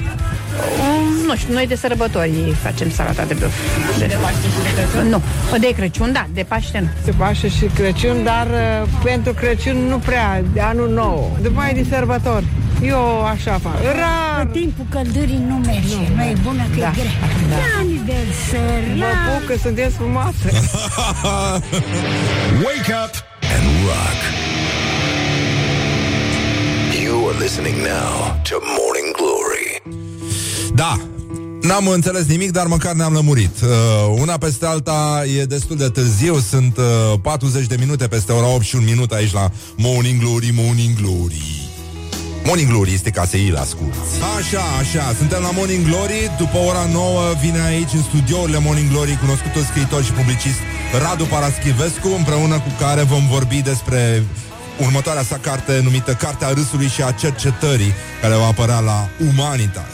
Um, 0.83 1.25
nu 1.27 1.35
știu, 1.35 1.53
noi 1.53 1.67
de 1.67 1.75
sărbători 1.75 2.33
facem 2.65 2.89
salata 2.91 3.23
de 3.23 3.33
băf. 3.33 3.53
De, 3.99 4.05
de 4.05 4.17
Paște 4.23 4.47
și 4.53 4.59
de 4.67 4.71
Crăciun? 4.75 5.09
Nu. 5.09 5.19
De 5.59 5.69
Crăciun, 5.77 6.11
da, 6.11 6.25
de 6.33 6.43
Paște 6.47 6.79
nu. 6.79 6.87
Se 7.05 7.11
Paște 7.11 7.47
și 7.47 7.65
Crăciun, 7.77 8.23
dar 8.23 8.47
uh, 8.47 8.87
pentru 9.03 9.33
Crăciun 9.33 9.77
nu 9.87 9.97
prea, 9.97 10.43
de 10.53 10.61
anul 10.61 10.89
nou. 10.89 11.37
După 11.41 11.55
mai 11.55 11.73
de 11.73 11.85
sărbători. 11.89 12.45
Eu 12.81 13.25
așa 13.25 13.59
fac. 13.63 13.75
Rar. 13.83 14.41
În 14.45 14.47
timpul 14.47 14.85
căldării 14.89 15.41
nu 15.47 15.55
merge. 15.55 15.95
Nu, 16.15 16.21
e 16.23 16.33
bună 16.43 16.63
că 16.73 16.79
Da, 16.79 16.87
e 16.87 16.91
grea. 16.93 17.11
da. 17.49 17.55
La 17.55 17.79
aniversări, 17.79 18.87
Mă 18.97 19.05
la... 19.05 19.31
pup 19.63 19.75
că 19.75 19.81
sunteți 19.81 19.95
frumoase. 19.95 20.51
Wake 22.65 22.93
up 23.03 23.13
and 23.55 23.65
rock. 23.85 24.19
You 27.03 27.27
are 27.27 27.37
listening 27.39 27.75
now 27.75 28.41
to 28.49 28.55
Morning 28.77 29.15
Glory. 29.15 29.81
Da, 30.75 30.97
N-am 31.61 31.87
înțeles 31.87 32.25
nimic, 32.25 32.51
dar 32.51 32.65
măcar 32.65 32.93
ne-am 32.93 33.13
lămurit. 33.13 33.61
Uh, 33.61 33.69
una 34.19 34.37
peste 34.37 34.65
alta 34.65 35.23
e 35.37 35.43
destul 35.43 35.75
de 35.75 35.89
târziu, 35.89 36.39
sunt 36.39 36.77
uh, 36.77 37.19
40 37.21 37.65
de 37.65 37.75
minute 37.79 38.07
peste 38.07 38.31
ora 38.31 38.47
8 38.47 38.63
și 38.63 38.75
un 38.75 38.83
minut 38.83 39.11
aici 39.11 39.33
la 39.33 39.51
Morning 39.77 40.21
Glory, 40.21 40.51
Morning 40.55 41.01
Glory. 41.01 41.62
Morning 42.45 42.69
Glory 42.69 42.93
este 42.93 43.09
ca 43.09 43.25
să 43.25 43.35
îi 43.35 43.53
asculti. 43.57 43.97
Așa, 44.37 44.63
așa, 44.81 45.13
suntem 45.17 45.41
la 45.41 45.51
Morning 45.51 45.85
Glory 45.89 46.31
După 46.37 46.57
ora 46.57 46.85
9 46.91 47.33
vine 47.41 47.61
aici 47.61 47.93
în 47.93 48.01
studiourile 48.01 48.59
Morning 48.59 48.89
Glory 48.91 49.17
Cunoscutul 49.19 49.61
scriitor 49.61 50.03
și 50.03 50.11
publicist 50.11 50.59
Radu 51.03 51.25
Paraschivescu 51.25 52.07
Împreună 52.17 52.55
cu 52.59 52.71
care 52.79 53.01
vom 53.01 53.27
vorbi 53.27 53.61
despre 53.61 54.23
următoarea 54.85 55.23
sa 55.23 55.37
carte 55.41 55.79
numită 55.83 56.13
Cartea 56.13 56.49
Râsului 56.49 56.87
și 56.87 57.01
a 57.01 57.11
Cercetării 57.11 57.93
Care 58.21 58.35
va 58.35 58.45
apărea 58.45 58.79
la 58.79 59.09
Humanitas 59.17 59.93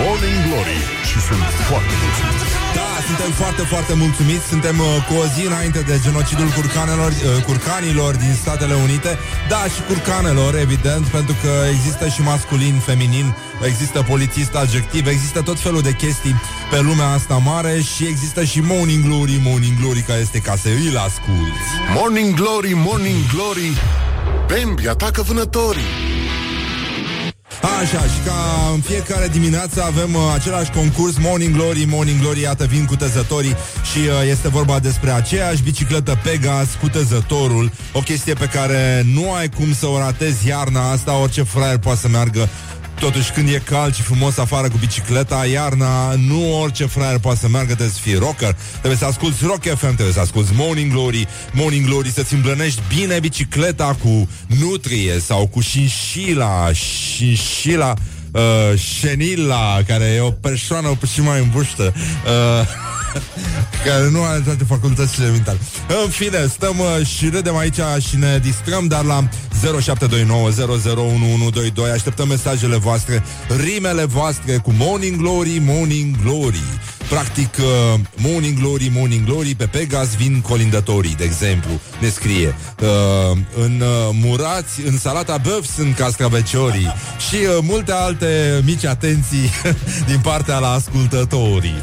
Morning 0.00 0.38
Glory 0.46 0.78
și 1.08 1.18
sunt 1.28 1.46
foarte 1.68 1.94
mulțumit. 2.02 2.47
Da, 2.74 2.88
suntem 3.06 3.30
foarte, 3.30 3.62
foarte 3.62 3.94
mulțumiți. 3.94 4.46
Suntem 4.48 4.78
uh, 4.78 4.86
cu 5.08 5.14
o 5.22 5.24
zi 5.34 5.46
înainte 5.46 5.80
de 5.80 6.00
genocidul 6.04 6.48
curcanelor, 6.48 7.10
uh, 7.10 7.42
curcanilor 7.44 8.14
din 8.14 8.34
Statele 8.40 8.74
Unite. 8.74 9.18
Da, 9.48 9.62
și 9.74 9.80
curcanelor, 9.86 10.56
evident 10.58 11.06
Pentru 11.06 11.34
că 11.42 11.50
există 11.74 12.08
și 12.08 12.22
masculin, 12.22 12.74
feminin 12.84 13.34
Există 13.64 14.02
polițist 14.08 14.54
adjectiv 14.54 15.06
Există 15.06 15.42
tot 15.42 15.58
felul 15.60 15.80
de 15.80 15.92
chestii 15.92 16.34
pe 16.70 16.80
lumea 16.80 17.08
asta 17.08 17.34
mare 17.34 17.80
Și 17.94 18.04
există 18.04 18.44
și 18.44 18.60
Morning 18.60 19.04
Glory, 19.04 19.40
Morning 19.44 19.78
Glory 19.80 20.00
Care 20.00 20.20
este 20.20 20.38
ca 20.38 20.56
să 20.56 20.68
îl 20.68 20.96
asculti. 20.96 21.68
Morning 21.94 22.34
Glory, 22.34 22.72
Morning 22.74 23.22
Glory, 23.32 23.72
Bambi 24.48 24.88
atacă 24.88 25.22
vânătorii. 25.22 26.17
Așa, 27.62 28.02
și 28.02 28.20
ca 28.26 28.70
în 28.74 28.80
fiecare 28.80 29.28
dimineață 29.28 29.82
avem 29.82 30.14
uh, 30.14 30.20
același 30.34 30.70
concurs 30.70 31.18
Morning 31.18 31.54
Glory, 31.54 31.84
Morning 31.84 32.20
Glory, 32.20 32.40
iată 32.40 32.64
vin 32.64 32.84
cu 32.84 32.96
tezătorii 32.96 33.56
Și 33.92 33.98
uh, 33.98 34.28
este 34.30 34.48
vorba 34.48 34.78
despre 34.78 35.10
aceeași 35.10 35.62
bicicletă 35.62 36.18
Pegas 36.22 36.68
cu 36.80 36.88
tezătorul 36.88 37.70
O 37.92 38.00
chestie 38.00 38.34
pe 38.34 38.46
care 38.46 39.06
nu 39.14 39.32
ai 39.32 39.48
cum 39.48 39.72
să 39.74 39.86
o 39.86 39.98
ratezi 39.98 40.48
iarna 40.48 40.90
asta 40.90 41.20
Orice 41.20 41.42
fraier 41.42 41.78
poate 41.78 41.98
să 41.98 42.08
meargă 42.08 42.48
Totuși 43.00 43.30
când 43.30 43.48
e 43.48 43.62
cald 43.64 43.94
și 43.94 44.02
frumos 44.02 44.38
afară 44.38 44.68
cu 44.68 44.76
bicicleta 44.76 45.46
Iarna, 45.46 46.14
nu 46.14 46.60
orice 46.60 46.86
fraier 46.86 47.18
poate 47.18 47.38
să 47.38 47.48
meargă 47.48 47.74
Trebuie 47.74 47.94
să 47.94 48.00
fii 48.00 48.14
rocker. 48.14 48.56
Trebuie 48.70 48.96
să 48.96 49.04
asculti 49.04 49.44
Rock 49.44 49.62
FM, 49.62 49.94
trebuie 49.94 50.12
să 50.12 50.20
asculti 50.20 50.50
Morning 50.54 50.92
Glory. 50.92 51.26
Morning 51.52 51.86
Glory, 51.86 52.10
să-ți 52.10 52.34
îmblănești 52.34 52.82
bine 52.96 53.20
bicicleta 53.20 53.96
Cu 54.02 54.28
nutrie 54.60 55.18
sau 55.20 55.46
cu 55.46 55.60
șinșila 55.60 56.72
Șinșila 56.72 57.94
uh, 58.38 58.78
Șenila 58.78 59.78
Care 59.86 60.04
e 60.04 60.20
o 60.20 60.30
persoană 60.30 60.98
și 61.12 61.20
mai 61.20 61.40
îmbuștă 61.40 61.92
uh, 61.94 62.66
care 63.86 64.10
nu 64.10 64.22
are 64.22 64.40
toate 64.44 64.64
facultățile 64.64 65.30
mentale. 65.30 65.58
În 66.04 66.10
fine, 66.10 66.46
stăm 66.46 66.78
uh, 66.78 67.06
și 67.06 67.28
râdem 67.28 67.56
aici 67.56 67.80
și 68.08 68.16
ne 68.16 68.38
distrăm, 68.38 68.86
dar 68.86 69.04
la 69.04 69.28
0729001122 69.28 69.30
așteptăm 71.92 72.28
mesajele 72.28 72.76
voastre, 72.76 73.22
rimele 73.64 74.04
voastre 74.04 74.56
cu 74.56 74.74
Morning 74.76 75.16
Glory, 75.16 75.62
Morning 75.64 76.16
Glory. 76.22 76.62
Practic, 77.08 77.56
uh, 77.58 78.00
Morning 78.16 78.58
Glory, 78.58 78.90
Morning 78.94 79.24
Glory, 79.24 79.54
pe 79.54 79.66
Pegas 79.66 80.16
vin 80.16 80.40
colindătorii, 80.40 81.14
de 81.14 81.24
exemplu, 81.24 81.70
ne 82.00 82.08
scrie. 82.08 82.54
Uh, 82.80 83.38
în 83.64 83.80
uh, 83.80 84.10
murați, 84.12 84.80
în 84.86 84.98
salata 84.98 85.36
băf 85.36 85.66
sunt 85.74 85.94
castraveciorii 85.94 86.94
și 87.28 87.34
uh, 87.34 87.58
multe 87.62 87.92
alte 87.92 88.62
mici 88.64 88.84
atenții 88.84 89.50
din 90.10 90.18
partea 90.22 90.58
la 90.58 90.72
ascultătorii. 90.72 91.82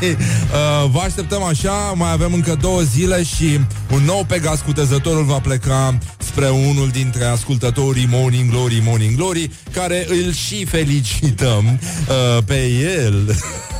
uh, 0.00 0.90
vă 0.90 1.00
așteptăm 1.04 1.42
așa, 1.42 1.92
mai 1.94 2.12
avem 2.12 2.32
încă 2.32 2.56
două 2.60 2.80
zile 2.80 3.22
și 3.22 3.60
un 3.90 4.02
nou 4.04 4.24
Pegas 4.24 4.60
cutezătorul 4.60 5.24
va 5.24 5.38
pleca 5.38 5.98
spre 6.18 6.48
unul 6.48 6.88
dintre 6.88 7.24
ascultătorii 7.24 8.08
Morning 8.10 8.50
Glory, 8.50 8.82
Morning 8.84 9.16
Glory, 9.16 9.50
care 9.72 10.06
îl 10.08 10.32
și 10.32 10.64
felicităm 10.64 11.78
uh, 12.08 12.42
pe 12.44 12.66
el. 12.66 13.36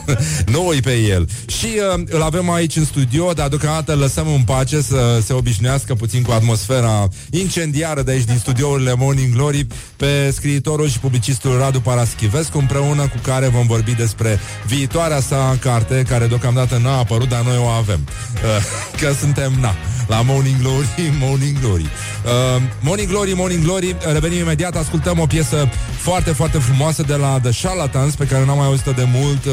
noi 0.46 0.80
pe 0.80 0.96
el. 0.96 1.28
Și 1.46 1.66
uh, 1.96 2.02
îl 2.06 2.22
avem 2.22 2.50
aici 2.50 2.76
în 2.76 2.84
studio, 2.84 3.32
dar 3.32 3.48
deocamdată 3.48 3.92
îl 3.92 3.98
lăsăm 3.98 4.28
în 4.28 4.42
pace 4.42 4.80
să 4.80 5.20
se 5.24 5.32
obișnuiască 5.32 5.94
puțin 5.94 6.22
cu 6.22 6.30
atmosfera 6.30 7.08
incendiară 7.30 8.02
de 8.02 8.10
aici 8.10 8.24
din 8.24 8.38
studiourile 8.38 8.94
Morning 8.94 9.34
Glory 9.34 9.66
pe 9.96 10.30
scriitorul 10.30 10.88
și 10.88 10.98
publicistul 10.98 11.58
Radu 11.58 11.80
Paraschivescu, 11.80 12.58
împreună 12.58 13.02
cu 13.02 13.18
care 13.22 13.48
vom 13.48 13.66
vorbi 13.66 13.94
despre 13.94 14.40
viitoarea 14.66 15.20
sa 15.20 15.56
carte, 15.60 16.04
care 16.08 16.26
deocamdată 16.26 16.80
n-a 16.82 16.98
apărut, 16.98 17.28
dar 17.28 17.42
noi 17.42 17.56
o 17.56 17.66
avem. 17.66 18.00
Uh, 18.34 18.40
că 19.00 19.12
suntem, 19.20 19.52
na, 19.60 19.74
la 20.06 20.20
Morning 20.24 20.56
Glory, 20.60 20.88
Morning 21.24 21.58
Glory. 21.60 21.86
Uh, 22.24 22.62
Morning 22.80 23.08
Glory, 23.08 23.32
Morning 23.34 23.64
Glory, 23.64 23.96
revenim 24.12 24.38
imediat, 24.38 24.76
ascultăm 24.76 25.18
o 25.18 25.26
piesă 25.26 25.68
foarte, 25.98 26.30
foarte 26.30 26.58
frumoasă 26.58 27.02
de 27.02 27.14
la 27.14 27.40
The 27.42 27.66
Charlatans, 27.66 28.14
pe 28.14 28.24
care 28.24 28.44
n-am 28.44 28.56
mai 28.56 28.66
auzit 28.66 28.84
de 28.84 29.06
mult 29.12 29.44
uh, 29.44 29.52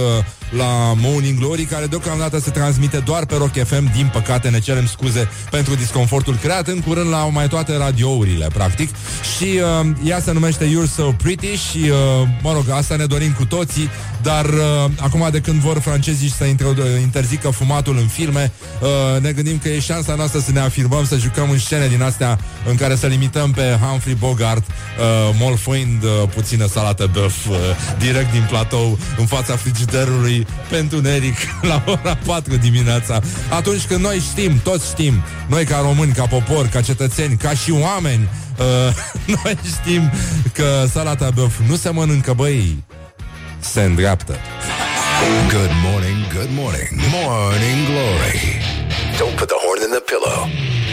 la 0.58 0.94
Morning 0.96 1.40
Glory, 1.40 1.64
care 1.64 1.86
deocamdată 1.86 2.40
se 2.40 2.50
transmite 2.50 2.98
doar 2.98 3.26
pe 3.26 3.36
Rock 3.36 3.54
FM. 3.66 3.92
Din 3.94 4.10
păcate 4.14 4.50
ne 4.50 4.60
cerem 4.60 4.86
scuze 4.86 5.30
pentru 5.52 5.76
disconfortul 5.76 6.36
creat 6.36 6.68
în 6.68 6.80
curând 6.80 7.10
la 7.10 7.18
mai 7.18 7.48
toate 7.48 7.78
radiourile, 7.78 8.48
practic. 8.54 8.90
Și 9.38 9.44
uh, 9.44 9.90
ea 10.04 10.20
se 10.20 10.32
numește 10.32 10.66
You're 10.66 10.92
So 10.96 11.12
Pretty 11.12 11.56
și, 11.56 11.78
uh, 11.78 12.28
mă 12.42 12.54
rog, 12.54 12.70
asta 12.70 12.96
ne 12.96 13.06
dorim 13.06 13.32
cu 13.32 13.46
toții, 13.46 13.90
dar 14.22 14.46
uh, 14.46 14.92
acum 15.00 15.28
de 15.32 15.40
când 15.40 15.60
vor 15.60 15.80
francezii 15.80 16.32
să 16.32 16.44
introdu- 16.44 16.98
interzică 17.02 17.50
fumatul 17.50 17.98
în 17.98 18.08
filme, 18.08 18.52
uh, 18.82 19.22
ne 19.22 19.32
gândim 19.32 19.58
că 19.58 19.70
e 19.70 19.80
șansa 19.80 20.16
noastră 20.16 20.39
să 20.40 20.52
ne 20.52 20.60
afirmăm, 20.60 21.06
să 21.06 21.18
jucăm 21.18 21.50
în 21.50 21.60
scene 21.60 21.88
din 21.88 22.02
astea 22.02 22.40
în 22.66 22.76
care 22.76 22.96
să 22.96 23.08
limităm 23.08 23.52
pe 23.52 23.78
Humphrey 23.82 24.14
Bogart, 24.14 24.68
uh, 24.68 25.36
molfoind 25.40 26.04
uh, 26.04 26.10
puțină 26.36 26.68
salată 26.68 27.10
băf 27.14 27.46
uh, 27.46 27.56
direct 27.98 28.32
din 28.32 28.46
platou 28.50 29.00
în 29.18 29.26
fața 29.26 29.56
frigiderului 29.56 30.48
pentru 30.70 31.02
Neric 31.02 31.38
la 31.70 31.84
ora 31.86 32.18
4 32.26 32.56
dimineața. 32.56 33.22
Atunci 33.50 33.86
când 33.86 34.04
noi 34.04 34.24
știm, 34.32 34.60
toți 34.64 34.88
știm, 34.88 35.24
noi 35.48 35.66
ca 35.66 35.80
români, 35.80 36.12
ca 36.12 36.26
popor, 36.26 36.68
ca 36.68 36.82
cetățeni, 36.82 37.38
ca 37.38 37.50
și 37.50 37.72
oameni, 37.72 38.30
uh, 38.58 38.96
noi 39.44 39.58
știm 39.66 40.12
că 40.54 40.86
salata 40.92 41.30
băf 41.30 41.60
nu 41.68 41.76
se 41.76 41.90
mănâncă, 41.90 42.34
băi, 42.34 42.84
se 43.60 43.82
îndreaptă. 43.82 44.36
Good 45.52 45.72
morning, 45.84 46.34
good 46.34 46.50
morning, 46.52 46.90
morning 47.12 47.86
glory. 47.86 48.69
Don't 49.20 49.38
put 49.38 49.50
the 49.50 49.56
horn 49.58 49.84
in 49.84 49.92
the 49.92 50.00
pillow. 50.00 50.89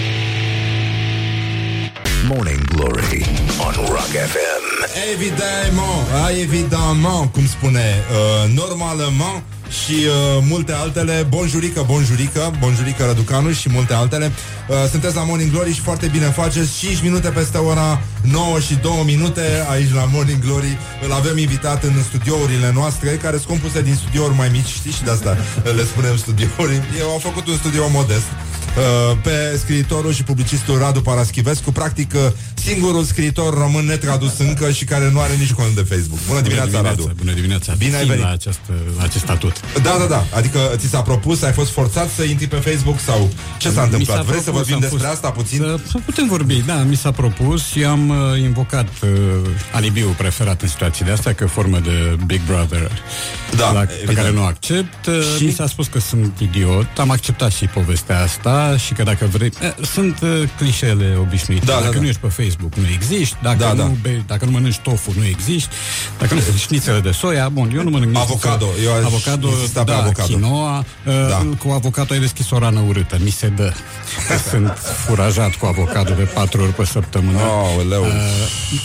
Morning 2.28 2.60
glory 2.74 3.22
on 3.66 3.74
Rock 3.88 4.12
FM. 4.32 4.64
Evidemment, 5.12 6.06
a, 6.24 6.30
evidemment, 6.30 7.32
cum 7.32 7.46
spune, 7.46 8.04
uh, 8.10 8.54
normalement 8.54 9.42
și 9.84 9.92
uh, 9.92 10.44
multe 10.48 10.72
altele, 10.72 11.26
bonjurică, 11.28 11.84
bonjurică, 11.86 12.52
bonjurică 12.58 13.04
Răducanu 13.04 13.50
și 13.52 13.68
multe 13.70 13.94
altele. 13.94 14.32
Uh, 14.68 14.76
sunteți 14.90 15.14
la 15.14 15.22
Morning 15.22 15.50
Glory 15.50 15.72
și 15.72 15.80
foarte 15.80 16.06
bine 16.06 16.24
faceți. 16.24 16.78
5 16.78 17.02
minute 17.02 17.28
peste 17.28 17.58
ora 17.58 18.00
9 18.22 18.58
și 18.60 18.74
2 18.74 19.02
minute 19.04 19.66
aici 19.70 19.92
la 19.92 20.08
Morning 20.12 20.44
Glory. 20.44 20.78
Îl 21.04 21.12
avem 21.12 21.38
invitat 21.38 21.82
în 21.82 22.02
studiourile 22.02 22.70
noastre, 22.74 23.10
care 23.10 23.36
sunt 23.36 23.48
compuse 23.48 23.82
din 23.82 23.94
studiouri 23.94 24.34
mai 24.34 24.48
mici, 24.48 24.68
știți, 24.68 24.96
și 24.96 25.04
de 25.04 25.10
asta 25.10 25.36
le 25.76 25.84
spunem 25.84 26.16
studiouri. 26.16 26.82
Eu 26.98 27.10
am 27.10 27.18
făcut 27.18 27.46
un 27.48 27.56
studio 27.56 27.88
modest. 27.88 28.26
Uh, 28.76 29.16
pe 29.22 29.56
scriitorul 29.58 30.12
și 30.12 30.22
publicistul 30.22 30.78
Radu 30.78 31.00
Paraschivescu, 31.00 31.72
practic 31.72 32.12
uh, 32.14 32.20
singurul 32.54 33.04
scriitor 33.04 33.54
român 33.58 33.84
netradus 33.84 34.38
încă 34.38 34.70
și 34.70 34.84
care 34.84 35.10
nu 35.10 35.20
are 35.20 35.32
nici 35.38 35.52
cont 35.52 35.74
de 35.74 35.80
Facebook. 35.82 36.18
Bună 36.28 36.40
dimineața, 36.40 36.70
bună 36.70 36.80
dimineața 36.82 37.02
Radu! 37.04 37.14
Bună 37.18 37.32
dimineața! 37.32 37.72
Bine 37.78 37.94
ai 37.94 37.98
Țin 38.00 38.08
venit. 38.08 38.24
la 38.24 38.30
acest, 38.30 38.58
la 38.98 39.02
acest 39.02 39.24
statut. 39.24 39.60
Da, 39.82 39.96
da, 39.98 40.04
da. 40.04 40.24
Adică 40.34 40.58
ți 40.76 40.86
s-a 40.88 41.02
propus, 41.02 41.42
ai 41.42 41.52
fost 41.52 41.70
forțat 41.72 42.08
să 42.16 42.22
intri 42.22 42.46
pe 42.46 42.56
Facebook 42.56 42.98
sau 43.00 43.30
ce 43.58 43.70
s-a 43.70 43.80
Mi 43.80 43.84
întâmplat? 43.84 44.16
s-a 44.16 44.22
Vrei 44.22 44.36
să 44.38 44.42
propus, 44.50 44.58
vorbim 44.60 44.74
am 44.74 44.80
despre 44.80 44.98
fost- 44.98 45.10
asta 45.12 45.30
puțin? 45.30 45.58
Să 45.90 45.98
putem 46.04 46.26
vorbi, 46.28 46.62
da, 46.66 46.74
mi 46.74 46.96
s-a 46.96 47.10
propus 47.10 47.64
și 47.66 47.84
am 47.84 48.08
uh, 48.08 48.16
invocat 48.40 48.88
uh, 49.02 49.08
alibiul 49.72 50.14
preferat 50.16 50.62
în 50.62 50.68
situații 50.68 51.04
de 51.04 51.10
astea, 51.10 51.32
că 51.34 51.44
e 51.44 51.46
formă 51.46 51.78
de 51.78 52.16
Big 52.26 52.40
Brother 52.46 52.90
Da, 53.56 53.70
la, 53.72 53.80
pe 53.80 53.92
evident. 53.96 54.16
care 54.16 54.30
nu 54.32 54.44
accept. 54.44 55.06
Uh, 55.06 55.20
Și? 55.36 55.44
Mi 55.44 55.52
s-a 55.52 55.66
spus 55.66 55.86
că 55.86 55.98
sunt 56.00 56.38
idiot, 56.40 56.86
am 56.98 57.10
acceptat 57.10 57.52
și 57.52 57.64
povestea 57.66 58.22
asta 58.22 58.65
și 58.76 58.92
că 58.92 59.02
dacă 59.02 59.26
vrei... 59.32 59.52
Eh, 59.60 59.72
sunt 59.92 60.20
uh, 60.22 60.42
clișele 60.58 61.16
obișnuite. 61.20 61.64
Da, 61.64 61.72
da, 61.72 61.80
dacă 61.80 61.94
da. 61.94 62.00
nu 62.00 62.06
ești 62.06 62.20
pe 62.20 62.28
Facebook, 62.42 62.74
nu 62.74 62.86
existi. 62.94 63.36
Dacă, 63.42 63.56
Da, 63.58 63.72
nu, 63.72 63.76
da. 63.78 63.90
Bei, 64.02 64.24
dacă 64.26 64.44
nu 64.44 64.50
mănânci 64.50 64.78
tofu, 64.78 65.12
nu 65.18 65.24
existi. 65.26 65.74
Dacă 66.18 66.34
nu 66.34 66.40
șnițele 66.58 67.00
de 67.00 67.10
soia, 67.10 67.48
bun, 67.48 67.72
eu 67.74 67.82
nu 67.82 67.90
mănânc 67.90 68.10
nici 68.12 68.20
Avocado, 68.20 68.66
eu 68.84 68.92
aș 68.94 69.04
avocado, 69.04 69.48
insista 69.48 69.84
pe 69.84 69.90
da, 69.90 69.96
avocado. 69.98 70.32
quinoa, 70.32 70.84
Da. 71.04 71.12
da. 71.28 71.46
cu 71.58 71.68
avocado 71.70 72.12
ai 72.14 72.20
deschis 72.20 72.50
o 72.50 72.58
rană 72.58 72.80
urâtă, 72.88 73.18
mi 73.24 73.30
se 73.30 73.46
dă. 73.48 73.72
Sunt 74.50 74.78
furajat 75.06 75.54
cu 75.54 75.66
avocado 75.66 76.14
de 76.14 76.22
patru 76.22 76.62
ori 76.62 76.72
pe 76.72 76.84
săptămână. 76.84 77.38
Aoleu. 77.40 78.02
Uh, 78.02 78.10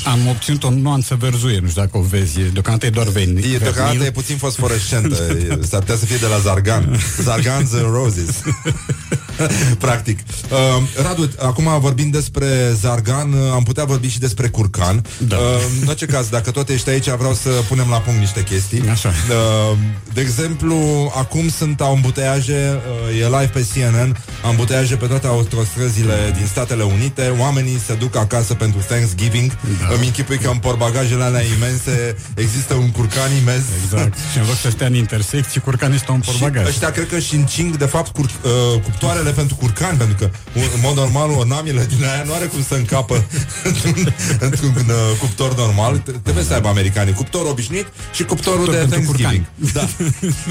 am 0.06 0.28
obținut 0.30 0.64
o 0.64 0.70
nuanță 0.70 1.16
verzuie, 1.20 1.60
nu 1.62 1.68
știu 1.68 1.82
dacă 1.82 1.98
o 1.98 2.02
vezi, 2.02 2.40
deocamdată 2.40 2.86
e 2.86 2.90
doar 2.90 3.08
veni. 3.08 3.40
E, 3.40 3.58
deocamdată 3.58 3.82
vernil. 3.88 4.02
e 4.06 4.12
puțin 4.12 4.38
fosforescentă 4.38 5.16
E- 5.50 5.60
S-ar 5.68 5.80
putea 5.80 5.96
să 5.96 6.06
fie 6.06 6.18
de 6.18 6.26
la 6.26 6.38
Zargan 6.38 7.00
Zargans 7.28 7.74
and 7.74 7.82
Roses 7.94 8.42
Practic 9.86 10.20
uh, 10.52 10.58
Radu, 11.04 11.32
acum 11.40 11.80
vorbim 11.80 12.10
despre 12.10 12.46
Zargan 12.80 13.34
uh, 13.34 13.52
Am 13.54 13.64
putea 13.64 13.84
vorbi 13.84 14.08
și 14.10 14.20
despre 14.20 14.48
Curcan 14.48 15.06
Da. 15.18 15.36
uh, 15.36 15.42
În 15.82 15.88
orice 15.88 16.06
caz, 16.06 16.28
dacă 16.30 16.52
tot 16.52 16.70
ești 16.70 16.90
aici 16.90 17.10
Vreau 17.10 17.34
să 17.34 17.50
punem 17.68 17.86
la 17.90 17.98
punct 17.98 18.20
niște 18.20 18.44
chestii 18.44 18.84
Așa. 18.90 19.10
uh, 19.10 19.78
De 20.14 20.22
exemplu 20.22 20.78
Acum 21.18 21.50
sunt 21.50 21.82
ambuteiaje 21.82 22.80
uh, 23.12 23.20
E 23.20 23.24
live 23.26 23.50
pe 23.54 23.66
CNN 23.74 24.18
Ambuteiaje 24.46 24.96
pe 24.96 25.06
toate 25.06 25.28
autostrăzile 25.28 26.34
din 26.38 26.46
Statele 26.46 26.84
Unite 26.84 27.34
Oamenii 27.40 27.80
se 27.86 27.94
duc 27.94 28.16
acasă 28.16 28.54
pentru 28.54 28.80
Thanksgiving 28.88 29.52
Da. 29.80 29.94
Îmi 29.96 30.06
închipui 30.06 30.38
că 30.38 30.50
în 30.50 30.58
portbagajele 30.58 31.24
alea 31.24 31.42
imense 31.58 32.16
Există 32.36 32.74
un 32.74 32.90
curcan 32.92 33.32
imens 33.42 33.64
Exact. 33.84 34.18
Și 34.32 34.38
în 34.38 34.46
loc 34.48 34.56
să 34.56 34.70
stea 34.70 34.88
în 34.88 34.94
intersecții, 34.96 35.60
curcan 35.62 35.94
este 35.94 36.12
un 36.12 36.22
și 36.22 36.30
portbagaj. 36.30 36.68
ăștia 36.68 36.92
cred 36.92 37.08
că 37.10 37.20
și 37.20 37.36
încing, 37.36 37.78
de 37.78 37.86
fapt, 37.86 38.12
cur, 38.14 38.26
uh, 38.26 38.82
cuptoarele 38.84 39.31
pentru 39.32 39.56
curcani, 39.56 39.98
pentru 39.98 40.16
că, 40.20 40.30
un- 40.56 40.70
în 40.76 40.80
mod 40.82 40.96
normal, 40.96 41.30
o 41.32 41.44
namilă 41.46 41.82
din 41.82 42.06
aia 42.06 42.24
nu 42.26 42.34
are 42.34 42.46
cum 42.46 42.64
să 42.68 42.74
încapă 42.74 43.24
într-un, 43.70 44.14
într-un 44.40 44.76
uh, 44.88 45.18
cuptor 45.20 45.56
normal. 45.56 46.00
T- 46.00 46.22
Trebuie 46.24 46.44
să 46.44 46.54
aibă 46.54 46.68
americanii 46.68 47.14
cuptor 47.14 47.46
obișnuit 47.50 47.86
și 48.14 48.24
cuptorul 48.24 48.66
Cuptor 48.66 48.84
de 48.86 48.96
pentru 48.96 49.12
Thanksgiving. 49.12 49.46
Da. 49.74 49.88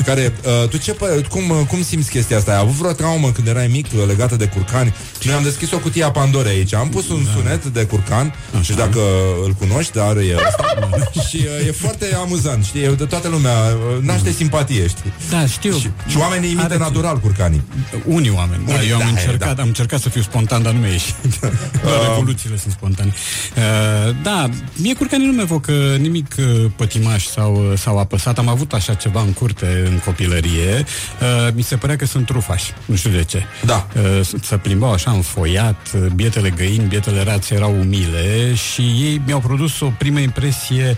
Care, 0.04 0.32
uh, 0.62 0.68
tu 0.68 0.76
ce, 0.76 0.94
pă- 0.94 1.28
cum, 1.28 1.50
uh, 1.50 1.60
cum 1.68 1.82
simți 1.82 2.10
chestia 2.10 2.36
asta? 2.36 2.50
Ai 2.52 2.58
avut 2.58 2.74
vreo 2.74 2.92
traumă 2.92 3.30
când 3.32 3.46
erai 3.46 3.66
mic 3.66 3.86
uh, 3.96 4.06
legată 4.06 4.36
de 4.36 4.46
curcani? 4.46 4.94
Noi 5.24 5.34
am 5.34 5.42
deschis 5.42 5.70
o 5.72 5.78
cutie 5.78 6.04
a 6.04 6.10
Pandorei 6.10 6.56
aici. 6.56 6.74
Am 6.74 6.88
pus 6.88 7.08
un 7.08 7.26
sunet 7.34 7.64
de 7.64 7.84
curcan, 7.84 8.34
nu 8.50 8.62
știu 8.62 8.74
dacă 8.74 9.00
îl 9.44 9.52
cunoști, 9.52 9.92
dar 9.92 10.16
e 10.16 10.36
ăsta. 10.46 10.88
și 11.28 11.36
uh, 11.60 11.66
e 11.66 11.72
foarte 11.72 12.14
amuzant, 12.14 12.64
știi? 12.64 12.80
De 12.96 13.04
toată 13.04 13.28
lumea 13.28 13.52
uh, 13.52 14.02
naște 14.02 14.30
simpatie, 14.32 14.86
știi? 14.88 15.12
Da, 15.30 15.46
știu. 15.46 15.78
Și, 15.78 15.90
și 16.06 16.16
oamenii 16.18 16.48
imită 16.50 16.64
Are- 16.64 16.76
natural 16.78 17.18
curcanii. 17.18 17.62
Unii 18.06 18.30
oameni, 18.36 18.59
da, 18.66 18.74
Unii, 18.74 18.88
eu 18.88 18.94
am 18.94 19.02
da, 19.02 19.08
încercat, 19.08 19.56
da. 19.56 19.62
am 19.62 19.68
încercat 19.68 20.00
să 20.00 20.08
fiu 20.08 20.22
spontan, 20.22 20.62
dar 20.62 20.72
nu 20.72 20.78
mi-a 20.78 20.90
ieșit. 20.90 21.14
Doar 21.82 22.00
revoluțiile 22.08 22.56
sunt 22.56 22.72
spontane. 22.72 23.12
Uh, 23.56 24.14
da, 24.22 24.48
mie 24.76 24.94
curcanii 24.94 25.26
nu 25.26 25.32
mi-evocă 25.32 25.72
nimic 25.98 26.34
uh, 26.38 26.70
pătimaș 26.76 27.24
sau, 27.24 27.70
uh, 27.70 27.78
sau 27.78 27.98
apăsat. 27.98 28.38
Am 28.38 28.48
avut 28.48 28.72
așa 28.72 28.94
ceva 28.94 29.20
în 29.20 29.32
curte 29.32 29.82
în 29.90 29.98
copilărie. 29.98 30.84
Uh, 31.20 31.52
mi 31.54 31.62
se 31.62 31.76
părea 31.76 31.96
că 31.96 32.06
sunt 32.06 32.26
trufași. 32.26 32.72
Nu 32.84 32.94
știu 32.94 33.10
de 33.10 33.24
ce. 33.24 33.42
Da. 33.64 33.86
Uh, 33.96 34.26
se 34.42 34.56
plimbau 34.56 34.92
așa 34.92 35.10
înfoiat, 35.10 35.90
uh, 35.94 36.06
bietele 36.14 36.50
găini, 36.50 36.84
bietele 36.88 37.22
rațe 37.22 37.54
erau 37.54 37.76
umile 37.80 38.54
și 38.54 38.80
ei 38.80 39.22
mi-au 39.26 39.40
produs 39.40 39.80
o 39.80 39.92
primă 39.98 40.18
impresie 40.18 40.96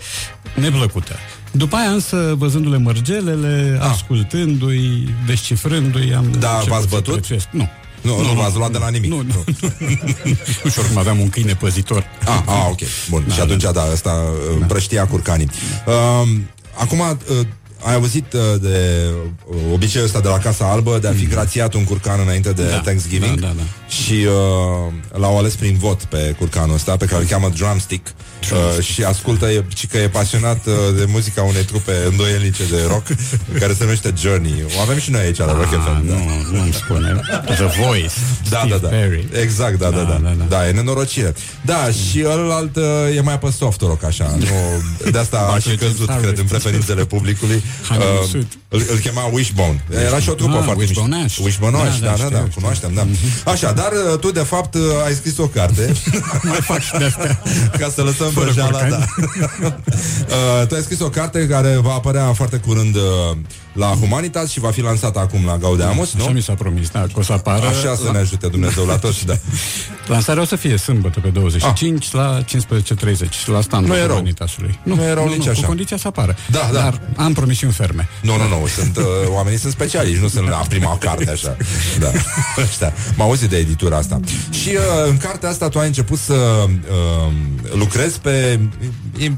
neplăcută. 0.54 1.14
După 1.52 1.76
aia 1.76 1.88
însă, 1.90 2.34
văzându-le 2.38 2.78
mărgelele, 2.78 3.78
Ah. 3.82 3.88
ascultându-i, 3.90 5.08
descifrându-i, 5.26 6.14
am 6.14 6.30
Da, 6.38 6.48
început 6.48 6.68
v-ați 6.68 6.82
să 6.82 6.88
bătut? 6.90 7.12
prețuiesc. 7.12 7.46
Nu. 7.50 7.68
Nu, 8.00 8.22
nu 8.22 8.32
v-ați 8.32 8.56
luat 8.56 8.72
de 8.72 8.78
la 8.78 8.88
nimic. 8.88 9.10
Nu, 9.10 9.16
nu, 9.16 9.22
nu. 9.60 9.68
nu 10.64 10.70
știu 10.70 10.80
oricum 10.82 10.98
aveam 10.98 11.18
un 11.20 11.28
câine 11.28 11.54
păzitor. 11.54 12.04
Ah, 12.24 12.42
ah, 12.46 12.66
ok. 12.70 12.78
Bun. 13.10 13.24
Da, 13.28 13.34
și 13.34 13.40
atunci, 13.40 13.62
da, 13.62 13.70
da, 13.70 13.84
ăsta 13.92 14.10
da. 14.10 14.54
împrăștia 14.60 15.06
curcanii. 15.06 15.48
Uh, 15.86 16.28
acum, 16.80 16.98
uh, 17.00 17.46
ai 17.84 17.94
auzit 17.94 18.32
uh, 18.32 18.40
de 18.60 19.04
uh, 19.46 19.56
obiceiul 19.72 20.06
ăsta 20.06 20.20
de 20.20 20.28
la 20.28 20.38
Casa 20.38 20.64
Albă 20.70 20.98
de 21.00 21.08
a 21.08 21.12
fi 21.12 21.26
grațiat 21.26 21.74
un 21.74 21.84
curcan 21.84 22.20
înainte 22.20 22.50
de 22.52 22.62
Mm. 22.62 22.68
Da, 22.68 22.78
Thanksgiving 22.80 23.40
da, 23.40 23.46
da, 23.46 23.52
da. 23.56 23.62
și 23.88 24.12
uh, 24.12 24.92
l-au 25.20 25.38
ales 25.38 25.54
prin 25.54 25.76
vot 25.78 26.02
pe 26.04 26.34
curcanul 26.38 26.74
ăsta 26.74 26.96
pe 26.96 27.04
care 27.04 27.20
îl 27.22 27.28
cheamă 27.28 27.50
Drumstick 27.56 28.06
uh, 28.52 28.84
și 28.84 29.02
ascultă 29.04 29.46
e, 29.46 29.64
și 29.76 29.86
că 29.86 29.98
e 29.98 30.08
pasionat 30.08 30.66
uh, 30.66 30.72
de 30.96 31.04
muzica 31.08 31.42
unei 31.42 31.62
trupe 31.64 31.92
îndoielnice 32.10 32.62
de 32.70 32.76
rock 32.88 33.06
care 33.60 33.72
se 33.72 33.82
numește 33.82 34.12
Journey. 34.20 34.64
O 34.78 34.80
avem 34.80 34.98
și 34.98 35.10
noi 35.10 35.20
aici 35.20 35.36
la 35.38 35.52
Rock 35.52 35.62
Ah, 35.62 35.68
FM. 35.84 36.06
Da. 36.06 36.14
nu, 36.14 36.56
nu-mi 36.58 36.72
spune. 36.72 37.20
The 37.44 37.64
Voice. 37.84 38.10
Da, 38.48 38.58
Steve 38.58 38.68
da, 38.74 38.76
da. 38.78 38.88
Perry. 38.88 39.28
Exact, 39.42 39.78
da, 39.78 39.90
da, 39.90 39.96
da. 39.96 40.02
Da, 40.02 40.12
Da, 40.22 40.28
da, 40.28 40.34
da. 40.38 40.44
da 40.44 40.68
e 40.68 40.72
nenorocire. 40.72 41.34
Da, 41.64 41.90
și 41.90 42.24
ălalt 42.26 42.76
uh, 42.76 43.16
e 43.16 43.20
mai 43.20 43.38
pe 43.38 43.50
soft 43.58 43.80
rock, 43.80 44.04
așa. 44.04 44.36
Nu, 44.38 44.46
de 45.10 45.18
asta 45.18 45.50
a 45.54 45.58
și 45.58 45.68
Bucket 45.68 45.88
căzut, 45.88 46.08
Harvest. 46.08 46.26
cred, 46.32 46.38
în 46.38 46.46
preferințele 46.46 47.04
publicului. 47.04 47.62
Honey 47.88 48.06
Uh, 48.06 48.28
Suit. 48.30 48.52
îl, 48.68 48.82
îl 48.90 48.98
chema 48.98 49.24
Wishbone. 49.32 49.84
Era 50.06 50.18
și 50.20 50.28
o 50.28 50.32
trupă 50.32 50.56
Ah, 50.56 50.62
foarte 50.64 50.82
Wishbone 50.82 51.16
mișto. 51.16 51.24
Ash. 51.24 51.44
Wishbone 51.44 51.76
Ash, 51.76 51.98
Da, 51.98 52.06
da, 52.06 52.10
da, 52.10 52.16
da, 52.16 52.24
știu, 52.24 52.28
da, 52.30 52.38
știu. 52.38 52.50
cunoaștem, 52.54 52.90
da. 52.98 53.06
Așa, 53.50 53.72
dar 53.72 53.90
uh, 54.12 54.18
tu, 54.18 54.30
de 54.30 54.40
fapt, 54.40 54.74
uh, 54.74 54.80
ai 55.06 55.14
scris 55.14 55.38
o 55.38 55.46
carte 55.46 55.92
Mai 56.42 56.58
fac 56.60 56.80
și 56.80 56.92
de 56.98 57.04
astea. 57.04 57.42
ca 57.80 57.90
să 57.94 58.02
lăsăm 58.02 58.30
Fără 58.30 58.44
vrăjeala, 58.44 58.78
curcani. 58.78 58.90
da. 59.60 59.76
uh, 60.60 60.66
tu 60.66 60.74
ai 60.74 60.82
scris 60.82 61.00
o 61.00 61.08
carte 61.08 61.46
care 61.46 61.76
va 61.82 61.92
apărea 61.92 62.32
foarte 62.32 62.56
curând 62.56 62.94
uh, 62.96 63.02
la 63.72 63.86
Humanitas 63.86 64.50
și 64.50 64.60
va 64.60 64.70
fi 64.70 64.80
lansată 64.80 65.18
acum 65.18 65.44
la 65.44 65.56
Gaudeamus, 65.56 66.14
Așa 66.14 66.24
nu? 66.26 66.32
mi 66.32 66.42
s-a 66.42 66.54
promis, 66.54 66.88
da, 66.88 67.00
că 67.00 67.18
o 67.18 67.22
să 67.22 67.32
apară. 67.32 67.66
Așa 67.66 67.94
să 67.94 68.04
la, 68.04 68.10
ne 68.10 68.18
ajute 68.18 68.46
Dumnezeu 68.46 68.84
la 68.84 68.98
toți, 68.98 69.26
da. 69.26 69.34
Lansarea 70.12 70.42
o 70.42 70.44
să 70.44 70.56
fie 70.56 70.76
sâmbătă 70.76 71.20
pe 71.20 71.28
25 71.28 72.12
la 72.12 72.44
15.30 72.44 73.46
la 73.46 73.60
standul 73.60 73.90
Nu 73.90 73.96
e 73.96 74.00
rău. 74.00 74.08
Humanitasului. 74.08 74.78
Nu 74.82 75.02
e 75.02 75.12
rău 75.12 75.28
nici 75.28 75.46
așa. 75.46 75.60
Cu 75.60 75.66
condiția 75.66 75.96
să 75.96 76.06
apară. 76.06 76.36
Da, 76.50 76.68
da. 76.72 76.78
Dar 76.80 77.00
am 77.16 77.32
promisiuni 77.32 77.72
ferme. 77.72 78.08
Nu, 78.22 78.36
nu, 78.36 78.48
nu, 78.48 78.66
sunt, 78.66 78.96
uh, 78.96 79.04
oamenii 79.28 79.58
sunt 79.58 79.72
specialiști, 79.72 80.22
nu 80.22 80.28
sunt 80.28 80.48
la 80.48 80.56
prima 80.68 80.98
carte 80.98 81.30
așa. 81.30 81.56
Da. 81.98 82.10
Ăștia. 82.62 82.92
M-au 83.16 83.28
auzit 83.28 83.48
de 83.48 83.56
editura 83.56 83.96
asta. 83.96 84.20
Și 84.50 84.68
uh, 84.68 85.08
în 85.08 85.16
cartea 85.16 85.48
asta 85.48 85.68
tu 85.68 85.78
ai 85.78 85.86
început 85.86 86.18
să 86.18 86.34
uh, 86.34 87.32
lucrezi 87.74 88.20
pe... 88.20 88.60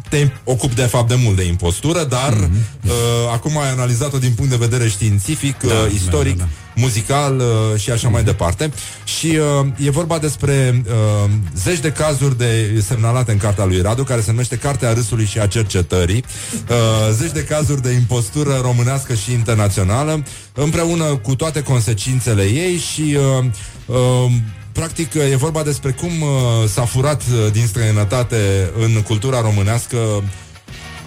Te 0.08 0.28
ocupi 0.44 0.74
de 0.74 0.82
fapt 0.82 1.08
de 1.08 1.14
mult 1.14 1.36
de 1.36 1.44
impostură, 1.44 2.04
dar 2.04 2.32
uh, 2.32 2.90
acum 3.32 3.58
ai 3.58 3.70
analizat-o 3.70 4.18
din 4.24 4.34
punct 4.34 4.50
de 4.50 4.66
vedere 4.66 4.88
științific, 4.88 5.56
uh, 5.64 5.70
istoric, 5.94 6.38
da, 6.38 6.44
da. 6.44 6.80
muzical 6.80 7.38
uh, 7.38 7.80
și 7.80 7.90
așa 7.90 8.08
mai 8.08 8.24
departe. 8.24 8.72
Și 9.04 9.26
uh, 9.26 9.86
e 9.86 9.90
vorba 9.90 10.18
despre 10.18 10.82
uh, 10.86 11.30
zeci 11.56 11.78
de 11.78 11.92
cazuri 11.92 12.38
de 12.38 12.82
semnalate 12.86 13.32
în 13.32 13.38
cartea 13.38 13.64
lui 13.64 13.80
Radu, 13.80 14.04
care 14.04 14.20
se 14.20 14.30
numește 14.30 14.56
Cartea 14.56 14.92
Râsului 14.92 15.24
și 15.24 15.38
a 15.38 15.46
Cercetării. 15.46 16.24
Uh, 16.68 16.76
zeci 17.12 17.32
de 17.32 17.44
cazuri 17.44 17.82
de 17.82 17.90
impostură 17.90 18.60
românească 18.62 19.14
și 19.14 19.32
internațională, 19.32 20.22
împreună 20.52 21.04
cu 21.04 21.34
toate 21.34 21.62
consecințele 21.62 22.42
ei 22.42 22.76
și 22.76 23.16
uh, 23.38 23.44
uh, 23.86 24.32
Practic, 24.72 25.14
e 25.14 25.36
vorba 25.36 25.62
despre 25.62 25.90
cum 25.90 26.10
uh, 26.20 26.28
s-a 26.68 26.84
furat 26.84 27.22
uh, 27.22 27.52
din 27.52 27.66
străinătate 27.66 28.70
în 28.78 29.02
cultura 29.02 29.40
românească 29.40 29.96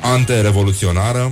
anterevoluționară, 0.02 1.32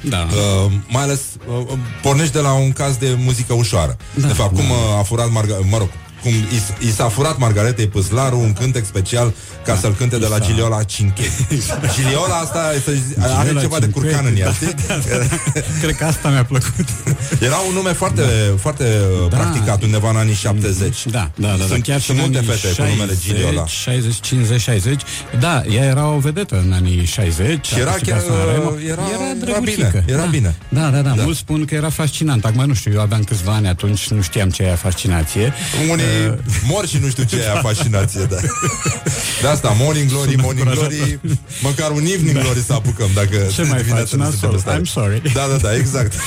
Da. 0.00 0.26
Uh, 0.66 0.72
mai 0.88 1.02
ales 1.02 1.20
uh, 1.68 1.76
pornești 2.02 2.32
de 2.32 2.40
la 2.40 2.52
un 2.52 2.72
caz 2.72 2.96
de 2.96 3.14
muzică 3.18 3.52
ușoară. 3.54 3.96
Da, 4.14 4.26
de 4.26 4.32
fapt, 4.32 4.54
cum 4.54 4.70
uh, 4.70 4.98
a 4.98 5.02
furat 5.02 5.28
Marga- 5.28 5.68
mă 5.70 5.78
rog, 5.78 5.88
cum 6.22 6.32
i, 6.32 6.58
s- 6.58 6.86
i 6.88 6.92
s-a 6.92 7.08
furat 7.08 7.38
Margaretei 7.38 7.86
Păslaru 7.86 8.38
un 8.40 8.52
cântec 8.52 8.84
special 8.86 9.32
ca 9.64 9.76
să-l 9.76 9.94
cânte 9.94 10.18
de 10.18 10.26
la 10.26 10.38
Giliola 10.38 10.82
Cinque. 10.82 11.24
Giliola 11.94 12.34
asta 12.34 12.72
este, 12.76 13.02
are 13.18 13.32
Giliola 13.42 13.60
ceva 13.60 13.78
de 13.78 13.84
Cinque, 13.84 14.00
curcan 14.00 14.26
în 14.26 14.36
ea, 14.36 14.46
da, 14.50 14.52
știi? 14.52 14.74
Cred 15.80 15.96
că 15.96 16.04
asta 16.04 16.28
mi-a 16.28 16.44
plăcut. 16.44 16.84
Era 17.40 17.56
un 17.68 17.74
nume 17.74 17.92
foarte, 17.92 18.22
foarte 18.60 18.84
uh, 19.24 19.30
Da. 19.30 19.36
practicat 19.36 19.82
undeva 19.82 20.10
în 20.10 20.16
anii 20.16 20.34
70. 20.34 21.06
Da, 21.06 21.30
da, 21.34 21.48
da, 21.48 21.54
da. 21.56 21.64
Sunt, 21.64 21.82
chiar 21.82 22.00
și 22.00 22.06
sunt 22.06 22.18
în 22.18 22.22
multe 22.24 22.38
anii 22.38 22.50
fete 22.60 22.82
cu 22.82 22.88
numele 22.88 23.16
Giliola. 23.26 23.66
60, 23.66 24.14
50, 24.20 24.60
60. 24.60 25.00
Da, 25.40 25.62
ea 25.70 25.84
era 25.84 26.06
o 26.08 26.18
vedetă 26.18 26.62
în 26.66 26.72
anii 26.72 27.04
60. 27.04 27.66
Și 27.66 27.78
era 27.78 27.82
a 27.82 27.84
chiar, 27.84 27.94
câștigat 27.94 28.24
Sanremo. 28.24 28.68
uh, 28.68 28.82
era- 28.88 29.02
era 29.14 29.34
drăguțică. 29.40 29.88
bine, 29.92 30.04
era 30.06 30.20
da. 30.22 30.28
bine. 30.28 30.54
Da, 30.68 30.80
da, 30.88 31.00
da, 31.00 31.10
Da. 31.16 31.22
Mulți 31.22 31.38
spun 31.38 31.64
că 31.64 31.74
era 31.74 31.88
fascinant. 31.90 32.44
Acum 32.44 32.64
nu 32.64 32.74
știu, 32.74 32.92
eu 32.94 33.00
aveam 33.00 33.22
câțiva 33.24 33.52
ani 33.52 33.68
atunci, 33.68 34.08
nu 34.08 34.22
știam 34.22 34.50
ce 34.50 34.62
e 34.62 34.74
fascinație. 34.74 35.52
Unii 35.90 36.04
Uh, 36.28 36.38
mor 36.70 36.86
și 36.86 36.98
nu 36.98 37.08
știu 37.08 37.22
ce 37.24 37.36
e 37.36 37.50
aia 37.50 37.60
fascinație, 37.60 38.24
da. 38.24 38.36
De 39.40 39.46
asta, 39.48 39.74
morning 39.78 40.10
glory, 40.10 40.36
morning 40.36 40.70
glory, 40.70 41.20
măcar 41.62 41.90
un 41.90 42.04
evening 42.06 42.38
glory 42.40 42.58
să 42.66 42.72
apucăm, 42.72 43.08
dacă 43.14 43.36
Ce 43.52 43.62
mai 43.62 43.80
dimineața 43.82 44.16
faci, 44.16 44.18
nu 44.18 44.30
suntem 44.30 44.50
nasol? 44.50 44.52
în 44.52 44.58
stare. 44.58 44.80
I'm 44.80 44.90
sorry. 44.90 45.32
Da, 45.32 45.46
da, 45.50 45.56
da, 45.56 45.74
exact. 45.76 46.12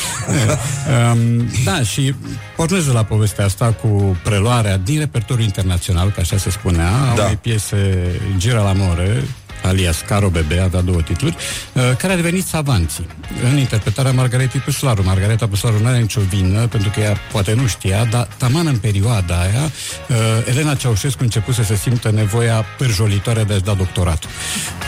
Um, 1.13 1.49
da, 1.63 1.81
și 1.83 2.15
pornesc 2.55 2.85
de 2.85 2.91
la 2.91 3.03
povestea 3.03 3.45
asta 3.45 3.65
cu 3.81 4.17
preluarea 4.23 4.77
din 4.77 4.99
repertoriul 4.99 5.45
internațional, 5.45 6.11
că 6.11 6.19
așa 6.19 6.37
se 6.37 6.49
spunea, 6.49 6.91
a 7.11 7.15
Da. 7.15 7.23
unei 7.23 7.35
piese 7.41 8.05
Gira 8.37 8.61
la 8.61 8.73
More, 8.75 9.23
alias 9.65 9.97
Caro 10.07 10.29
Bebe, 10.29 10.59
avea 10.59 10.81
două 10.81 11.01
titluri, 11.01 11.35
uh, 11.73 11.81
care 11.97 12.13
a 12.13 12.15
devenit 12.15 12.45
Savanții, 12.47 13.07
în 13.51 13.57
interpretarea 13.57 14.11
Margaretei 14.11 14.59
Păslaru. 14.61 15.03
Margareta 15.03 15.47
Păslaru 15.47 15.79
nu 15.81 15.87
are 15.87 15.97
nicio 15.99 16.21
vină, 16.29 16.67
pentru 16.67 16.89
că 16.89 16.99
ea 16.99 17.17
poate 17.31 17.53
nu 17.53 17.67
știa, 17.67 18.05
dar 18.05 18.27
taman 18.37 18.67
în 18.67 18.77
perioada 18.77 19.39
aia, 19.39 19.71
uh, 20.09 20.15
Elena 20.49 20.73
Ceaușescu 20.75 21.23
început 21.23 21.53
să 21.53 21.63
se 21.63 21.75
simtă 21.75 22.11
nevoia 22.11 22.65
pârjolitoare 22.77 23.43
de 23.43 23.53
a-și 23.53 23.63
da 23.63 23.73
doctoratul 23.73 24.29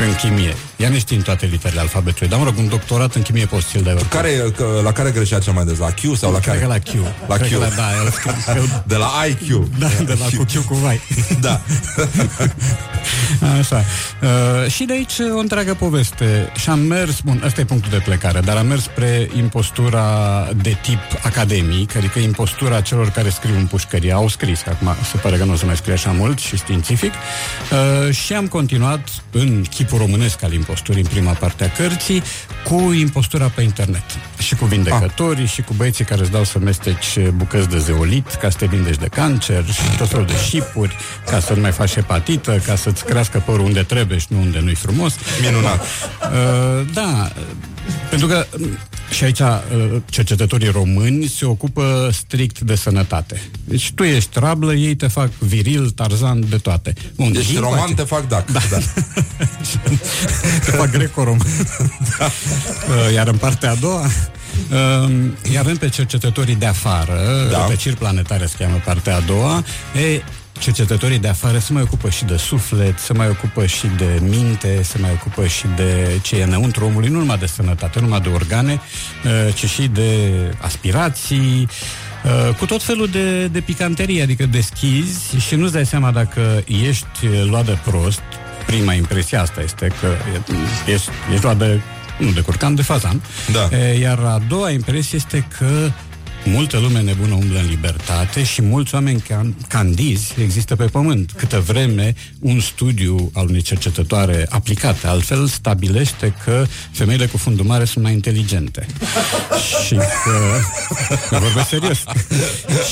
în 0.07 0.15
chimie. 0.15 0.55
Ea 0.75 0.89
nu 0.89 0.97
știind 0.97 1.23
toate 1.23 1.45
literele 1.45 1.79
alfabetului, 1.79 2.27
dar 2.29 2.39
mă 2.39 2.45
rog, 2.45 2.57
un 2.57 2.67
doctorat 2.67 3.15
în 3.15 3.21
chimie 3.21 3.45
poți 3.45 3.65
să-l 3.65 3.81
dai 3.81 3.93
oricum. 3.93 4.09
Care, 4.19 4.29
că, 4.55 4.79
la 4.83 4.91
care 4.91 5.11
greșea 5.11 5.39
cel 5.39 5.53
mai 5.53 5.65
des? 5.65 5.77
La 5.77 5.91
Q 5.91 6.17
sau 6.17 6.31
la 6.31 6.39
Cred 6.39 6.53
care? 6.53 6.59
că 6.59 6.67
la 6.67 6.77
Q. 6.79 7.27
La 7.27 7.35
Cred 7.35 7.47
Q. 7.49 7.51
Că 7.53 7.57
la, 7.57 7.69
da, 7.75 7.87
el, 8.01 8.13
el, 8.57 8.83
De 8.85 8.95
la 8.95 9.11
IQ. 9.29 9.69
da, 9.79 9.87
de 10.05 10.17
la 10.19 10.25
cu 10.37 10.45
Q 10.45 10.65
cu 10.67 10.75
vai. 10.75 11.01
Da. 11.39 11.61
Așa. 13.59 13.83
Uh, 14.67 14.73
și 14.73 14.83
de 14.83 14.93
aici 14.93 15.19
o 15.35 15.37
întreagă 15.37 15.73
poveste. 15.73 16.51
Și 16.55 16.69
am 16.69 16.79
mers, 16.79 17.19
bun, 17.19 17.41
ăsta 17.45 17.61
e 17.61 17.65
punctul 17.65 17.91
de 17.91 18.01
plecare, 18.05 18.39
dar 18.39 18.57
am 18.57 18.67
mers 18.67 18.83
spre 18.83 19.29
impostura 19.37 20.03
de 20.61 20.77
tip 20.81 20.99
academic, 21.23 21.95
adică 21.95 22.19
impostura 22.19 22.81
celor 22.81 23.09
care 23.09 23.29
scriu 23.29 23.55
în 23.55 23.65
pușcărie. 23.65 24.11
Au 24.11 24.27
scris, 24.27 24.61
că 24.61 24.69
acum 24.69 24.87
se 25.11 25.17
pare 25.17 25.37
că 25.37 25.43
nu 25.43 25.51
o 25.51 25.55
să 25.55 25.65
mai 25.65 25.75
scrie 25.75 25.93
așa 25.93 26.11
mult 26.11 26.39
și 26.39 26.55
științific. 26.55 27.11
Uh, 27.11 28.13
și 28.13 28.33
am 28.33 28.47
continuat 28.47 29.09
în 29.31 29.61
chipul 29.61 29.97
românesc 29.97 30.43
al 30.43 30.53
imposturii, 30.53 31.01
în 31.01 31.07
prima 31.07 31.31
parte 31.31 31.63
a 31.63 31.69
cărții, 31.69 32.23
cu 32.63 32.91
impostura 32.91 33.51
pe 33.55 33.61
internet. 33.61 34.05
Și 34.37 34.55
cu 34.55 34.65
vindecătorii, 34.65 35.45
și 35.45 35.61
cu 35.61 35.73
băieții 35.73 36.05
care 36.05 36.21
îți 36.21 36.31
dau 36.31 36.43
să 36.43 36.59
mesteci 36.59 37.19
bucăți 37.35 37.69
de 37.69 37.77
zeolit, 37.77 38.27
ca 38.27 38.49
să 38.49 38.57
te 38.57 38.65
vindești 38.65 39.01
de 39.01 39.07
cancer, 39.07 39.65
și 39.65 39.97
tot 39.97 40.09
felul 40.09 40.25
de 40.25 40.35
șipuri, 40.49 40.95
ca 41.25 41.39
să 41.39 41.53
nu 41.53 41.61
mai 41.61 41.71
faci 41.71 41.93
hepatită, 41.93 42.61
ca 42.65 42.75
să-ți 42.75 43.05
crească 43.05 43.43
părul 43.45 43.65
unde 43.65 43.83
trebuie 43.83 44.17
și 44.17 44.27
nu 44.29 44.39
unde 44.39 44.56
nu-i 44.59 44.75
frumos. 44.75 45.13
Minunat. 45.41 45.81
Uh, 45.81 46.87
da, 46.93 47.31
pentru 48.09 48.27
că 48.27 48.45
uh, 48.59 48.67
și 49.11 49.23
aici 49.23 49.39
uh, 49.39 49.55
cercetătorii 50.05 50.69
români 50.69 51.27
se 51.27 51.45
ocupă 51.45 52.09
strict 52.13 52.59
de 52.59 52.75
sănătate. 52.75 53.41
Deci 53.63 53.91
tu 53.95 54.03
ești 54.03 54.29
trablă, 54.29 54.73
ei 54.73 54.95
te 54.95 55.07
fac 55.07 55.29
viril, 55.39 55.89
tarzan, 55.89 56.49
de 56.49 56.57
toate. 56.57 56.93
Bun, 57.15 57.31
Deci 57.31 57.47
din 57.51 57.59
roman 57.59 57.77
coace. 57.77 57.93
te 57.93 58.01
fac 58.03 58.27
dac. 58.27 58.51
Da. 58.51 58.59
da. 58.69 58.77
te 60.65 60.71
fac 60.71 60.89
greco-rom. 60.91 61.37
Uh, 62.87 63.13
Iar 63.13 63.27
în 63.27 63.37
partea 63.37 63.71
a 63.71 63.75
doua, 63.75 64.01
uh, 64.05 65.11
iar 65.51 65.63
avem 65.63 65.77
pe 65.77 65.89
cercetătorii 65.89 66.55
de 66.55 66.65
afară, 66.65 67.47
Da. 67.51 67.57
da. 67.57 67.61
rătăciri 67.61 67.95
planetare 67.95 68.45
se 68.45 68.55
cheamă 68.59 68.81
partea 68.85 69.15
a 69.15 69.19
doua, 69.19 69.63
e, 69.95 70.21
cercetătorii 70.59 71.19
de 71.19 71.27
afară 71.27 71.57
se 71.57 71.73
mai 71.73 71.81
ocupă 71.81 72.09
și 72.09 72.25
de 72.25 72.37
suflet, 72.37 72.99
se 72.99 73.13
mai 73.13 73.29
ocupă 73.29 73.65
și 73.65 73.87
de 73.97 74.19
minte, 74.21 74.81
se 74.83 74.97
mai 74.97 75.11
ocupă 75.13 75.47
și 75.47 75.65
de 75.75 76.19
ce 76.21 76.35
e 76.35 76.43
înăuntru 76.43 76.85
omului, 76.85 77.09
nu 77.09 77.19
numai 77.19 77.37
de 77.37 77.45
sănătate, 77.45 77.99
nu 77.99 78.05
numai 78.05 78.21
de 78.21 78.29
organe, 78.29 78.81
uh, 79.25 79.53
ci 79.53 79.65
și 79.65 79.87
de 79.87 80.31
aspirații, 80.61 81.67
uh, 82.47 82.55
cu 82.55 82.65
tot 82.65 82.83
felul 82.83 83.07
de, 83.07 83.47
de 83.47 83.59
picanterie, 83.59 84.21
adică 84.21 84.45
deschizi 84.45 85.35
și 85.47 85.55
nu-ți 85.55 85.73
dai 85.73 85.85
seama 85.85 86.11
dacă 86.11 86.63
ești 86.87 87.25
uh, 87.25 87.43
luat 87.49 87.65
de 87.65 87.77
prost, 87.83 88.21
prima 88.65 88.93
impresie 88.93 89.37
asta 89.37 89.61
este 89.61 89.91
că 89.99 90.07
e- 90.07 90.91
ești, 90.91 91.09
ești 91.31 91.43
luat 91.43 91.57
de, 91.57 91.81
nu 92.17 92.31
de 92.31 92.41
curcan, 92.41 92.75
de 92.75 92.81
fazan. 92.81 93.21
Da. 93.51 93.77
E, 93.77 93.99
Iar 93.99 94.19
a 94.19 94.41
doua 94.47 94.69
impresie 94.69 95.17
este 95.17 95.47
că 95.57 95.91
multă 96.43 96.77
lume 96.77 97.01
nebună 97.01 97.33
umblă 97.33 97.59
în 97.59 97.67
libertate 97.69 98.43
și 98.43 98.61
mulți 98.61 98.93
oameni 98.93 99.21
can- 99.21 99.67
candizi 99.67 100.33
există 100.41 100.75
pe 100.75 100.85
pământ. 100.85 101.31
Câtă 101.37 101.59
vreme 101.59 102.15
un 102.39 102.59
studiu 102.59 103.31
al 103.33 103.47
unei 103.49 103.61
cercetătoare 103.61 104.45
aplicate 104.49 105.07
altfel 105.07 105.47
stabilește 105.47 106.33
că 106.43 106.65
femeile 106.91 107.25
cu 107.25 107.37
fundul 107.37 107.65
mare 107.65 107.85
sunt 107.85 108.03
mai 108.03 108.13
inteligente. 108.13 108.85
și 109.85 109.95
că... 109.95 110.01
că 111.29 111.37
vorbesc 111.45 111.67
serios. 111.67 111.97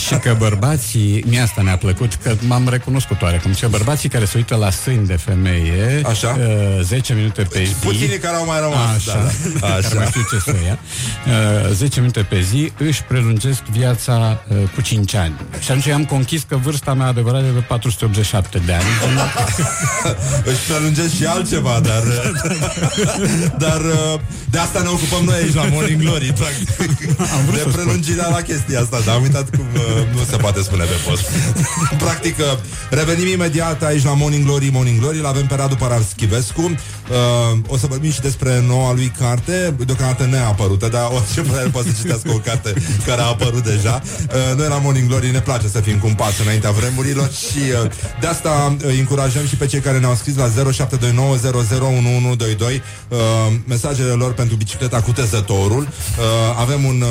și 0.08 0.14
că 0.22 0.36
bărbații... 0.38 1.24
Mie 1.28 1.40
asta 1.40 1.62
ne-a 1.62 1.78
plăcut, 1.78 2.14
că 2.14 2.36
m-am 2.48 2.68
recunoscut 2.70 3.22
oarecum. 3.22 3.52
Că 3.60 3.68
bărbații 3.68 4.10
care 4.10 4.26
se 4.26 4.38
uită 4.38 4.56
la 4.56 4.70
sâni 4.70 5.08
de 5.08 5.16
femeie 5.16 6.02
Așa. 6.06 6.38
uh, 6.80 6.84
10 6.84 7.14
minute 7.14 7.42
pe 7.42 7.64
zi... 7.64 7.74
Puținii 7.74 8.18
care 8.18 8.36
au 8.36 8.46
mai 8.46 8.60
rămas. 8.60 8.96
Așa, 8.96 9.14
Da, 9.14 9.50
da. 9.60 9.68
care 9.68 9.86
Așa. 9.86 9.96
mai 9.96 10.06
știu 10.08 10.22
ce 10.32 10.40
să 10.44 10.56
ia. 10.66 10.80
Uh, 11.68 11.72
10 11.74 12.00
minute 12.00 12.22
pe 12.22 12.42
zi 12.42 12.72
își 12.78 13.04
prelungesc 13.04 13.35
viața 13.72 14.44
uh, 14.48 14.58
cu 14.76 14.82
5 14.82 15.14
ani. 15.14 15.34
Și 15.60 15.72
atunci 15.72 15.88
am 15.88 16.06
conchis 16.06 16.44
că 16.48 16.56
vârsta 16.56 16.94
mea 16.94 17.08
adevărată 17.08 17.46
e 17.46 17.52
de 17.52 17.60
487 17.60 18.62
de 18.66 18.74
ani. 18.74 18.86
Își 20.52 20.60
prelungesc 20.68 21.16
și 21.16 21.26
altceva, 21.26 21.80
dar 21.84 22.04
Dar 23.66 23.82
uh, 23.82 24.20
de 24.50 24.58
asta 24.58 24.82
ne 24.82 24.88
ocupăm 24.88 25.24
noi 25.24 25.36
aici 25.36 25.54
la 25.54 25.64
Morning 25.72 26.02
Glory 26.02 26.34
practic. 26.34 26.70
De 27.52 27.70
prelungirea 27.72 28.28
la 28.28 28.42
chestia 28.42 28.80
asta 28.80 29.00
Dar 29.06 29.16
am 29.16 29.22
uitat 29.22 29.50
cum 29.56 29.66
uh, 29.74 29.82
nu 30.14 30.24
se 30.30 30.36
poate 30.36 30.62
spune 30.62 30.84
pe 30.84 31.10
post 31.10 31.24
Practic 32.04 32.38
uh, 32.38 32.46
Revenim 32.90 33.28
imediat 33.28 33.84
aici 33.84 34.04
la 34.04 34.14
Morning 34.14 34.46
Glory 34.46 34.70
Morning 34.74 35.00
Glory 35.00 35.20
L 35.20 35.26
avem 35.26 35.46
pe 35.46 35.56
Radu 35.56 35.76
Paraschivescu 35.76 36.62
uh, 36.62 37.58
O 37.68 37.78
să 37.78 37.88
vorbim 37.88 38.12
și 38.12 38.22
despre 38.22 38.64
noua 38.68 38.94
lui 38.94 39.12
carte 39.20 39.74
Deocamdată 39.86 40.26
neapărută 40.26 40.88
Dar 40.88 41.10
orice 41.12 41.42
părere 41.42 41.70
poate 41.70 41.88
să 41.88 41.96
citească 42.02 42.32
o 42.32 42.38
carte 42.38 42.74
Care 43.06 43.22
a 43.26 43.30
apărut 43.30 43.64
deja. 43.64 44.02
Uh, 44.04 44.58
Noi 44.58 44.68
la 44.68 44.78
Morning 44.78 45.08
Glory 45.08 45.32
ne 45.32 45.40
place 45.42 45.68
să 45.68 45.80
fim 45.80 45.98
cu 45.98 46.08
un 46.08 46.14
pas 46.14 46.40
înaintea 46.40 46.72
vremurilor 46.72 47.30
Și 47.32 47.58
uh, 47.84 47.92
de 48.20 48.28
asta 48.28 48.76
uh, 48.86 48.98
încurajăm 48.98 49.48
și 49.48 49.56
pe 49.56 49.66
cei 49.66 49.80
care 49.80 50.00
ne-au 50.00 50.16
scris 50.16 50.36
la 50.36 50.50
0729001122 50.50 50.52
uh, 53.08 53.18
Mesajele 53.68 54.12
lor 54.12 54.34
pentru 54.34 54.56
bicicleta 54.56 55.02
cu 55.02 55.12
tezătorul. 55.12 55.82
Uh, 55.82 56.24
Avem 56.60 56.84
un, 56.84 57.02
uh, 57.02 57.10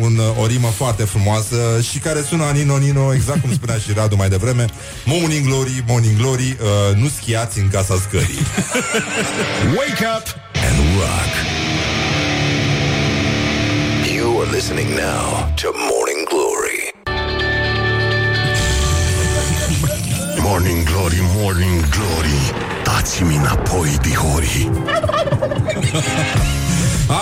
un, 0.00 0.16
uh, 0.18 0.42
o 0.42 0.46
rimă 0.46 0.68
foarte 0.68 1.04
frumoasă 1.04 1.56
Și 1.90 1.98
care 1.98 2.22
sună 2.28 2.44
Nino 2.54 2.76
Nino 2.76 3.14
Exact 3.14 3.40
cum 3.40 3.52
spunea 3.52 3.76
și 3.76 3.92
Radu 3.94 4.16
mai 4.16 4.28
devreme. 4.28 4.64
Morning 5.04 5.46
Glory, 5.46 5.84
Morning 5.86 6.16
Glory 6.18 6.56
uh, 6.60 6.96
Nu 6.96 7.08
schiați 7.20 7.58
în 7.58 7.68
casa 7.68 7.94
scării. 8.08 8.38
Wake 9.76 10.04
up 10.16 10.26
and 10.68 10.78
rock. 10.98 11.55
You 14.26 14.42
are 14.42 14.50
listening 14.50 14.90
now 14.96 15.54
to 15.60 15.66
Morning 15.90 16.20
Glory. 16.30 16.80
Morning 20.42 20.84
Glory, 20.84 21.20
Morning 21.36 21.80
Glory. 21.88 22.40
Dați-mi 22.84 23.36
înapoi, 23.36 23.96
dihori. 24.02 24.70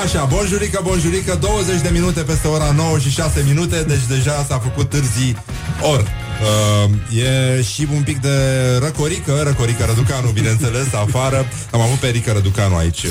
Așa, 0.02 0.24
bonjurică, 0.24 0.80
bonjurică 0.82 1.38
20 1.40 1.80
de 1.80 1.88
minute 1.92 2.20
peste 2.20 2.48
ora 2.48 2.72
9 2.76 2.98
și 2.98 3.11
6 3.11 3.44
minute 3.46 3.82
Deci 3.82 4.07
deja 4.09 4.44
s-a 4.48 4.59
făcut 4.59 4.88
târzii 4.88 5.36
Or. 5.80 6.00
Uh, 6.00 6.90
E 7.22 7.62
și 7.62 7.88
un 7.94 8.02
pic 8.02 8.20
de 8.20 8.38
răcorică 8.82 9.42
Răcorică 9.44 9.84
Răducanu, 9.84 10.30
bineînțeles, 10.30 10.94
afară. 10.94 11.46
Am 11.70 11.80
avut 11.80 11.98
pe 11.98 12.07
Erica 12.07 12.32
Răducanu 12.32 12.76
aici 12.76 13.02
uh, 13.02 13.11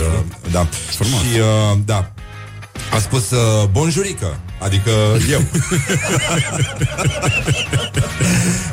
Da. 0.51 0.67
Frumos. 0.89 1.19
Și, 1.21 1.39
uh, 1.39 1.77
da 1.85 2.12
a 2.91 2.99
spus 2.99 3.31
uh, 3.31 3.67
bonjurică 3.71 4.39
Adică 4.59 4.91
eu. 5.29 5.41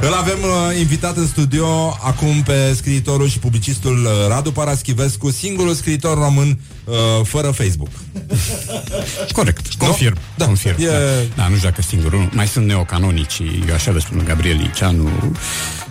Îl 0.06 0.12
avem 0.12 0.38
uh, 0.42 0.78
invitat 0.78 1.16
în 1.16 1.26
studio 1.26 1.96
Acum 2.02 2.42
pe 2.42 2.74
scriitorul 2.74 3.28
și 3.28 3.38
publicistul 3.38 4.04
uh, 4.04 4.10
Radu 4.28 4.52
Paraschivescu 4.52 5.30
Singurul 5.30 5.74
scriitor 5.74 6.18
român 6.18 6.58
uh, 6.90 7.26
Fără 7.26 7.50
Facebook 7.50 7.88
Corect, 9.32 9.74
confirm. 9.78 10.16
Da, 10.36 10.44
confirm. 10.44 10.80
e- 10.80 10.86
Da. 10.86 11.42
da, 11.42 11.48
nu 11.48 11.56
joacă 11.56 11.82
singurul. 11.82 12.28
Mai 12.32 12.46
sunt 12.46 12.66
neocanonici, 12.66 13.38
eu 13.68 13.74
așa 13.74 13.90
le 13.90 13.98
spun 13.98 14.22
Gabriel 14.26 14.56
Liceanu, 14.56 15.08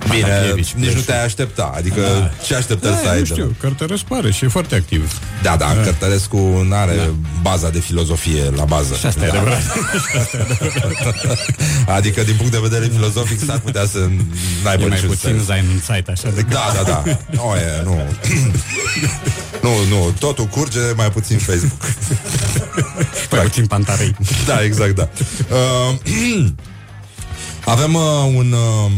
Bine, 0.10 0.22
Patapievici, 0.22 0.72
nici 0.72 0.86
nu 0.86 0.92
Pleșu. 0.92 1.06
te-ai 1.06 1.24
aștepta 1.24 1.72
Adică 1.76 2.02
da. 2.02 2.32
ce 2.46 2.56
așteptări 2.56 2.96
să 2.96 3.02
Da, 3.04 3.10
ai 3.10 3.18
nu 3.18 3.24
de 3.24 3.30
la- 3.30 3.36
știu, 3.36 3.56
Cărtărescu 3.60 4.14
are 4.14 4.32
și 4.32 4.44
e 4.46 4.48
foarte 4.48 4.76
activ. 4.76 5.20
Da, 5.42 5.56
da, 5.56 5.66
Cărtărescu 5.84 6.38
nu 6.68 6.76
are 6.76 7.10
baza 7.42 7.70
de 7.70 7.80
filozofie 7.80 8.44
la 8.56 8.64
bază 8.66 8.96
Și 8.96 9.06
asta 9.06 9.26
e 9.26 9.28
da. 9.28 9.34
adevărat. 9.36 9.62
Adică 11.98 12.24
din 12.24 12.36
punct 12.36 12.52
de 12.52 12.60
vedere 12.62 12.90
filozofic 12.94 13.46
S-ar 13.46 13.60
putea 13.60 13.86
să 13.86 13.98
n-aibă 14.64 14.84
E 14.84 14.88
mai 14.88 14.96
niciun 14.98 15.10
puțin 15.10 15.30
sens 15.30 15.46
Sein 15.46 15.66
în 15.74 15.80
site, 15.96 16.12
așa 16.12 16.30
de 16.36 16.42
Da, 16.42 16.72
da, 16.76 16.84
da 16.84 17.04
o, 17.44 17.56
e, 17.56 17.82
nu. 17.84 18.02
Nu, 19.62 19.70
nu, 19.90 20.14
totul 20.20 20.46
curge 20.46 20.80
Mai 20.96 21.12
puțin 21.12 21.38
Facebook. 21.38 21.82
Mai 23.32 23.42
puțin 23.42 23.68
pantarei. 23.68 24.16
Da, 24.46 24.64
exact, 24.64 24.96
da. 24.96 25.10
Uh, 25.52 26.46
Avem 27.66 27.94
uh, 27.94 28.02
un 28.36 28.52
uh, 28.52 28.92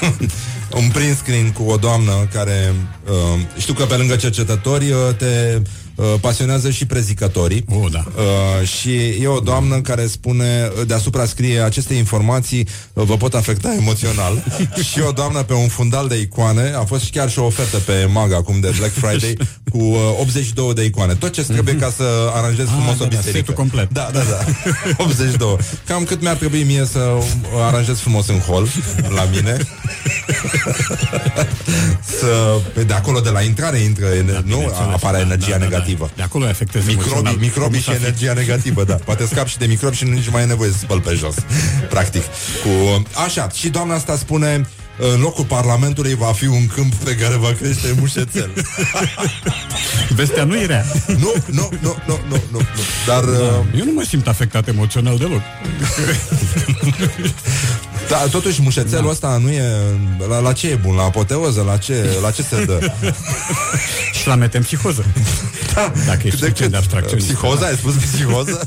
Un 0.82 0.88
print 0.92 1.16
screen 1.16 1.52
cu 1.52 1.62
o 1.62 1.76
doamnă 1.76 2.28
Care 2.32 2.74
uh, 3.08 3.40
Știu 3.58 3.74
că 3.74 3.84
pe 3.84 3.94
lângă 3.94 4.16
cercetători 4.16 4.90
uh, 4.90 5.14
Te 5.16 5.60
uh, 5.96 6.14
pasionează 6.20 6.70
și 6.70 6.86
prezicătorii. 6.86 7.64
Oh, 7.68 7.90
da. 7.92 8.04
uh, 8.16 8.68
Și 8.68 8.94
e 9.20 9.26
o 9.26 9.40
doamnă 9.40 9.80
care 9.80 10.06
spune 10.06 10.70
Deasupra 10.86 11.24
scrie 11.26 11.60
Aceste 11.60 11.94
informații 11.94 12.68
uh, 12.92 13.04
vă 13.04 13.16
pot 13.16 13.34
afecta 13.34 13.74
emoțional. 13.78 14.44
Și 14.90 15.00
o 15.00 15.10
doamnă 15.10 15.42
pe 15.42 15.52
un 15.52 15.68
fundal 15.68 16.08
de 16.08 16.16
icoane 16.20 16.72
A 16.76 16.84
fost 16.84 17.10
chiar 17.10 17.30
și 17.30 17.38
o 17.38 17.44
ofertă 17.44 17.76
pe 17.76 18.08
mag 18.12 18.32
Acum 18.32 18.60
de 18.60 18.74
Black 18.78 18.92
Friday 18.92 19.36
Cu 19.72 19.78
uh, 19.78 19.98
82 20.20 20.74
de 20.74 20.84
icoane. 20.84 21.14
Tot 21.14 21.32
ce 21.32 21.42
trebuie 21.42 21.74
ca 21.76 21.92
să 21.96 22.30
aranjezi 22.34 22.68
frumos 22.70 22.96
da, 22.96 23.04
o 23.04 23.06
da, 23.06 23.16
biserică. 23.16 23.36
setul 23.36 23.54
complet. 23.54 23.92
Da, 23.92 24.10
da, 24.12 24.20
da. 24.30 24.44
82 25.04 25.56
Cam 25.86 26.04
cât 26.04 26.22
mi-ar 26.22 26.36
trebui 26.36 26.62
mie 26.62 26.84
să 26.92 26.98
uh, 26.98 27.24
aranjez 27.66 27.98
frumos 27.98 28.28
în 28.28 28.38
hol 28.38 28.68
La 29.14 29.28
mine. 29.34 29.56
Să, 32.18 32.60
de 32.86 32.92
acolo 32.92 33.20
de 33.20 33.28
la 33.30 33.40
intrare 33.42 33.78
intră, 33.78 34.06
da, 34.06 34.32
nu? 34.32 34.40
bineînțeles, 34.42 34.78
Apare 34.92 35.16
da, 35.16 35.22
energia 35.22 35.58
da, 35.58 35.64
da, 35.64 35.68
negativă 35.86 36.04
da. 36.06 36.12
De 36.16 36.22
acolo 36.22 36.44
îi 36.44 36.50
afectează 36.50 36.86
Microbii, 36.86 37.10
emoțional. 37.12 37.40
microbii 37.40 37.78
și 37.80 37.84
Cum 37.84 37.94
s-a 37.94 38.00
fi- 38.00 38.04
energia 38.06 38.32
negativă, 38.32 38.84
da. 38.84 38.94
Poate 38.94 39.26
scap 39.26 39.46
și 39.46 39.58
de 39.58 39.66
microbi 39.66 39.96
și 39.96 40.04
nu 40.04 40.12
nici 40.12 40.28
mai 40.30 40.42
e 40.42 40.46
nevoie 40.46 40.70
să 40.70 40.78
spăl 40.78 41.00
pe 41.00 41.14
jos. 41.14 41.34
Practic. 41.94 42.22
Cu... 42.62 43.02
Așa, 43.24 43.48
și 43.54 43.68
doamna 43.68 43.94
asta 43.94 44.16
spune 44.16 44.66
în 45.14 45.20
locul 45.20 45.44
Parlamentului 45.44 46.14
va 46.14 46.32
fi 46.32 46.46
un 46.46 46.66
câmp 46.66 46.94
pe 46.94 47.14
care 47.16 47.36
va 47.36 47.52
crește 47.60 47.94
mușețel. 48.00 48.50
Vestea 50.16 50.44
nu 50.44 50.56
e 50.56 50.66
rea. 50.66 50.84
nu, 51.06 51.16
nu, 51.46 51.68
nu, 51.80 51.96
nu, 52.06 52.06
nu, 52.06 52.18
nu, 52.28 52.36
nu. 52.52 52.60
Dar, 53.06 53.24
uh, 53.24 53.78
Eu 53.78 53.84
nu 53.84 53.92
mă 53.94 54.04
simt 54.08 54.28
afectat 54.28 54.68
emoțional 54.68 55.16
deloc. 55.18 55.40
da, 58.08 58.16
totuși 58.30 58.62
mușețelul 58.62 59.04
da. 59.04 59.10
ăsta 59.10 59.36
nu 59.42 59.50
e... 59.50 59.62
La, 60.28 60.38
la 60.38 60.52
ce 60.52 60.68
e 60.68 60.74
bun? 60.74 60.94
La 60.94 61.02
apoteoză? 61.02 61.62
La 61.62 61.76
ce, 61.76 62.18
la 62.22 62.30
ce 62.30 62.42
se 62.42 62.64
dă? 62.64 62.92
Și 64.12 64.26
la 64.26 64.34
metempsihoză. 64.34 65.04
Da. 65.76 65.92
Dacă 66.06 66.20
ești 66.26 66.40
De 66.40 66.46
suficient 66.46 66.56
cât? 66.58 66.70
de 66.70 66.76
abstracționist. 66.76 67.26
Psihoza? 67.26 67.66
Ai 67.66 67.74
spus 67.76 67.94
psihoză? 67.94 68.64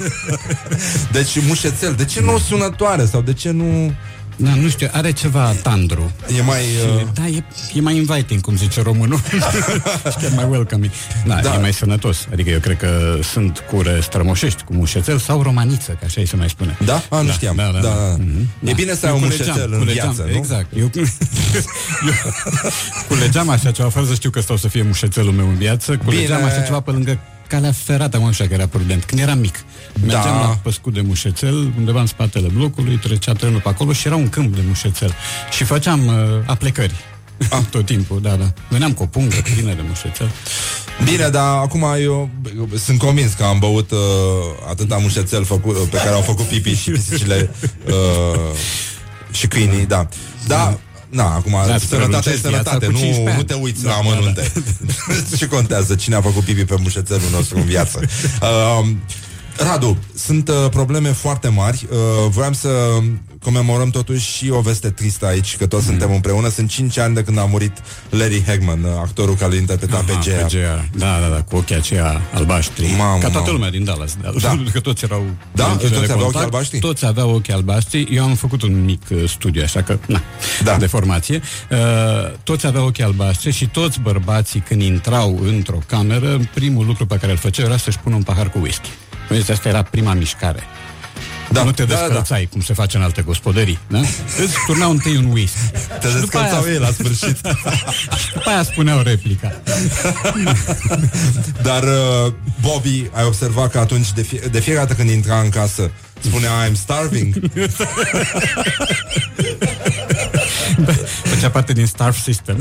Deci 1.11 1.41
mușețel. 1.47 1.93
De 1.93 2.05
ce 2.05 2.21
nu 2.21 2.33
o 2.33 2.37
sunătoare? 2.37 3.05
Sau 3.05 3.21
de 3.21 3.33
ce 3.33 3.51
nu... 3.51 3.93
Da, 4.41 4.53
nu 4.55 4.69
știu, 4.69 4.87
are 4.91 5.11
ceva 5.11 5.51
tandru. 5.63 6.11
E 6.37 6.41
mai... 6.41 6.61
Uh... 6.95 7.01
Da, 7.13 7.27
e, 7.27 7.43
e 7.73 7.81
mai 7.81 7.95
inviting, 7.95 8.41
cum 8.41 8.57
zice 8.57 8.81
românul. 8.81 9.19
și 10.11 10.17
chiar 10.21 10.31
mai 10.35 10.45
welcoming. 10.49 10.91
Da, 11.25 11.33
Da. 11.35 11.41
da, 11.41 11.53
e 11.55 11.57
mai 11.57 11.73
sănătos. 11.73 12.27
Adică 12.31 12.49
eu 12.49 12.59
cred 12.59 12.77
că 12.77 13.19
sunt 13.31 13.59
cure 13.59 13.99
strămoșești 14.01 14.63
cu 14.63 14.73
mușețel 14.73 15.17
sau 15.17 15.41
romaniță, 15.41 15.91
că 15.91 16.05
așa 16.05 16.19
îi 16.21 16.27
se 16.27 16.35
mai 16.35 16.49
spune. 16.49 16.77
Da? 16.85 17.01
A, 17.09 17.21
nu 17.21 17.27
Da, 17.27 17.33
știam. 17.33 17.55
da, 17.55 17.69
da, 17.73 17.79
da. 17.79 17.89
Mhm. 18.17 18.39
E 18.39 18.47
Da. 18.59 18.71
bine 18.71 18.93
să 18.93 19.05
ai 19.05 19.11
Eu 19.11 19.17
un 19.17 19.23
culegeam, 19.23 19.47
mușețel 19.49 19.71
în 19.73 19.79
culegeam, 19.79 20.11
viață, 20.13 20.29
nu? 20.31 20.37
Exact. 20.37 20.67
Eu, 20.77 20.89
eu 20.97 22.13
culegeam 23.07 23.49
așa 23.49 23.71
ceva, 23.71 23.89
fără 23.89 24.05
să 24.05 24.13
știu 24.13 24.29
că 24.29 24.39
stau 24.41 24.57
să 24.57 24.67
fie 24.67 24.81
mușețelul 24.83 25.31
meu 25.31 25.47
în 25.47 25.55
viață. 25.55 25.97
Culegeam 25.97 26.37
Bine. 26.39 26.51
așa 26.51 26.61
ceva 26.61 26.79
pe 26.79 26.91
lângă 26.91 27.19
calea 27.49 27.71
ferată, 27.71 28.19
mă, 28.19 28.27
așa 28.27 28.47
că 28.47 28.53
era 28.53 28.67
prudent. 28.67 29.03
Când 29.03 29.21
eram 29.21 29.39
mic. 29.39 29.63
Mergeam 30.01 30.23
Da. 30.23 30.41
la 30.41 30.59
păscut 30.61 30.93
de 30.93 31.01
mușețel, 31.01 31.73
undeva 31.77 31.99
în 31.99 32.05
spatele 32.05 32.47
blocului, 32.53 32.95
trecea 32.97 33.33
trenul 33.33 33.59
pe 33.59 33.69
acolo 33.69 33.93
și 33.93 34.07
era 34.07 34.15
un 34.15 34.29
câmp 34.29 34.55
de 34.55 34.61
mușețel. 34.67 35.13
Și 35.51 35.63
făceam 35.63 36.07
uh, 36.07 36.13
aplecări. 36.45 36.93
Ah. 37.49 37.59
Tot 37.71 37.85
timpul, 37.85 38.21
da, 38.21 38.35
da. 38.35 38.53
Veneam 38.69 38.93
cu 38.93 39.03
o 39.03 39.05
pungă 39.05 39.35
plină 39.43 39.73
de 39.73 39.81
mușețel. 39.87 40.31
Bine, 41.03 41.29
dar 41.29 41.57
acum 41.57 41.85
eu 42.01 42.29
sunt 42.77 42.99
convins 42.99 43.33
că 43.33 43.43
am 43.43 43.59
băut 43.59 43.91
uh, 43.91 43.97
atâta 44.69 44.97
mușețel 44.97 45.45
făcut, 45.45 45.75
pe 45.75 45.97
care 45.97 46.09
au 46.09 46.21
făcut 46.21 46.45
pipi 46.45 46.73
și 46.75 46.91
pisicile 46.91 47.49
uh, 47.87 48.39
și 49.31 49.47
câinii, 49.47 49.85
da. 49.85 50.07
Da, 50.47 50.79
Na, 51.09 51.33
acum, 51.35 51.51
Da, 51.51 51.67
da, 51.67 51.73
îți 51.75 51.85
sănătatea 51.85 52.31
e 52.31 52.35
prelungești 52.35 52.47
viața 52.47 52.69
sănătate, 52.71 52.85
cu 52.85 52.91
nu, 52.91 52.97
15 52.97 53.23
nu 53.23 53.39
ani. 53.39 53.45
te 53.45 53.53
uiți 53.53 53.83
Da, 53.83 53.89
la 53.89 53.95
da, 54.03 54.09
amănunte. 54.09 54.51
Ce 55.37 55.47
contează 55.47 55.95
cine 55.95 56.15
a 56.15 56.21
făcut 56.21 56.43
pipi 56.43 56.65
pe 56.65 56.75
mușețelul 56.81 57.29
nostru 57.31 57.57
în 57.57 57.65
viață? 57.65 57.99
Uh, 58.41 58.87
Radu, 59.57 59.97
sunt 60.15 60.49
uh, 60.49 60.55
probleme 60.69 61.09
foarte 61.11 61.47
mari. 61.47 61.87
Uh, 61.91 61.97
voiam 62.29 62.53
să 62.53 62.69
comemorăm 63.43 63.89
totuși 63.89 64.31
și 64.31 64.49
o 64.49 64.59
veste 64.59 64.89
tristă 64.89 65.25
aici, 65.25 65.57
că 65.57 65.67
toți 65.67 65.83
mm. 65.83 65.89
suntem 65.89 66.11
împreună. 66.13 66.49
Sunt 66.49 66.69
5 66.69 66.97
ani 66.97 67.15
de 67.15 67.23
când 67.23 67.37
a 67.37 67.45
murit 67.45 67.77
Larry 68.09 68.43
Hagman, 68.47 68.83
uh, 68.83 68.89
actorul 69.01 69.35
care 69.35 69.51
îl 69.51 69.57
interpreta 69.59 69.95
Aha, 69.95 70.03
pe 70.07 70.17
Gea. 70.21 70.41
pe 70.41 70.47
Gea. 70.47 70.85
Da, 70.95 71.19
da, 71.19 71.27
da, 71.27 71.41
cu 71.41 71.55
ochii 71.55 71.75
aceia 71.75 72.21
albaștri. 72.33 72.93
Mamă, 72.97 73.13
Ca 73.13 73.19
toată 73.19 73.37
mamă. 73.37 73.51
lumea 73.51 73.69
din 73.69 73.83
Dallas. 73.83 74.15
Da. 74.21 74.31
Da. 74.41 74.63
Că 74.73 74.79
toți 74.79 75.03
erau 75.03 75.25
Da? 75.51 75.67
lentile 75.67 75.89
Toți 75.89 75.99
de 76.07 76.11
aveau 76.13 76.17
contact, 76.17 76.35
ochii 76.35 76.39
albaștri? 76.45 76.79
Toți 76.79 77.05
aveau 77.05 77.33
ochii 77.33 77.53
albaștri. 77.53 78.07
Eu 78.15 78.23
am 78.23 78.35
făcut 78.35 78.61
un 78.61 78.83
mic 78.83 79.01
uh, 79.11 79.23
studiu, 79.29 79.61
așa 79.63 79.81
că, 79.81 79.97
na, 80.07 80.21
Da. 80.63 80.77
de 80.77 80.85
formație. 80.85 81.41
Uh, 81.71 81.77
toți 82.43 82.65
aveau 82.65 82.85
ochii 82.85 83.03
albaștri 83.03 83.51
și 83.51 83.67
toți 83.67 83.99
bărbații, 83.99 84.59
când 84.59 84.81
intrau 84.81 85.39
într-o 85.43 85.77
cameră, 85.87 86.39
primul 86.53 86.85
lucru 86.85 87.05
pe 87.05 87.15
care 87.17 87.31
îl 87.31 87.37
făceau 87.37 87.65
era 87.65 87.77
să-și 87.77 87.99
pună 87.99 88.15
un 88.15 88.23
pahar 88.23 88.49
cu 88.49 88.57
whisky. 88.59 88.89
Vezi, 89.29 89.51
asta 89.51 89.69
era 89.69 89.81
prima 89.81 90.13
mișcare. 90.13 90.63
Da, 91.51 91.63
nu 91.63 91.71
te 91.71 91.85
da, 91.85 91.93
da, 91.95 91.99
descălțai, 92.01 92.47
cum 92.51 92.61
se 92.61 92.73
face 92.73 92.97
în 92.97 93.03
alte 93.03 93.21
gospodării, 93.21 93.79
da? 93.87 93.99
Îți 94.43 94.53
turnau 94.65 94.91
întâi 94.91 95.17
un 95.17 95.25
whisky. 95.31 95.57
Te 95.99 96.07
Și 96.07 96.13
după 96.13 96.19
descălțau 96.19 96.63
aia- 96.63 96.71
ei 96.71 96.77
la 96.79 96.91
sfârșit. 96.91 97.37
Și 98.21 98.33
după 98.33 98.49
aia 98.49 98.63
spuneau 98.63 99.01
replica. 99.01 99.61
Dar 101.61 101.83
uh, 101.83 102.33
Bobby, 102.61 103.09
ai 103.13 103.23
observat 103.25 103.71
că 103.71 103.79
atunci 103.79 104.11
de, 104.13 104.21
fie- 104.21 104.41
de 104.51 104.59
fiecare 104.59 104.85
dată 104.85 104.97
când 104.97 105.09
intra 105.13 105.39
în 105.39 105.49
casă 105.49 105.91
spunea 106.21 106.49
I'm 106.69 106.73
starving 106.73 107.35
Făcea 111.23 111.49
parte 111.49 111.73
din 111.73 111.85
Starve 111.85 112.17
System. 112.23 112.57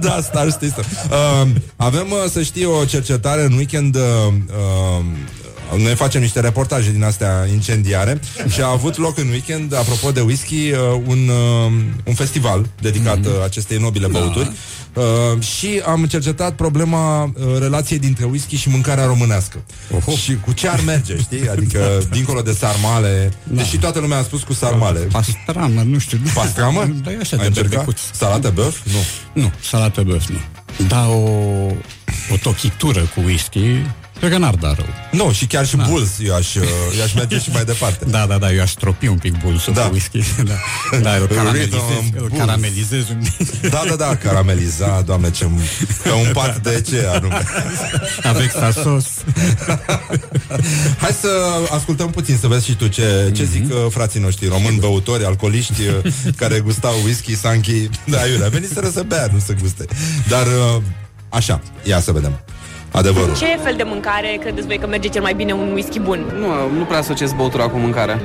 Da, 0.00 0.20
Star 0.22 0.50
System 0.50 0.84
uh, 1.10 1.48
Avem, 1.76 2.10
uh, 2.10 2.30
să 2.30 2.42
știi, 2.42 2.64
o 2.64 2.84
cercetare 2.84 3.42
în 3.44 3.52
weekend 3.52 3.94
uh, 3.96 4.02
uh, 4.48 5.04
noi 5.76 5.94
facem 5.94 6.20
niște 6.20 6.40
reportaje 6.40 6.90
din 6.90 7.02
astea 7.04 7.46
incendiare 7.52 8.20
și 8.48 8.60
a 8.60 8.66
avut 8.70 8.96
loc 8.96 9.18
în 9.18 9.28
weekend, 9.28 9.74
apropo 9.74 10.10
de 10.10 10.20
whisky, 10.20 10.70
uh, 10.70 10.78
un, 11.06 11.28
uh, 11.28 11.72
un 12.04 12.14
festival 12.14 12.66
dedicat 12.80 13.18
uh, 13.26 13.32
acestei 13.44 13.78
nobile 13.78 14.06
băuturi 14.06 14.50
uh, 14.94 15.42
și 15.42 15.82
am 15.86 16.04
cercetat 16.06 16.54
problema 16.54 17.22
uh, 17.24 17.30
relației 17.58 17.98
dintre 17.98 18.24
whisky 18.24 18.56
și 18.56 18.68
mâncarea 18.68 19.04
românească. 19.06 19.58
Oho. 19.90 20.10
Și 20.16 20.36
cu 20.44 20.52
ce 20.52 20.68
ar 20.68 20.80
merge, 20.86 21.18
știi? 21.18 21.48
Adică, 21.50 21.98
dincolo 22.12 22.40
de 22.40 22.52
sarmale, 22.52 23.32
Da. 23.42 23.54
deși 23.62 23.78
toată 23.78 23.98
lumea 23.98 24.18
a 24.18 24.22
spus 24.22 24.42
cu 24.42 24.52
sarmale. 24.52 24.98
Pastramă, 24.98 25.82
nu 25.82 25.98
știu. 25.98 26.18
Pastramă? 26.34 26.86
Da, 27.04 27.10
e 27.12 27.18
așa 27.20 27.36
Ai 27.36 27.42
de 27.42 27.46
încercat? 27.46 27.68
berbecuț. 27.70 27.98
Salată 28.12 28.50
băf? 28.54 28.76
Nu. 28.84 29.42
Nu, 29.42 29.52
salată 29.60 30.02
băf 30.02 30.28
nu. 30.28 30.38
Da, 30.88 31.08
o, 31.08 31.28
o 32.32 32.36
tochitură 32.42 33.00
cu 33.00 33.20
whisky, 33.24 33.60
cred 34.18 34.30
că 34.30 34.38
n-ar 34.38 34.54
da 34.54 34.74
rău. 34.74 34.86
Nu, 35.10 35.32
și 35.32 35.46
chiar 35.46 35.66
și 35.66 35.76
Da. 35.76 35.84
Bulls 35.88 36.10
eu 36.24 36.34
aș, 36.34 36.54
uh, 36.54 36.62
eu 36.96 37.02
aș 37.04 37.12
merge 37.14 37.38
și 37.38 37.50
mai 37.52 37.64
departe. 37.64 38.04
Da, 38.16 38.26
da, 38.26 38.38
da, 38.38 38.52
eu 38.52 38.62
aș 38.62 38.70
tropi 38.72 39.06
un 39.06 39.18
pic 39.18 39.40
bulsul 39.42 39.72
Da. 39.72 39.82
cu 39.82 39.92
whisky. 39.92 40.18
Da, 40.90 40.98
da 40.98 41.14
îl 41.14 41.26
caramelizez, 41.26 41.72
Rhythm 41.72 42.14
îl 42.16 42.26
Bulls. 42.28 42.38
caramelizez 42.38 43.08
un 43.08 43.22
pic. 43.36 43.70
Da, 43.70 43.82
da, 43.88 43.94
da, 43.94 44.16
carameliza, 44.16 45.02
doamne, 45.06 45.30
ce 45.30 45.46
pe 46.02 46.10
un 46.10 46.32
pat 46.32 46.58
de 46.62 46.84
ce 46.88 47.06
anume. 47.14 47.42
Avec 48.30 48.50
sa 48.50 48.70
sos. 48.82 49.04
Hai 50.98 51.10
să 51.20 51.28
ascultăm 51.70 52.10
puțin, 52.10 52.36
să 52.40 52.46
vezi 52.46 52.64
și 52.64 52.74
tu 52.74 52.86
ce, 52.86 53.32
ce 53.36 53.44
zic 53.44 53.64
uh, 53.70 53.76
frații 53.90 54.20
noștri 54.20 54.48
români, 54.48 54.78
băutori, 54.78 55.24
alcooliști, 55.24 55.82
uh, 56.04 56.12
care 56.36 56.58
gustau 56.60 56.94
whisky, 57.04 57.36
sanchi, 57.36 57.88
da, 58.06 58.26
iurea, 58.26 58.48
veniseră 58.48 58.88
să 58.88 59.02
bea, 59.06 59.28
nu 59.32 59.38
să 59.38 59.52
guste. 59.60 59.84
Dar, 60.28 60.46
uh, 60.46 60.82
așa, 61.28 61.60
ia 61.82 62.00
să 62.00 62.12
vedem. 62.12 62.40
Adevărul. 62.90 63.36
Ce 63.36 63.58
fel 63.62 63.74
de 63.76 63.82
mâncare 63.86 64.36
credeți 64.40 64.66
voi 64.66 64.78
că 64.78 64.86
merge 64.86 65.08
cel 65.08 65.22
mai 65.22 65.34
bine 65.34 65.52
un 65.52 65.70
whisky 65.72 66.00
bun? 66.00 66.20
Nu, 66.40 66.78
nu 66.78 66.84
prea 66.84 66.98
asociez 66.98 67.32
băutura 67.32 67.64
cu 67.68 67.78
mâncare. 67.78 68.20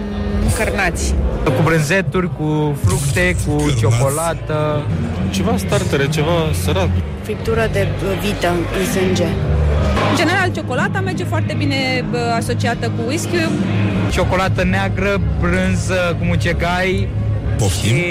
Cărnați. 0.57 1.13
Cu 1.43 1.61
brânzeturi, 1.63 2.29
cu 2.37 2.77
fructe, 2.85 3.35
cu 3.45 3.55
Cărnați. 3.55 3.77
ciocolată. 3.79 4.81
Ceva 5.31 5.53
startere, 5.57 6.07
ceva 6.09 6.31
sărat. 6.63 6.89
Friptură 7.21 7.69
de 7.71 7.87
uh, 8.03 8.17
vită 8.27 8.47
în 8.49 8.85
sânge. 8.93 9.23
În 10.09 10.15
general, 10.15 10.51
ciocolata 10.53 10.99
merge 10.99 11.23
foarte 11.23 11.55
bine 11.57 12.05
bă, 12.11 12.33
asociată 12.37 12.85
cu 12.87 13.01
whisky. 13.07 13.35
Ciocolată 14.11 14.63
neagră, 14.63 15.21
brânză 15.39 16.15
cu 16.19 16.25
mucegai 16.25 17.07
Poftim? 17.57 17.95
și, 17.95 18.03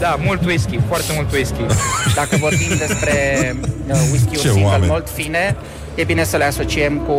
da, 0.00 0.16
mult 0.24 0.44
whisky, 0.44 0.78
foarte 0.88 1.12
mult 1.14 1.32
whisky. 1.32 1.60
Dacă 2.20 2.36
vorbim 2.40 2.68
despre 2.78 3.14
uh, 3.90 3.96
whisky-uri 4.10 4.40
Ce 4.40 4.48
single 4.48 4.64
oameni. 4.70 4.90
malt 4.90 5.08
fine, 5.14 5.56
e 6.00 6.04
bine 6.04 6.24
să 6.24 6.36
le 6.36 6.44
asociem 6.44 6.96
cu 6.96 7.12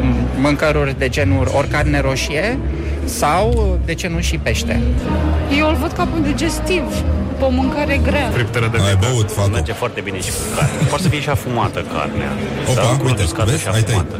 mm, 0.00 0.14
mâncăruri 0.40 0.98
de 0.98 1.08
genul 1.08 1.48
ori 1.56 1.68
carne 1.68 2.00
roșie 2.00 2.58
sau, 3.04 3.78
de 3.84 3.94
ce 3.94 4.08
nu, 4.08 4.20
și 4.20 4.38
pește. 4.38 4.80
Eu 5.58 5.68
îl 5.68 5.74
văd 5.80 5.92
ca 5.92 6.08
un 6.14 6.22
digestiv, 6.22 6.82
pe 7.38 7.44
o 7.44 7.48
mâncare 7.50 8.00
grea. 8.02 8.28
Friptură 8.32 8.68
de 8.72 8.78
Ai 8.78 8.94
vită. 8.94 9.06
băut, 9.10 9.30
fată. 9.30 9.48
Merge 9.52 9.72
foarte 9.72 10.00
bine 10.00 10.18
și 10.20 10.30
cu 10.30 10.42
carne. 10.56 10.70
Poate 10.88 11.02
să 11.02 11.08
fie 11.08 11.20
și 11.20 11.28
afumată 11.28 11.84
carnea. 11.92 12.32
Opa, 12.70 12.80
da? 12.98 13.04
uite, 13.04 13.22
Uscată 13.22 13.50
vezi? 13.50 13.62
și 13.62 13.68
Ai 13.68 13.82
tăi. 13.82 13.94
afumată. 13.94 14.16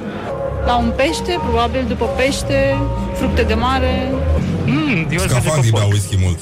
La 0.67 0.77
un 0.77 0.93
pește, 0.97 1.39
probabil 1.43 1.85
după 1.89 2.05
pește, 2.17 2.77
fructe 3.15 3.43
de 3.43 3.55
mare. 3.55 3.93
Mm, 4.65 4.97
eu 4.97 5.03
aș 5.03 5.09
merge 5.09 5.29
Scafandrii 5.29 5.71
pe 5.71 5.77
bea 5.79 5.83
foc. 5.87 5.93
whisky 5.93 6.17
mult. 6.25 6.39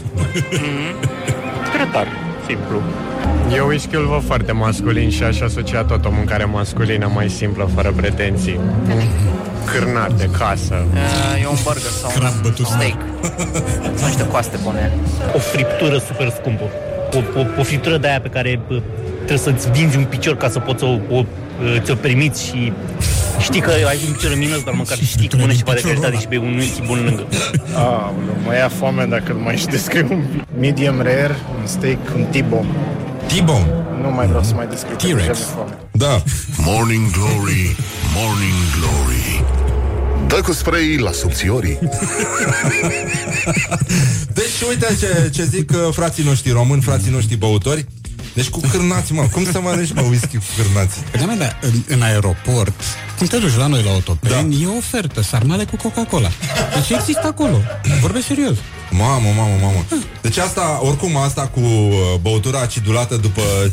Grătar, 1.75 2.07
simplu. 2.47 2.83
Eu 3.53 3.67
whisky-ul 3.67 4.07
văd 4.07 4.25
foarte 4.25 4.53
masculin 4.53 5.11
și 5.11 5.23
aș 5.23 5.41
asocia 5.41 5.85
tot 5.85 6.05
o 6.05 6.11
mâncare 6.11 6.45
masculină 6.45 7.11
mai 7.15 7.29
simplă, 7.29 7.69
fără 7.75 7.93
pretenții. 7.97 8.59
Un 8.95 9.03
cârnat 9.65 10.13
de 10.13 10.29
casă. 10.39 10.85
Uh, 10.93 11.43
E 11.43 11.47
un 11.47 11.57
burger 11.65 11.91
sau 12.01 12.11
Crab 12.11 12.33
un 12.35 12.41
bătut. 12.43 12.67
steak. 12.67 12.97
Sau 13.95 14.07
niște 14.07 14.27
coaste 14.27 14.59
bune. 14.63 14.93
O 15.35 15.39
friptură 15.39 15.99
super 15.99 16.33
scumpă. 16.41 16.65
O, 17.15 17.41
o, 17.41 17.45
o 17.59 17.63
friptură 17.63 17.97
de 17.97 18.09
aia 18.09 18.21
pe 18.21 18.29
care 18.29 18.61
bă, 18.69 18.81
trebuie 19.17 19.39
să-ți 19.39 19.71
vinzi 19.71 19.97
un 19.97 20.05
picior 20.05 20.37
ca 20.37 20.49
să 20.49 20.59
poți 20.59 20.79
să 20.79 20.85
o, 20.85 21.17
o, 21.17 21.25
ți-o 21.83 21.95
permiți 21.95 22.45
și 22.47 22.73
știi 23.41 23.61
că 23.61 23.71
ai 23.71 23.99
un 24.07 24.13
picior 24.13 24.37
minus, 24.37 24.63
dar 24.65 24.75
măcar 24.75 24.97
știi 24.99 25.29
că 25.29 25.37
mănânci 25.37 25.57
ceva 25.59 25.73
de 25.73 25.81
calitate 25.81 26.17
și 26.17 26.27
bei 26.29 26.39
un 26.39 26.55
whisky 26.55 26.83
bun 26.87 27.03
lângă. 27.05 27.27
Ah, 27.77 28.11
mă 28.45 28.55
ia 28.55 28.69
foame 28.69 29.05
dacă 29.05 29.33
îl 29.33 29.39
mai 29.39 29.57
și 29.57 29.67
descriu 29.67 30.07
un 30.11 30.23
pic. 30.33 30.43
Medium 30.61 30.97
rare, 30.97 31.37
un 31.61 31.67
steak, 31.67 31.99
un 32.17 32.25
T-bone. 32.25 32.67
T-bone. 33.27 33.67
Nu 34.03 34.11
mai 34.11 34.27
vreau 34.27 34.43
să 34.43 34.55
mai 34.55 34.67
descriu. 34.67 34.97
că 34.97 35.07
T-Rex. 35.07 35.17
deja 35.17 35.33
mi-e 35.33 35.45
foame. 35.55 35.79
Da. 35.93 36.23
Morning 36.57 37.11
Glory, 37.11 37.77
Morning 38.17 38.59
Glory 38.79 39.45
Dă 40.27 40.41
cu 40.41 40.53
spray 40.53 40.97
la 40.97 41.13
subțiorii 41.13 41.79
Deci 44.39 44.61
uite 44.69 44.97
ce, 45.01 45.31
ce 45.35 45.45
zic 45.45 45.71
uh, 45.71 45.79
frații 45.93 46.25
noștri 46.25 46.51
români, 46.51 46.83
frații 46.83 47.11
noștri 47.11 47.37
băutori. 47.37 47.87
Deci 48.35 48.49
cu 48.49 48.61
cârnați, 48.71 49.13
mă. 49.13 49.27
Cum 49.33 49.45
să 49.53 49.61
mănânci, 49.61 49.93
mă, 49.93 50.01
whisky 50.01 50.37
cu 50.37 50.43
cârnați? 50.57 50.97
Da, 51.19 51.25
mă, 51.25 51.35
da, 51.39 51.59
în, 51.61 51.73
în 51.89 52.03
aeroport, 52.03 52.81
cum 53.19 53.27
te 53.27 53.37
duci 53.39 53.57
la 53.57 53.67
noi 53.67 53.83
la 53.83 53.91
autopeni, 53.91 54.57
Da. 54.57 54.63
e 54.63 54.67
o 54.67 54.77
ofertă, 54.77 55.23
sarmale 55.23 55.65
cu 55.65 55.77
Coca-Cola. 55.77 56.29
Deci 56.75 56.99
există 56.99 57.27
acolo. 57.27 57.61
Vorbesc 58.01 58.27
serios. 58.27 58.57
Mamă, 58.99 59.29
mamă, 59.37 59.57
mamă. 59.63 59.85
Deci 60.21 60.37
asta, 60.37 60.79
oricum, 60.83 61.17
asta 61.17 61.41
cu 61.47 61.61
uh, 61.61 61.95
băutura 62.21 62.61
acidulată 62.61 63.17
după 63.17 63.41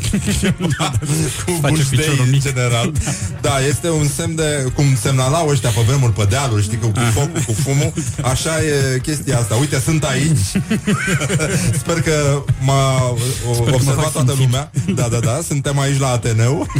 cu 1.46 1.58
Face 1.60 1.74
buștei 1.74 1.98
piciorul 1.98 2.24
în 2.24 2.30
mic. 2.30 2.42
general. 2.42 2.92
Da, 3.40 3.58
este 3.68 3.90
un 3.90 4.08
semn 4.16 4.34
de, 4.34 4.66
cum 4.74 4.84
semnalau 5.00 5.48
ăștia 5.48 5.70
pe 5.70 5.80
vremuri 5.86 6.12
pe 6.12 6.26
dealuri, 6.28 6.62
știi, 6.62 6.76
că 6.76 6.86
cu 6.86 6.98
focul, 7.14 7.42
cu 7.46 7.52
fumul, 7.52 7.92
așa 8.22 8.50
e 8.62 8.98
chestia 8.98 9.38
asta. 9.38 9.54
Uite, 9.54 9.80
sunt 9.84 10.04
aici. 10.04 10.38
Sper 11.80 12.00
că 12.00 12.42
m-a 12.60 13.02
o- 13.50 13.72
observat 13.72 14.02
fac 14.04 14.12
toată 14.12 14.34
lumea. 14.38 14.70
Da, 14.94 15.08
da, 15.08 15.18
da, 15.18 15.40
suntem 15.46 15.78
aici 15.78 15.98
la 15.98 16.08
Ateneu. 16.10 16.66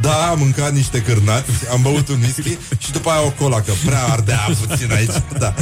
Da, 0.00 0.12
am 0.30 0.38
mâncat 0.38 0.72
niște 0.72 0.98
cârnați, 1.02 1.50
am 1.72 1.82
băut 1.82 2.08
un 2.08 2.18
whisky 2.22 2.58
și 2.78 2.92
după 2.92 3.10
aia 3.10 3.22
o 3.24 3.30
cola, 3.30 3.60
că 3.60 3.72
prea 3.86 4.02
ardea 4.04 4.48
puțin 4.66 4.92
aici. 4.92 5.10
Da. 5.38 5.54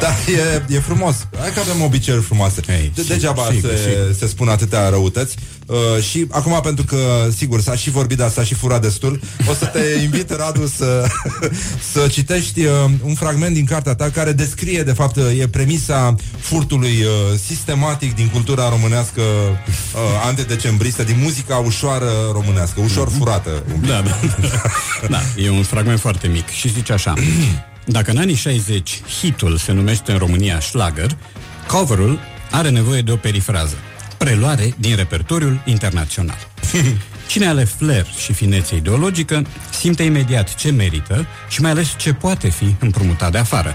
Da, 0.00 0.08
e, 0.08 0.41
e 0.68 0.78
frumos. 0.78 1.14
Hai 1.38 1.50
că 1.54 1.60
avem 1.60 1.82
obiceiuri 1.82 2.24
frumoase. 2.24 2.60
Ei, 2.68 2.92
De, 2.94 3.00
sigur, 3.00 3.16
degeaba 3.16 3.48
sigur, 3.50 3.70
se, 3.70 3.76
sigur. 3.76 4.14
se 4.18 4.26
spun 4.26 4.48
atâtea 4.48 4.88
răutăți. 4.88 5.36
Uh, 5.66 6.02
și 6.02 6.26
acum, 6.30 6.60
pentru 6.62 6.84
că, 6.84 7.28
sigur, 7.36 7.60
s-a 7.60 7.74
și 7.76 7.90
vorbit, 7.90 8.18
dar 8.18 8.30
s-a 8.30 8.42
și 8.44 8.54
furat 8.54 8.80
destul, 8.82 9.20
o 9.50 9.54
să 9.54 9.64
te 9.64 10.02
invit, 10.02 10.30
Radu, 10.40 10.66
să, 10.66 11.06
să 11.92 12.06
citești 12.10 12.64
uh, 12.64 12.72
un 13.02 13.14
fragment 13.14 13.54
din 13.54 13.64
cartea 13.64 13.94
ta 13.94 14.10
care 14.10 14.32
descrie, 14.32 14.82
de 14.82 14.92
fapt, 14.92 15.16
uh, 15.16 15.38
e 15.38 15.48
premisa 15.48 16.14
furtului 16.38 17.02
uh, 17.02 17.38
sistematic 17.46 18.14
din 18.14 18.28
cultura 18.28 18.68
românească 18.68 19.20
uh, 19.20 20.00
antidecembristă, 20.26 21.02
din 21.02 21.16
muzica 21.22 21.56
ușoară 21.56 22.10
românească, 22.32 22.80
ușor 22.80 23.08
furată. 23.18 23.62
Un 23.74 23.80
pic. 23.80 23.88
Da, 23.88 24.02
da. 24.02 25.08
da, 25.08 25.20
e 25.36 25.50
un 25.50 25.62
fragment 25.62 26.00
foarte 26.00 26.28
mic 26.28 26.48
și 26.48 26.72
zice 26.72 26.92
așa. 26.92 27.14
Dacă 27.84 28.10
în 28.10 28.16
anii 28.16 28.34
60 28.34 29.00
hitul 29.20 29.56
se 29.56 29.72
numește 29.72 30.12
în 30.12 30.18
România 30.18 30.60
Schlager, 30.60 31.16
coverul 31.66 32.18
are 32.50 32.68
nevoie 32.68 33.00
de 33.00 33.12
o 33.12 33.16
perifrază. 33.16 33.76
Preluare 34.18 34.74
din 34.78 34.96
repertoriul 34.96 35.62
internațional. 35.64 36.48
Cine 37.28 37.48
are 37.48 37.64
flair 37.64 38.06
și 38.22 38.32
finețe 38.32 38.76
ideologică 38.76 39.46
simte 39.70 40.02
imediat 40.02 40.54
ce 40.54 40.70
merită 40.70 41.26
și 41.48 41.60
mai 41.60 41.70
ales 41.70 41.94
ce 41.96 42.12
poate 42.12 42.48
fi 42.48 42.74
împrumutat 42.78 43.32
de 43.32 43.38
afară. 43.38 43.74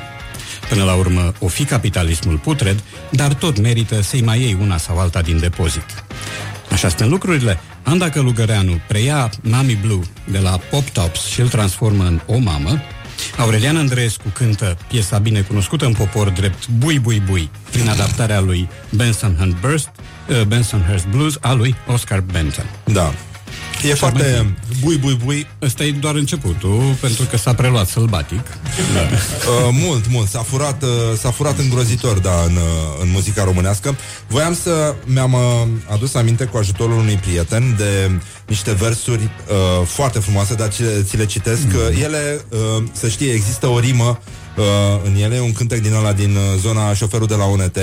Până 0.69 0.83
la 0.83 0.93
urmă, 0.93 1.33
o 1.39 1.47
fi 1.47 1.63
capitalismul 1.63 2.37
putred, 2.37 2.83
dar 3.09 3.33
tot 3.33 3.59
merită 3.59 4.01
să-i 4.01 4.21
mai 4.21 4.41
iei 4.41 4.57
una 4.61 4.77
sau 4.77 4.99
alta 4.99 5.21
din 5.21 5.39
depozit. 5.39 6.03
Așa 6.71 6.89
sunt 6.89 7.09
lucrurile. 7.09 7.59
Anda 7.83 8.09
Călugăreanu 8.09 8.79
preia 8.87 9.29
Mami 9.41 9.75
Blue 9.81 10.01
de 10.31 10.39
la 10.39 10.59
Pop 10.69 10.89
Tops 10.89 11.25
și 11.25 11.41
îl 11.41 11.47
transformă 11.47 12.03
în 12.03 12.19
o 12.25 12.37
mamă, 12.37 12.81
Aurelian 13.37 13.77
Andreescu 13.77 14.29
cântă 14.33 14.77
piesa 14.87 15.17
bine 15.17 15.41
cunoscută 15.41 15.85
în 15.85 15.93
popor 15.93 16.29
drept 16.29 16.67
Bui 16.67 16.99
Bui 16.99 17.21
Bui, 17.25 17.49
prin 17.71 17.89
adaptarea 17.89 18.39
lui 18.39 18.69
Benson 18.89 19.57
Burst, 19.61 19.89
uh, 20.29 20.41
Bensonhurst 20.41 21.07
Blues 21.07 21.37
a 21.41 21.53
lui 21.53 21.75
Oscar 21.87 22.19
Benton. 22.19 22.69
Da. 22.83 23.13
E 23.83 23.93
foarte 23.93 24.55
bui, 24.81 24.97
bui, 24.97 25.17
bui. 25.23 25.47
Ăsta 25.61 25.83
e 25.83 25.91
doar 25.91 26.15
începutul, 26.15 26.95
pentru 27.01 27.23
că 27.23 27.37
s-a 27.37 27.53
preluat 27.53 27.87
sălbatic. 27.87 28.47
Da. 28.93 28.99
Uh, 29.47 29.69
mult, 29.71 30.09
mult. 30.09 30.29
S-a 30.29 30.39
furat, 30.39 30.83
uh, 30.83 30.89
s-a 31.17 31.31
furat 31.31 31.59
îngrozitor, 31.59 32.17
da, 32.17 32.43
în, 32.45 32.55
uh, 32.55 32.61
în 33.01 33.09
muzica 33.09 33.43
românească. 33.43 33.95
Voiam 34.27 34.53
să 34.53 34.95
mi-am 35.05 35.33
uh, 35.33 35.67
adus 35.89 36.13
aminte 36.13 36.45
cu 36.45 36.57
ajutorul 36.57 36.97
unui 36.97 37.15
prieten 37.15 37.75
de 37.77 38.11
niște 38.47 38.71
versuri 38.71 39.23
uh, 39.23 39.85
foarte 39.85 40.19
frumoase, 40.19 40.53
dar 40.53 40.67
ți 40.67 40.81
le, 40.81 41.01
ți 41.03 41.17
le 41.17 41.25
citesc. 41.25 41.65
Mm. 41.65 42.01
Ele, 42.01 42.41
uh, 42.49 42.83
să 42.91 43.07
știi, 43.07 43.29
există 43.29 43.67
o 43.67 43.79
rimă 43.79 44.19
uh, 44.57 44.63
în 45.03 45.15
ele, 45.15 45.39
un 45.39 45.51
cântec 45.51 45.81
din 45.81 45.93
ăla 45.93 46.13
din 46.13 46.35
uh, 46.35 46.59
zona 46.59 46.93
șoferul 46.93 47.27
de 47.27 47.35
la 47.35 47.45
UNT, 47.45 47.77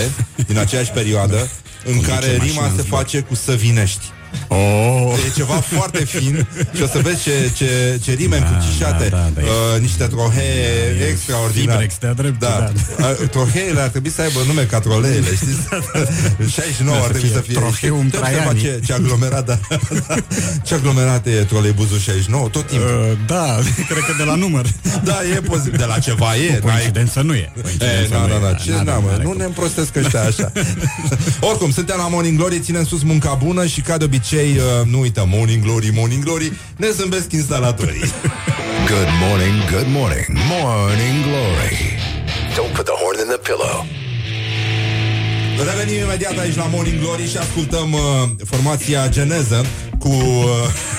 din 0.46 0.58
aceeași 0.58 0.90
perioadă, 0.90 1.48
în 1.92 2.00
care 2.00 2.36
rima 2.36 2.72
se 2.76 2.82
face 2.82 3.20
cu 3.20 3.34
să 3.34 3.52
vinești. 3.52 4.04
Oh. 4.48 5.12
E 5.26 5.30
ceva 5.36 5.54
foarte 5.54 6.04
fin 6.04 6.46
și 6.76 6.82
o 6.82 6.86
să 6.86 6.98
vezi 7.02 7.22
ce, 7.22 7.50
ce, 7.56 8.00
ce 8.04 8.12
rime 8.12 8.36
Da, 8.38 8.46
încrucișate. 8.46 9.08
da, 9.08 9.16
da, 9.16 9.40
da, 9.40 9.40
uh, 9.74 9.80
niște 9.80 10.04
trohee 10.04 10.94
Da, 10.98 11.04
e 11.04 11.08
extraordinare. 11.10 11.70
fibrex 11.70 11.98
de-a 11.98 12.12
dreptul, 12.12 12.48
da. 12.48 12.70
da. 12.98 13.06
Uh, 13.22 13.28
troheele 13.28 13.80
ar 13.80 13.88
trebui 13.88 14.10
să 14.10 14.20
aibă 14.22 14.38
nume 14.46 14.62
ca 14.62 14.80
troleele, 14.80 15.34
știți? 15.34 15.62
69 16.52 16.96
Da, 16.98 17.02
ar 17.04 17.12
să 17.12 17.18
trebui 17.18 17.28
fie 17.28 17.36
să 17.36 17.40
fie. 17.46 17.54
Troheum 17.54 18.08
Te 18.08 18.16
observa 18.16 18.38
Traiani. 18.40 18.60
ce, 18.60 18.80
ce 18.86 18.92
aglomerat, 18.92 19.44
da, 19.46 19.58
da. 20.08 20.14
Ce 20.64 20.74
aglomerat 20.74 21.26
e 21.26 21.30
troleibuzul 21.30 21.98
69 21.98 22.48
tot 22.48 22.66
timpul. 22.66 22.88
Uh, 22.88 23.18
da, 23.26 23.58
cred 23.90 24.02
că 24.08 24.12
de 24.18 24.22
la 24.24 24.34
număr. 24.34 24.66
Da, 25.04 25.18
e 25.36 25.40
pozitiv. 25.40 25.76
De 25.76 25.84
la 25.84 25.98
ceva 25.98 26.36
e. 26.36 26.60
O 26.62 26.66
coincidență 26.68 27.20
nu 27.20 27.34
e. 27.34 27.52
E, 27.56 27.60
Coincidență 27.60 28.08
da, 28.10 28.18
nu 28.20 28.26
da, 28.28 28.34
e, 28.34 28.40
da. 28.40 28.52
Ce, 28.52 28.70
n-are- 28.70 28.84
da, 28.84 28.92
mă, 28.98 29.08
n-are 29.10 29.22
nu 29.22 29.28
cum. 29.28 29.38
ne 29.38 29.44
împrostesc 29.44 29.96
ăștia 29.96 30.20
așa. 30.22 30.52
Oricum, 31.40 31.70
suntem 31.70 31.96
la 31.98 32.08
Morning 32.08 32.38
Glory, 32.38 32.60
ținem 32.60 32.84
sus 32.84 33.02
munca 33.02 33.34
bună 33.44 33.66
și 33.66 33.80
ca 33.80 33.96
de 33.96 34.04
obicei, 34.04 34.22
uh, 34.32 34.86
nu 34.86 34.98
uităm, 35.00 35.28
Morning 35.28 35.62
Glory, 35.64 35.90
Morning 35.94 36.24
Glory, 36.24 36.52
ne 36.76 36.90
zâmbesc 36.90 37.32
instalatorii. 37.32 38.00
Good 38.86 39.08
morning, 39.20 39.70
good 39.70 39.88
morning, 39.88 40.26
morning 40.48 41.22
glory. 41.22 41.98
Don't 42.56 42.72
put 42.72 42.86
the 42.86 42.92
horn 42.92 43.18
in 43.18 43.28
the 43.28 43.38
pillow. 43.38 44.03
Revenim 45.58 46.02
imediat 46.02 46.38
aici 46.38 46.56
la 46.56 46.66
Morning 46.72 47.00
Glory 47.00 47.28
și 47.28 47.36
ascultăm 47.36 47.92
uh, 47.92 48.00
formația 48.44 49.08
Geneză 49.08 49.66
cu 49.98 50.08
uh, 50.08 50.44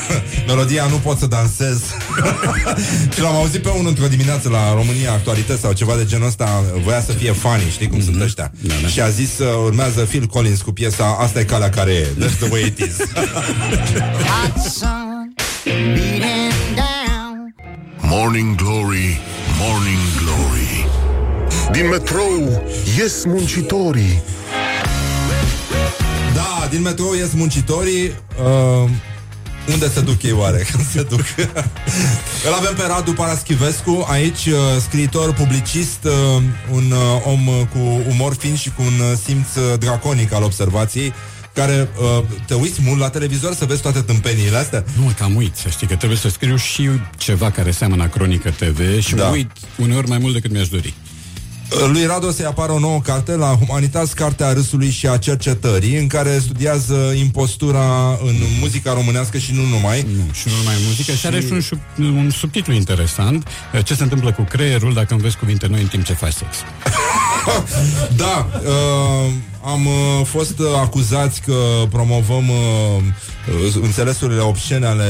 melodia 0.48 0.86
Nu 0.90 0.96
pot 0.96 1.18
să 1.18 1.26
dansez. 1.26 1.82
și 3.14 3.22
l-am 3.22 3.36
auzit 3.36 3.62
pe 3.62 3.70
unul 3.70 3.88
într-o 3.88 4.08
dimineață 4.08 4.50
la 4.50 4.74
România 4.74 5.12
Actualități 5.12 5.62
sau 5.62 5.74
ceva 5.74 5.96
de 5.96 6.06
genul 6.06 6.28
ăsta, 6.28 6.64
voia 6.84 7.02
să 7.02 7.12
fie 7.12 7.32
funny, 7.32 7.70
știi 7.72 7.88
cum 7.88 8.02
sunt 8.02 8.22
ăștia. 8.22 8.52
Da, 8.60 8.74
da. 8.82 8.88
Și 8.88 9.02
a 9.02 9.10
zis, 9.10 9.40
uh, 9.40 9.48
urmează 9.64 10.02
Phil 10.02 10.26
Collins 10.26 10.62
cu 10.62 10.72
piesa 10.72 11.18
Asta 11.20 11.40
e 11.40 11.44
calea 11.44 11.70
care 11.70 11.92
e. 11.92 12.06
That's 12.06 12.38
the 12.40 12.50
way 12.52 12.66
it 12.66 12.78
is. 12.78 12.96
Hot 14.32 14.62
sun 14.72 15.34
beating 15.66 16.54
down. 16.76 17.56
Morning 18.02 18.56
Glory, 18.56 19.20
Morning 19.60 20.00
Glory 20.20 20.88
Din 21.72 21.88
metrou 21.88 22.64
ies 22.98 23.26
muncitorii 23.26 24.22
Da, 26.46 26.68
din 26.70 26.82
metrou 26.82 27.14
ies 27.14 27.34
muncitorii 27.34 28.04
uh, 28.06 28.90
Unde 29.74 29.90
se 29.90 30.02
duc 30.02 30.24
ei 30.24 30.32
oare? 30.32 30.58
Când 30.72 30.88
se 30.92 31.02
duc 31.04 31.26
Îl 32.48 32.54
avem 32.54 32.74
pe 32.76 32.84
Radu 32.88 33.12
Paraschivescu 33.12 34.06
Aici, 34.10 34.46
uh, 34.46 34.54
scriitor, 34.82 35.34
publicist 35.34 36.04
uh, 36.04 36.42
Un 36.72 36.92
uh, 36.92 37.32
om 37.32 37.48
uh, 37.48 37.54
cu 37.74 38.04
umor 38.10 38.36
fin 38.36 38.56
Și 38.56 38.70
cu 38.76 38.82
un 38.82 39.00
uh, 39.00 39.18
simț 39.26 39.56
uh, 39.56 39.80
draconic 39.80 40.34
Al 40.34 40.44
observației 40.44 41.14
care 41.54 41.90
uh, 42.18 42.24
te 42.48 42.54
uiți 42.54 42.82
mult 42.82 43.00
la 43.00 43.10
televizor 43.10 43.54
să 43.54 43.66
vezi 43.66 43.82
toate 43.82 44.02
tâmpeniile 44.02 44.58
astea? 44.58 44.84
Nu, 44.98 45.04
mă, 45.04 45.12
cam 45.18 45.36
uit, 45.36 45.56
să 45.56 45.70
știi 45.70 45.88
că 45.88 45.96
trebuie 45.96 46.18
să 46.18 46.30
scriu 46.30 46.56
și 46.56 46.90
ceva 47.18 47.52
care 47.52 47.72
seamănă 47.72 48.08
cronică 48.08 48.50
TV 48.50 49.00
și 49.02 49.16
Da. 49.16 49.24
da. 49.24 49.30
uit 49.30 49.52
uneori 49.78 50.08
mai 50.08 50.18
mult 50.18 50.34
decât 50.34 50.52
mi-aș 50.52 50.68
dori. 50.68 50.94
Lui 51.70 52.06
Radu 52.06 52.32
se 52.32 52.46
apară 52.46 52.72
o 52.72 52.80
nouă 52.80 53.00
carte 53.00 53.36
la 53.36 53.48
Humanitas, 53.48 54.14
Cartea 54.14 54.54
Râsului 54.54 54.90
și 54.90 55.08
a 55.08 55.18
Cercetării, 55.18 55.98
în 55.98 56.08
care 56.08 56.40
studiază 56.40 57.14
impostura 57.18 58.18
în 58.26 58.36
muzica 58.60 58.94
românească 58.94 59.38
și 59.38 59.54
nu 59.54 59.62
numai. 59.62 60.02
Nu, 60.02 60.34
și 60.34 60.48
nu 60.48 60.54
numai 60.58 60.76
muzică, 60.88 61.12
și 61.12 61.26
are 61.26 61.40
și 61.40 61.52
un, 61.52 61.62
sub, 61.62 61.80
un 61.98 62.30
subtitlu 62.30 62.74
interesant, 62.74 63.48
ce 63.84 63.96
se 63.96 64.04
întâmplă 64.04 64.32
cu 64.32 64.42
creierul 64.42 64.94
dacă 64.94 65.14
înveți 65.14 65.38
cuvinte 65.38 65.68
noi 65.68 65.82
în 65.82 65.88
timp 65.88 66.04
ce 66.04 66.14
faci 66.14 66.34
sex. 66.34 66.56
Da, 68.16 68.48
uh, 68.66 69.32
am 69.66 69.86
uh, 69.86 70.26
fost 70.26 70.60
uh, 70.60 70.66
acuzați 70.82 71.42
că 71.42 71.54
promovăm 71.90 72.50
uh, 72.50 72.56
uh, 73.66 73.74
înțelesurile 73.82 74.40
obscene 74.40 74.86
ale, 74.86 75.04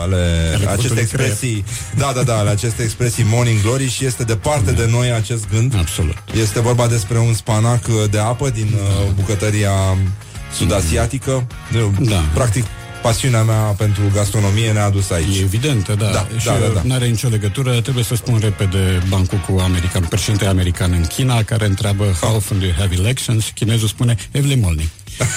ale, 0.00 0.16
Ale 0.54 0.68
acestei 0.68 0.74
cuvântului 0.74 1.02
expresii. 1.02 1.64
Da, 1.96 2.12
da, 2.14 2.22
da, 2.22 2.38
ale 2.38 2.50
acestei 2.50 2.84
expresii 2.84 3.26
Morning 3.28 3.60
Glory 3.62 3.88
și 3.88 4.04
este 4.04 4.24
departe 4.24 4.72
de 4.72 4.88
noi 4.90 5.12
acest 5.12 5.48
gând. 5.48 5.74
Absolut. 5.78 6.16
Este 6.34 6.60
vorba 6.60 6.86
despre 6.86 7.18
un 7.18 7.34
spanac 7.34 7.86
uh, 7.88 8.10
de 8.10 8.18
apă 8.18 8.50
din 8.50 8.74
uh, 8.74 9.10
bucătăria 9.14 9.72
sud-asiatică. 10.56 11.46
Da. 12.00 12.24
Practic, 12.34 12.64
pasiunea 13.02 13.42
mea 13.42 13.56
pentru 13.56 14.02
gastronomie 14.14 14.72
ne-a 14.72 14.84
adus 14.84 15.10
aici. 15.10 15.36
E 15.36 15.40
evident, 15.40 15.88
da. 15.88 16.10
Da, 16.10 16.26
și 16.38 16.46
da, 16.46 16.52
da, 16.52 16.66
da. 16.74 16.80
nu 16.84 16.94
are 16.94 17.06
nicio 17.06 17.28
legătură. 17.28 17.80
Trebuie 17.80 18.04
să 18.04 18.14
spun 18.14 18.38
repede 18.38 19.02
bancul 19.08 19.38
cu 19.38 19.58
american, 19.58 20.02
președintele 20.02 20.50
american 20.50 20.92
în 20.92 21.04
China, 21.04 21.42
care 21.42 21.66
întreabă 21.66 22.04
how 22.20 22.36
often 22.36 22.58
do 22.58 22.64
you 22.64 22.74
have 22.78 22.94
elections? 22.94 23.44
Și 23.44 23.52
chinezul 23.52 23.88
spune 23.88 24.16
every 24.30 24.54
morning. 24.54 24.88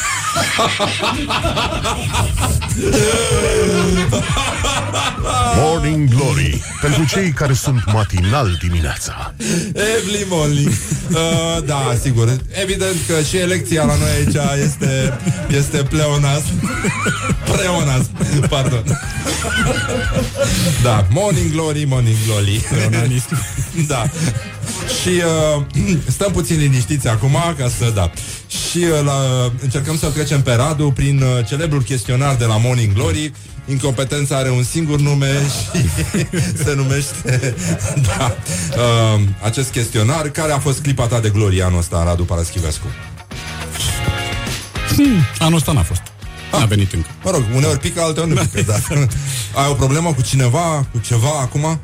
Morning 5.55 6.09
Glory 6.09 6.63
Pentru 6.81 7.05
cei 7.05 7.31
care 7.31 7.53
sunt 7.53 7.83
matinal 7.93 8.57
dimineața 8.61 9.33
Evli 9.73 10.25
Molly. 10.29 10.65
Uh, 10.65 11.63
da, 11.65 11.95
sigur. 12.01 12.37
Evident 12.61 12.95
că 13.07 13.21
și 13.21 13.37
elecția 13.37 13.83
la 13.83 13.95
noi 13.95 14.09
aici 14.09 14.63
este, 14.63 15.19
este 15.47 15.77
pleonasm. 15.77 16.71
Preonasm. 17.51 18.09
Pardon. 18.49 18.83
Da, 20.83 21.07
Morning 21.09 21.51
Glory, 21.51 21.85
Morning 21.85 22.17
Glory. 22.25 22.65
Pleonalism. 22.69 23.37
da. 23.87 24.03
Și 25.01 25.21
uh, 25.55 25.97
stăm 26.07 26.31
puțin 26.31 26.59
liniștiți 26.59 27.07
acum 27.07 27.37
ca 27.57 27.67
să, 27.77 27.91
da. 27.95 28.11
Și 28.53 28.77
uh, 28.77 29.03
la, 29.03 29.13
încercăm 29.61 29.97
să 29.97 30.09
trecem 30.09 30.41
pe 30.41 30.53
Radu 30.53 30.91
prin 30.91 31.21
uh, 31.21 31.45
celebrul 31.45 31.81
chestionar 31.81 32.35
de 32.35 32.45
la 32.45 32.57
Morning 32.57 32.93
Glory. 32.93 33.31
Incompetența 33.65 34.37
are 34.37 34.49
un 34.49 34.63
singur 34.63 34.99
nume 34.99 35.41
și 35.73 35.85
se 36.63 36.73
numește 36.75 37.55
da, 38.07 38.35
uh, 38.77 39.21
acest 39.41 39.71
chestionar. 39.71 40.29
Care 40.29 40.51
a 40.51 40.59
fost 40.59 40.81
clipa 40.81 41.07
ta 41.07 41.19
de 41.19 41.29
glorie 41.29 41.63
anul 41.63 41.79
ăsta, 41.79 42.03
Radu 42.03 42.23
Paraschivescu? 42.23 42.87
Hmm, 44.95 45.25
anul 45.39 45.57
ăsta 45.57 45.71
n-a 45.71 45.83
fost. 45.83 46.01
N-a 46.51 46.65
venit 46.65 46.93
încă. 46.93 47.07
Mă 47.23 47.31
rog, 47.31 47.43
uneori 47.55 47.79
pică, 47.79 48.01
alteori 48.01 48.29
nu 48.29 48.35
pică, 48.35 48.61
da. 48.71 48.95
Ai 49.61 49.69
o 49.69 49.73
problemă 49.73 50.13
cu 50.13 50.21
cineva, 50.21 50.87
cu 50.91 50.99
ceva 50.99 51.39
acum? 51.41 51.79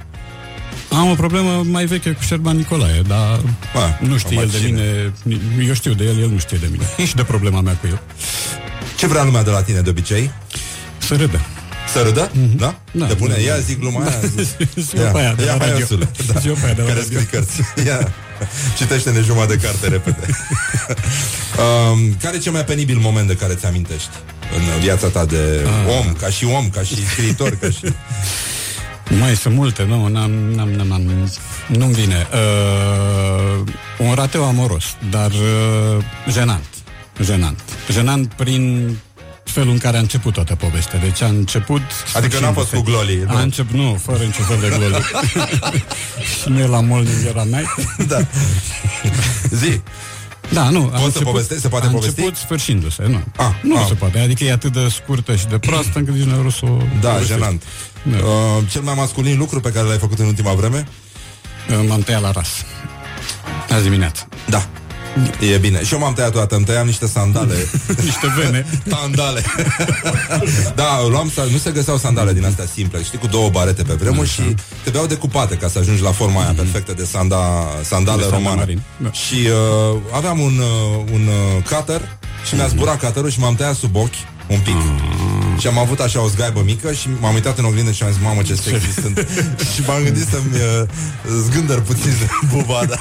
Am 0.91 1.09
o 1.09 1.13
problemă 1.15 1.63
mai 1.65 1.85
veche 1.85 2.11
cu 2.11 2.21
Șerban 2.23 2.55
Nicolae, 2.57 3.01
dar 3.07 3.39
Ba, 3.73 3.97
nu 4.01 4.17
știe 4.17 4.37
am 4.37 4.43
el 4.43 4.49
de 4.49 4.57
cine. 4.57 5.13
mine. 5.23 5.65
Eu 5.67 5.73
știu 5.73 5.93
de 5.93 6.03
el, 6.03 6.19
el 6.21 6.29
nu 6.29 6.37
știe 6.39 6.57
de 6.57 6.67
mine. 6.71 6.83
și 7.07 7.15
de 7.15 7.23
problema 7.23 7.61
mea 7.61 7.73
cu 7.73 7.87
el. 7.87 8.01
Ce 8.97 9.07
vrea 9.07 9.23
lumea 9.23 9.43
de 9.43 9.49
la 9.49 9.61
tine 9.61 9.79
de 9.81 9.89
obicei? 9.89 10.31
Să 10.97 11.15
râdă. 11.15 11.39
Să 11.93 11.99
râdă? 12.01 12.31
Da? 12.55 12.79
Da. 12.91 13.05
De 13.05 13.13
bune, 13.13 13.41
ia 13.41 13.57
zi 13.59 13.75
gluma 13.75 13.99
aia. 14.03 14.19
zi. 14.35 14.45
Zi-o 14.95 15.11
pe 15.11 15.19
aia 15.19 15.33
de 15.33 15.43
la 15.43 15.51
ia, 15.51 15.57
hai, 15.57 15.67
radio. 15.69 15.77
Iosule. 15.79 16.09
Da. 16.33 16.39
Zi-o 16.43 16.53
pe 16.53 16.65
aia 16.65 16.73
de 16.73 16.81
la 16.81 16.87
Care 16.87 16.99
radio. 16.99 17.19
scrii 17.19 17.25
cărți. 17.31 17.61
Ia. 17.87 18.13
Citește-ne 18.77 19.21
jumătate 19.21 19.55
de 19.55 19.65
carte 19.65 19.87
repede. 19.87 20.25
um, 21.91 22.15
care 22.21 22.35
e 22.35 22.39
cel 22.39 22.51
mai 22.51 22.63
penibil 22.65 22.97
moment 22.97 23.27
de 23.27 23.33
care 23.35 23.53
ți-amintești 23.53 24.09
în 24.57 24.79
viața 24.79 25.07
ta 25.07 25.25
de 25.25 25.65
Ah. 25.65 25.95
om, 26.05 26.13
ca 26.13 26.29
și 26.29 26.45
om, 26.45 26.69
ca 26.69 26.81
și 26.81 27.05
scriitor, 27.07 27.57
ca 27.61 27.69
și... 27.69 27.79
Mai 29.17 29.35
sunt 29.35 29.55
multe, 29.55 29.83
nu, 29.83 30.07
n-am, 30.07 30.31
n-am, 30.31 30.69
n-am, 30.69 30.87
n-am 30.87 31.29
nu-mi 31.67 31.93
vine. 31.93 32.27
Uh, 32.33 33.63
un 33.97 34.13
rateu 34.13 34.43
amoros, 34.43 34.83
dar 35.09 35.31
uh, 35.31 36.03
jenant. 36.31 36.63
Jenant. 37.23 37.59
Jenant 37.91 38.33
prin 38.33 38.95
felul 39.43 39.71
în 39.71 39.77
care 39.77 39.97
a 39.97 39.99
început 39.99 40.33
toată 40.33 40.55
povestea. 40.55 40.99
Deci 40.99 41.21
a 41.21 41.25
început... 41.27 41.81
Adică 42.15 42.39
n-a 42.39 42.51
fost 42.51 42.73
cu 42.73 42.81
glolii, 42.81 43.23
nu? 43.27 43.35
A 43.35 43.41
început, 43.41 43.75
nu, 43.75 43.99
fără 44.01 44.23
niciun 44.23 44.45
fel 44.45 44.57
de 44.59 44.67
glolii. 44.77 45.03
și 46.41 46.49
nu 46.49 46.59
e 46.59 46.65
la 46.65 46.81
Morning 46.81 47.25
era 47.27 47.43
night. 47.43 47.95
da. 48.07 48.17
Zi. 49.49 49.81
Da, 50.53 50.69
nu. 50.69 50.81
Poți 50.81 51.17
să 51.17 51.23
povestești? 51.23 51.61
Se 51.61 51.67
poate 51.67 51.85
a 51.85 51.89
povesti? 51.89 52.19
început 52.19 52.35
sfârșindu-se, 52.37 53.03
nu. 53.07 53.23
Ah, 53.37 53.45
nu 53.61 53.77
ah. 53.77 53.85
se 53.87 53.93
poate, 53.93 54.19
adică 54.19 54.43
e 54.43 54.51
atât 54.51 54.71
de 54.73 54.87
scurtă 54.89 55.35
și 55.35 55.45
de 55.47 55.57
proastă 55.57 55.99
încât 55.99 56.13
nici 56.13 56.23
nu 56.23 56.33
ai 56.33 56.39
vrut 56.39 56.53
să 56.53 56.65
o 56.65 56.77
Da, 57.01 57.09
povestești. 57.09 57.41
jenant. 57.41 57.63
Da. 58.03 58.17
Uh, 58.17 58.63
cel 58.71 58.81
mai 58.81 58.93
masculin 58.97 59.37
lucru 59.37 59.59
pe 59.59 59.71
care 59.71 59.87
l-ai 59.87 59.97
făcut 59.97 60.19
în 60.19 60.25
ultima 60.25 60.53
vreme? 60.53 60.87
Uh, 61.69 61.85
M-am 61.87 61.99
tăiat 62.01 62.21
la 62.21 62.31
ras. 62.31 62.49
Azi 63.69 63.83
dimineață. 63.83 64.27
Da. 64.49 64.67
E 65.53 65.57
bine. 65.57 65.83
Și 65.83 65.93
eu 65.93 65.99
m-am 65.99 66.13
tăiat 66.13 66.31
toată, 66.31 66.55
îmi 66.55 66.65
tăiam 66.65 66.85
niște 66.85 67.07
sandale. 67.07 67.55
niște 68.03 68.27
vene. 68.37 68.65
Sandale. 68.87 69.43
da, 70.75 70.99
luam, 71.09 71.29
sa- 71.29 71.51
nu 71.51 71.57
se 71.57 71.71
găseau 71.71 71.97
sandale 71.97 72.33
din 72.33 72.45
astea 72.45 72.65
simple, 72.73 73.03
știi, 73.03 73.17
cu 73.17 73.27
două 73.27 73.49
barete 73.49 73.83
pe 73.83 73.93
vremuri 73.93 74.29
și 74.29 74.41
trebuiau 74.81 75.05
decupate 75.07 75.55
ca 75.55 75.67
să 75.67 75.79
ajungi 75.79 76.01
la 76.01 76.11
forma 76.11 76.41
aia 76.41 76.53
perfectă 76.55 76.93
de 76.93 77.03
sanda, 77.05 77.37
sandală 77.83 78.17
De 78.17 78.23
sanda 78.23 78.37
romană. 78.37 78.55
marin. 78.59 78.81
Da. 78.97 79.11
Și 79.11 79.35
uh, 79.93 79.97
aveam 80.11 80.39
un, 80.39 80.57
uh, 80.57 81.03
un 81.13 81.27
uh, 81.27 81.63
cutter 81.75 82.17
și 82.47 82.55
mi-a 82.55 82.67
zburat 82.67 82.99
cutterul 82.99 83.29
și 83.29 83.39
m-am 83.39 83.55
tăiat 83.55 83.75
sub 83.75 83.95
ochi 83.95 84.13
un 84.49 84.59
pic. 84.59 84.75
Și 85.59 85.67
am 85.67 85.77
avut 85.77 85.99
așa 85.99 86.21
o 86.23 86.27
zgaibă 86.27 86.61
mică 86.65 86.91
și 86.93 87.07
m-am 87.19 87.33
uitat 87.33 87.57
în 87.57 87.65
oglindă 87.65 87.91
și 87.91 88.03
am 88.03 88.11
zis, 88.11 88.21
mamă, 88.21 88.41
ce 88.41 88.55
sexy 88.55 88.91
sunt. 89.01 89.27
și 89.73 89.81
m-am 89.87 90.03
gândit 90.03 90.27
să-mi 90.27 90.53
uh, 90.53 90.87
zgândăr 91.45 91.81
puțin 91.81 92.13
buba, 92.51 92.81
da. 92.89 92.95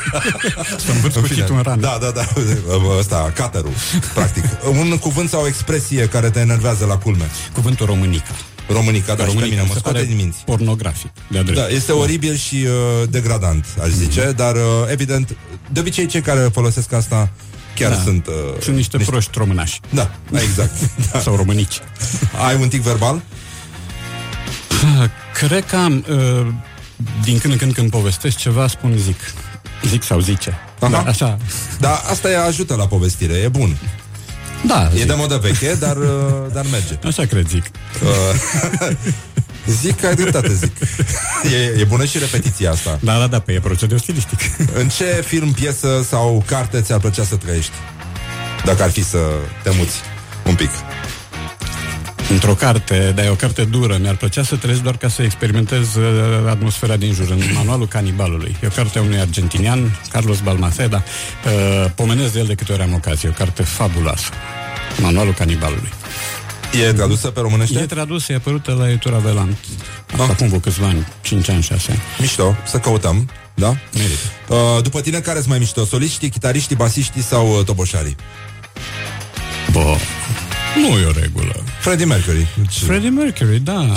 Să 0.78 0.90
învârți 0.90 1.16
În 1.16 1.22
cuțitul 1.22 1.44
fine. 1.44 1.56
în 1.56 1.62
rană. 1.62 1.80
Da, 1.80 1.98
da, 2.00 2.10
da. 2.10 2.24
Ăsta, 2.98 3.32
cutterul, 3.36 3.72
practic. 4.14 4.44
Un 4.70 4.96
cuvânt 4.98 5.28
sau 5.28 5.42
o 5.42 5.46
expresie 5.46 6.08
care 6.08 6.30
te 6.30 6.40
enervează 6.40 6.84
la 6.84 6.96
culme. 6.96 7.30
Cuvântul 7.52 7.86
românica. 7.86 8.30
Românica, 8.68 9.14
da, 9.14 9.24
și 9.26 9.34
pe 9.36 9.44
mine 9.44 9.64
mă 9.68 9.74
scoate 9.76 10.04
din 10.04 10.16
minți. 10.16 10.38
pornografic. 10.44 11.10
De 11.28 11.42
drept. 11.42 11.58
Da, 11.58 11.66
este 11.68 11.92
oribil 11.92 12.36
și 12.36 12.54
uh, 12.54 13.08
degradant, 13.10 13.64
aș 13.82 13.88
zice, 13.88 14.32
dar 14.36 14.54
uh, 14.54 14.60
evident, 14.90 15.36
de 15.72 15.80
obicei 15.80 16.06
cei 16.06 16.20
care 16.20 16.48
folosesc 16.52 16.92
asta 16.92 17.30
chiar 17.78 17.90
Da. 17.90 18.00
sunt... 18.02 18.26
Uh, 18.26 18.34
Sunt 18.62 18.76
niște 18.76 18.98
proști 18.98 19.30
românași. 19.34 19.80
Da, 19.90 20.10
exact. 20.32 20.72
da. 21.12 21.18
Sau 21.18 21.36
românici. 21.36 21.80
Ai 22.46 22.54
un 22.54 22.68
tic 22.68 22.80
verbal? 22.82 23.22
Cred 25.34 25.64
că 25.66 25.76
am, 25.76 26.04
uh, 26.10 26.46
din 27.24 27.38
când 27.38 27.52
în 27.52 27.58
când 27.58 27.72
când 27.72 27.90
povestesc 27.90 28.36
ceva, 28.36 28.66
spun 28.66 28.94
zic. 28.96 29.16
Zic 29.88 30.02
sau 30.02 30.20
zice. 30.20 30.58
Aha. 30.80 30.90
Da, 30.90 30.98
așa. 30.98 31.36
Da, 31.80 32.02
asta 32.10 32.30
e 32.30 32.36
ajută 32.36 32.74
la 32.74 32.86
povestire, 32.86 33.34
e 33.34 33.48
bun. 33.48 33.76
Da, 34.66 34.90
E 34.94 34.96
zic. 34.96 35.06
de 35.06 35.14
modă 35.16 35.36
veche, 35.42 35.74
dar, 35.78 35.96
uh, 35.96 36.04
dar 36.52 36.64
merge. 36.70 36.98
Așa 37.04 37.24
cred, 37.24 37.48
zic. 37.48 37.64
Uh, 39.68 39.74
zic 39.80 40.00
că 40.00 40.06
ai 40.06 40.14
dreptate, 40.14 40.54
zic. 40.54 40.76
E, 41.52 41.80
e 41.80 41.84
bună 41.84 42.04
și 42.04 42.18
repetiția 42.18 42.70
asta. 42.70 42.98
Da, 43.02 43.18
da, 43.18 43.26
da, 43.26 43.38
pe 43.38 43.52
e 43.52 43.60
procedeu 43.60 43.98
stilistic. 43.98 44.38
În 44.74 44.88
ce 44.88 45.24
film, 45.26 45.52
piesă 45.52 46.04
sau 46.08 46.44
carte 46.46 46.80
ți-ar 46.80 47.00
plăcea 47.00 47.24
să 47.24 47.36
trăiești? 47.36 47.72
Dacă 48.64 48.82
ar 48.82 48.90
fi 48.90 49.04
să 49.04 49.18
te 49.62 49.70
muți 49.76 50.00
un 50.46 50.54
pic. 50.54 50.70
Într-o 52.30 52.54
carte, 52.54 53.12
dar 53.14 53.24
e 53.24 53.28
o 53.28 53.34
carte 53.34 53.64
dură, 53.64 53.96
mi-ar 54.00 54.16
plăcea 54.16 54.42
să 54.42 54.56
trăiesc 54.56 54.82
doar 54.82 54.96
ca 54.96 55.08
să 55.08 55.22
experimentez 55.22 55.94
uh, 55.94 56.04
atmosfera 56.48 56.96
din 56.96 57.12
jur, 57.12 57.30
în 57.30 57.40
manualul 57.54 57.88
canibalului. 57.88 58.56
E 58.62 58.66
o 58.66 58.70
carte 58.70 58.98
a 58.98 59.02
unui 59.02 59.18
argentinian, 59.18 59.98
Carlos 60.12 60.40
Balmaceda. 60.40 61.02
Uh, 61.44 61.90
pomenez 61.94 62.30
de 62.30 62.38
el 62.38 62.46
de 62.46 62.54
câte 62.54 62.72
ori 62.72 62.82
am 62.82 62.94
ocazie. 62.94 63.28
E 63.28 63.32
o 63.32 63.38
carte 63.38 63.62
fabuloasă. 63.62 64.28
Manualul 65.00 65.32
canibalului. 65.32 65.92
E 66.72 66.92
tradusă 66.92 67.28
pe 67.28 67.40
românește? 67.40 67.78
E 67.78 67.86
tradusă, 67.86 68.32
e 68.32 68.34
apărută 68.34 68.72
la 68.72 68.88
editura 68.88 69.16
Velant. 69.18 69.56
Ah. 70.12 70.20
Acum 70.30 70.46
vreo 70.46 70.58
câțiva 70.60 70.86
ani, 70.86 71.06
5 71.20 71.48
ani, 71.48 71.62
6 71.62 71.90
ani. 71.90 72.00
Mișto, 72.18 72.56
să 72.66 72.78
căutăm, 72.78 73.30
da? 73.54 73.76
Merită. 73.94 74.26
Uh, 74.48 74.82
după 74.82 75.00
tine, 75.00 75.20
care 75.20 75.36
sunt 75.36 75.48
mai 75.48 75.58
mișto? 75.58 75.84
Soliștii, 75.84 76.30
chitariștii, 76.30 76.76
basiștii 76.76 77.22
sau 77.22 77.58
uh, 77.58 77.64
toboșarii? 77.64 78.16
Bă, 79.72 79.96
nu 80.76 80.98
e 80.98 81.04
o 81.04 81.20
regulă. 81.20 81.62
Freddie 81.80 82.04
Mercury. 82.06 82.46
Ce- 82.70 82.84
Freddie 82.84 83.08
Mercury, 83.10 83.58
da. 83.60 83.86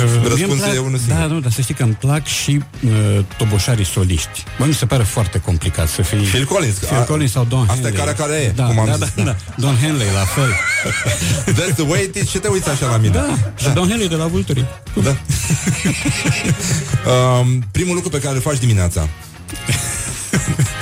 Răspunsul 0.00 0.34
Mie 0.36 0.44
îmi 0.44 0.54
plac- 0.60 0.74
e 0.74 0.78
unul 0.78 0.98
singur. 0.98 1.16
Da, 1.16 1.26
nu, 1.26 1.40
dar 1.40 1.52
să 1.52 1.60
știi 1.60 1.74
că 1.74 1.82
îmi 1.82 1.92
plac 1.92 2.26
și 2.26 2.62
uh, 2.86 3.24
toboșarii 3.36 3.84
soliști. 3.84 4.44
Bă, 4.58 4.64
mi 4.64 4.74
se 4.74 4.86
pare 4.86 5.02
foarte 5.02 5.38
complicat 5.40 5.88
să 5.88 6.02
fii... 6.02 6.18
Phil 6.18 6.44
Collins. 6.44 6.74
Phil 6.76 6.96
A- 6.96 7.02
Collins 7.02 7.30
sau 7.30 7.44
Don 7.44 7.60
asta 7.60 7.72
Henley. 7.74 7.92
e 7.92 7.96
care 7.96 8.12
care 8.12 8.32
e, 8.34 8.48
da, 8.50 8.64
cum 8.64 8.78
am 8.78 8.86
da, 8.86 8.92
zis, 8.92 9.12
da, 9.14 9.22
da. 9.22 9.30
da. 9.30 9.36
Don 9.56 9.76
Henley, 9.76 10.06
la 10.14 10.24
fel. 10.24 10.52
That's 11.58 11.74
the 11.74 11.82
way 11.86 12.02
it 12.04 12.14
is. 12.14 12.30
Ce 12.30 12.38
te 12.38 12.48
uiți 12.48 12.68
așa 12.68 12.86
la 12.86 12.96
mine? 12.96 13.12
Da, 13.12 13.38
și 13.56 13.68
Don 13.68 13.88
Henley 13.88 14.08
de 14.08 14.14
la 14.14 14.26
Vulturi. 14.26 14.64
Da. 15.02 15.16
um, 17.12 17.64
primul 17.72 17.94
lucru 17.94 18.10
pe 18.10 18.18
care 18.18 18.34
îl 18.34 18.40
faci 18.40 18.58
dimineața. 18.58 19.08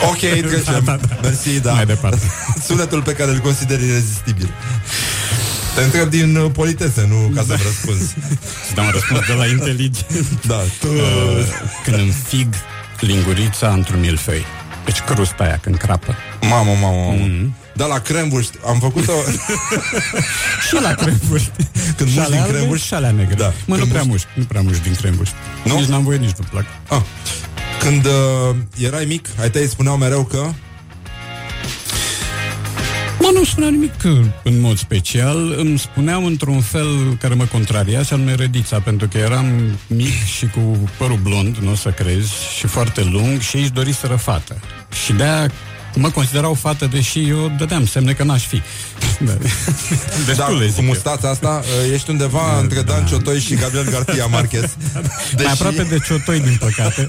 Ok, 0.09 0.19
trecem. 0.19 0.63
Da, 0.65 0.81
da, 0.85 0.97
da. 1.09 1.17
Mersi, 1.23 1.61
da. 1.61 1.73
Mai 1.73 1.87
departe. 1.87 2.31
Sunetul 2.67 3.03
pe 3.03 3.13
care 3.13 3.31
îl 3.31 3.39
consideri 3.39 3.85
irezistibil. 3.85 4.51
Te 5.77 5.83
întreb 5.83 6.09
din 6.11 6.37
uh, 6.37 6.51
politese, 6.53 7.07
nu 7.09 7.31
ca 7.35 7.45
să-mi 7.47 7.61
răspunzi. 7.65 8.15
Să 8.69 8.73
dau 8.75 8.85
un 8.85 8.91
răspuns 8.91 9.27
de 9.27 9.33
la 9.33 9.47
inteligent. 9.47 10.45
Da. 10.47 10.55
Uh, 10.57 11.47
când 11.85 11.97
înfig 11.99 12.55
lingurița 13.01 13.73
într-un 13.73 14.01
milfei. 14.01 14.45
Deci 14.85 15.01
crusta 15.01 15.43
aia, 15.45 15.59
când 15.63 15.77
crapă. 15.77 16.15
Mamă, 16.41 16.71
mamă, 16.81 16.97
mamă. 16.97 17.13
Mhm. 17.21 17.55
Da, 17.75 17.87
la 17.87 17.99
crembuș 17.99 18.47
am 18.67 18.79
făcut-o 18.79 19.13
Și 20.69 20.75
la 20.83 20.95
crembuș. 20.95 21.43
Când 21.97 22.11
și 22.11 22.17
muști 22.19 22.21
alea 22.21 22.43
din 22.43 22.53
crembuș? 22.53 22.69
albe 22.71 22.77
și 22.85 22.95
alea 22.95 23.11
negre. 23.11 23.35
Da. 23.35 23.53
Mă, 23.67 23.75
nu 23.75 23.81
Când 23.81 23.91
prea 23.93 24.03
muști, 24.03 24.27
nu 24.35 24.45
prea 24.45 24.61
muști 24.61 24.83
din 24.83 24.95
crembuș. 24.95 25.29
Nu? 25.65 25.75
Nici 25.79 25.87
n-am 25.89 26.03
voie, 26.05 26.17
nici 26.19 26.37
nu 26.39 26.45
plac. 26.51 26.65
ah. 26.89 27.01
Când 27.81 28.05
uh, 28.07 28.57
erai 28.79 29.05
mic, 29.05 29.29
ai 29.41 29.51
tăi 29.51 29.69
spuneau 29.69 29.97
mereu 29.97 30.25
că 30.25 30.47
Mă, 33.27 33.33
nu 33.33 33.45
spunea 33.45 33.69
nimic 33.69 33.95
uh, 34.05 34.13
în 34.43 34.61
mod 34.61 34.77
special, 34.77 35.55
îmi 35.57 35.79
spuneam 35.79 36.25
într-un 36.25 36.61
fel 36.61 37.17
care 37.21 37.35
mă 37.35 37.45
contraria, 37.45 38.03
și 38.03 38.13
anume 38.13 38.35
rădița, 38.35 38.81
pentru 38.81 39.09
că 39.09 39.19
eram 39.19 39.47
mic 39.87 40.25
și 40.25 40.47
cu 40.47 40.91
părul 40.99 41.19
blond, 41.23 41.57
nu 41.57 41.71
o 41.71 41.75
să 41.75 41.91
crezi, 41.91 42.33
și 42.59 42.67
foarte 42.67 43.03
lung 43.05 43.41
și 43.41 43.57
ei 43.57 43.63
își 43.63 43.73
doriseră 43.73 44.17
fată. 44.17 44.61
Și 45.05 45.13
de-aia 45.13 45.51
mă 45.99 46.11
considerau 46.11 46.55
fată, 46.55 46.87
deși 46.87 47.29
eu 47.29 47.53
dădeam 47.59 47.87
semne 47.87 48.13
că 48.13 48.23
n-aș 48.25 48.47
fi. 48.47 48.63
Da. 49.21 49.33
da, 49.33 49.39
Destule, 50.27 50.65
cu 50.65 50.71
zic 50.71 50.79
eu. 50.83 50.85
mustața 50.85 51.29
asta 51.29 51.63
uh, 51.87 51.93
ești 51.93 52.11
undeva 52.11 52.59
între 52.61 52.83
Dan 52.83 53.07
Ciotoi 53.07 53.39
și 53.41 53.55
Gabriel 53.55 53.91
Garcia 53.91 54.27
Marquez. 54.27 54.77
Mai 55.37 55.53
aproape 55.53 55.83
de 55.83 55.99
ciotoi, 56.07 56.41
din 56.41 56.57
păcate. 56.61 57.07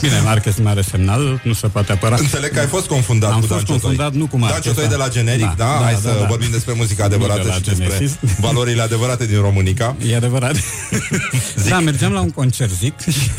Bine, 0.00 0.20
Marquez 0.24 0.54
nu 0.56 0.68
are 0.68 0.82
semnal, 0.82 1.40
nu 1.44 1.52
se 1.52 1.66
poate 1.66 1.92
apăra. 1.92 2.16
Înțeleg 2.18 2.50
că 2.52 2.58
ai 2.58 2.66
fost 2.66 2.86
confundat 2.86 3.30
Am 3.32 3.40
cu 3.40 3.46
fost 3.46 3.50
Dan 3.50 3.64
Ciotoi. 3.64 3.80
confundat, 3.80 4.12
nu 4.14 4.26
cu 4.26 4.38
Marquez, 4.38 4.62
Dan 4.62 4.72
Ciotoi 4.72 4.84
da. 4.84 4.90
de 4.90 4.96
la 4.96 5.08
Generic, 5.08 5.44
da? 5.44 5.52
Da, 5.56 5.64
da, 5.78 5.84
Hai 5.84 5.92
da, 5.92 5.98
să 6.10 6.16
da. 6.20 6.26
vorbim 6.26 6.50
despre 6.50 6.72
muzica 6.76 7.02
Nu 7.02 7.14
adevărată 7.14 7.42
de 7.42 7.48
la 7.48 7.54
și 7.54 7.60
despre 7.60 7.86
Genesis. 7.86 8.16
valorile 8.40 8.82
adevărate 8.82 9.26
din 9.26 9.40
Românica. 9.40 9.96
E 10.08 10.16
adevărat. 10.16 10.54
Da, 11.68 11.80
mergeam 11.80 12.12
la 12.12 12.20
un 12.20 12.30
concert, 12.30 12.70
zic. 12.78 13.00
și 13.00 13.30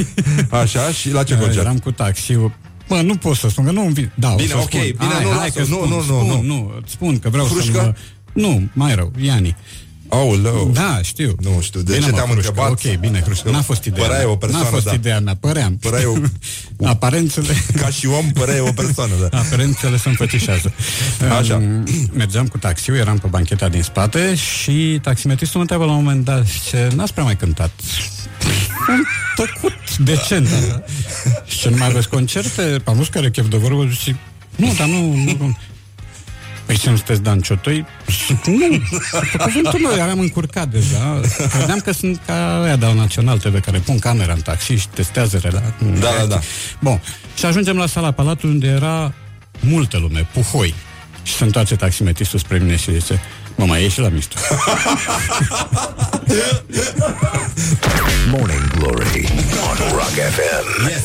Așa, 0.49 0.91
și 0.91 1.11
la 1.11 1.23
ce 1.23 1.35
concert? 1.37 1.59
Eram 1.59 1.77
cu 1.77 1.91
taxiul. 1.91 2.51
Bă, 2.87 3.01
nu 3.01 3.15
pot 3.15 3.35
să 3.35 3.49
spun, 3.49 3.65
că 3.65 3.71
nu 3.71 3.81
vin. 3.81 4.11
Da, 4.15 4.31
o 4.31 4.35
Bine, 4.35 4.47
să 4.47 4.57
ok, 4.57 4.69
spun. 4.69 4.81
bine, 4.81 5.13
hai, 5.13 5.23
nu, 5.23 5.29
hai, 5.29 5.37
lasă, 5.37 5.51
că 5.51 5.59
nu, 5.59 5.65
spun, 5.75 5.89
nu, 5.89 5.95
nu, 5.95 6.01
spun, 6.01 6.27
nu. 6.27 6.41
nu, 6.41 6.73
îți 6.81 6.91
spun 6.91 7.19
că 7.19 7.29
vreau 7.29 7.45
Frușcă? 7.45 7.71
să 7.71 7.81
mă... 7.81 7.93
Nu, 8.41 8.61
mai 8.73 8.95
rău, 8.95 9.11
Iani. 9.21 9.55
Aoleu. 10.09 10.69
Da, 10.73 10.99
știu. 11.03 11.35
Nu 11.39 11.61
știu, 11.61 11.81
de 11.81 11.91
Bine, 11.93 12.05
ce 12.05 12.11
mă, 12.11 12.15
te-am 12.17 12.29
Frușcă, 12.29 12.47
întrebat? 12.47 12.71
Ok, 12.71 12.99
bine, 12.99 13.19
Crușcă. 13.19 13.49
N-a 13.49 13.61
fost 13.61 13.83
ideea 13.83 14.05
Păreai 14.05 14.23
mea. 14.23 14.31
o 14.33 14.35
persoană, 14.35 14.63
N-a 14.65 14.69
fost 14.71 14.85
da. 14.85 14.93
ideea 14.93 15.19
mea, 15.19 15.35
păream. 15.39 15.77
Păreai 15.77 16.05
o- 16.05 16.15
Aparențele... 16.93 17.53
Ca 17.75 17.89
și 17.89 18.07
om, 18.07 18.31
păreai 18.31 18.59
o 18.59 18.71
persoană, 18.71 19.11
da. 19.29 19.37
Aparențele 19.39 19.97
se 19.97 20.09
înfățișează. 20.09 20.73
Așa. 21.39 21.55
Um, 21.55 21.83
Mergeam 22.13 22.47
cu 22.47 22.57
taxiul, 22.57 22.95
eram 22.97 23.17
pe 23.17 23.27
bancheta 23.27 23.69
din 23.69 23.81
spate 23.81 24.35
și 24.35 24.99
taximetristul 25.01 25.55
mă 25.55 25.61
întreabă 25.61 25.85
la 25.85 25.91
un 25.97 26.03
moment 26.03 26.25
dat 26.25 26.45
ce 26.69 26.89
n-ați 26.95 27.11
prea 27.13 27.23
mai 27.25 27.35
cântat. 27.37 27.71
Am 28.87 29.07
tăcut 29.35 29.97
decent. 29.97 30.47
așa. 30.47 30.83
Și 31.45 31.57
ce 31.59 31.69
nu 31.69 31.77
mai 31.77 31.87
aveți 31.87 32.09
concerte? 32.09 32.81
Am 32.83 32.95
văzut 32.95 33.11
care 33.11 33.29
chef 33.29 33.47
de 33.49 33.57
vorbă 33.57 33.87
și 34.01 34.15
nu, 34.55 34.73
dar 34.77 34.87
nu, 34.87 35.13
nu. 35.15 35.57
Păi 36.65 36.77
ce 36.77 36.89
nu 36.89 36.95
sunteți 36.95 37.21
Dan 37.21 37.39
Ciotoi? 37.41 37.85
Nu, 38.45 38.81
pe 39.31 39.37
cuvântul 39.37 39.79
meu, 39.79 39.91
eram 39.91 40.19
încurcat 40.19 40.67
deja. 40.67 41.21
Credeam 41.57 41.79
că 41.79 41.91
sunt 41.91 42.21
ca 42.25 42.61
aia 42.61 42.75
de 42.75 42.85
la 42.85 42.93
Național 42.93 43.37
TV, 43.37 43.59
care 43.59 43.77
pun 43.77 43.99
camera 43.99 44.33
în 44.33 44.41
taxi 44.41 44.73
și 44.73 44.87
testează 44.87 45.39
rela. 45.43 45.61
Da, 45.99 46.09
da, 46.19 46.25
da. 46.25 46.39
Bun, 46.79 47.01
și 47.37 47.45
ajungem 47.45 47.77
la 47.77 47.85
sala 47.85 48.11
Palatului 48.11 48.53
unde 48.53 48.67
era 48.67 49.13
multă 49.59 49.97
lume, 49.97 50.27
puhoi. 50.33 50.73
Și 51.23 51.33
se 51.33 51.43
întoarce 51.43 51.75
taximetristul 51.75 52.39
spre 52.39 52.57
mine 52.57 52.75
și 52.75 52.91
zice 52.99 53.21
Mă, 53.55 53.65
mai 53.65 53.81
ieși 53.81 53.99
la 53.99 54.09
mișto. 54.09 54.35
Morning 58.29 58.67
Glory 58.77 59.29
on 59.69 59.77
Rock 59.91 60.15
FM. 60.35 60.87
Yes, 60.89 61.03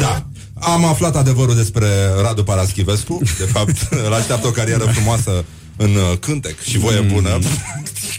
da. 0.00 0.27
Am 0.60 0.84
aflat 0.84 1.16
adevărul 1.16 1.54
despre 1.56 1.86
Radu 2.22 2.44
Paraschivescu. 2.44 3.20
De 3.38 3.44
fapt, 3.44 3.88
îl 4.06 4.12
așteaptă 4.12 4.46
o 4.46 4.50
carieră 4.50 4.84
frumoasă 4.84 5.44
în 5.76 5.94
uh, 5.94 6.18
cântec 6.20 6.60
și 6.62 6.78
voie 6.78 7.00
bună. 7.00 7.38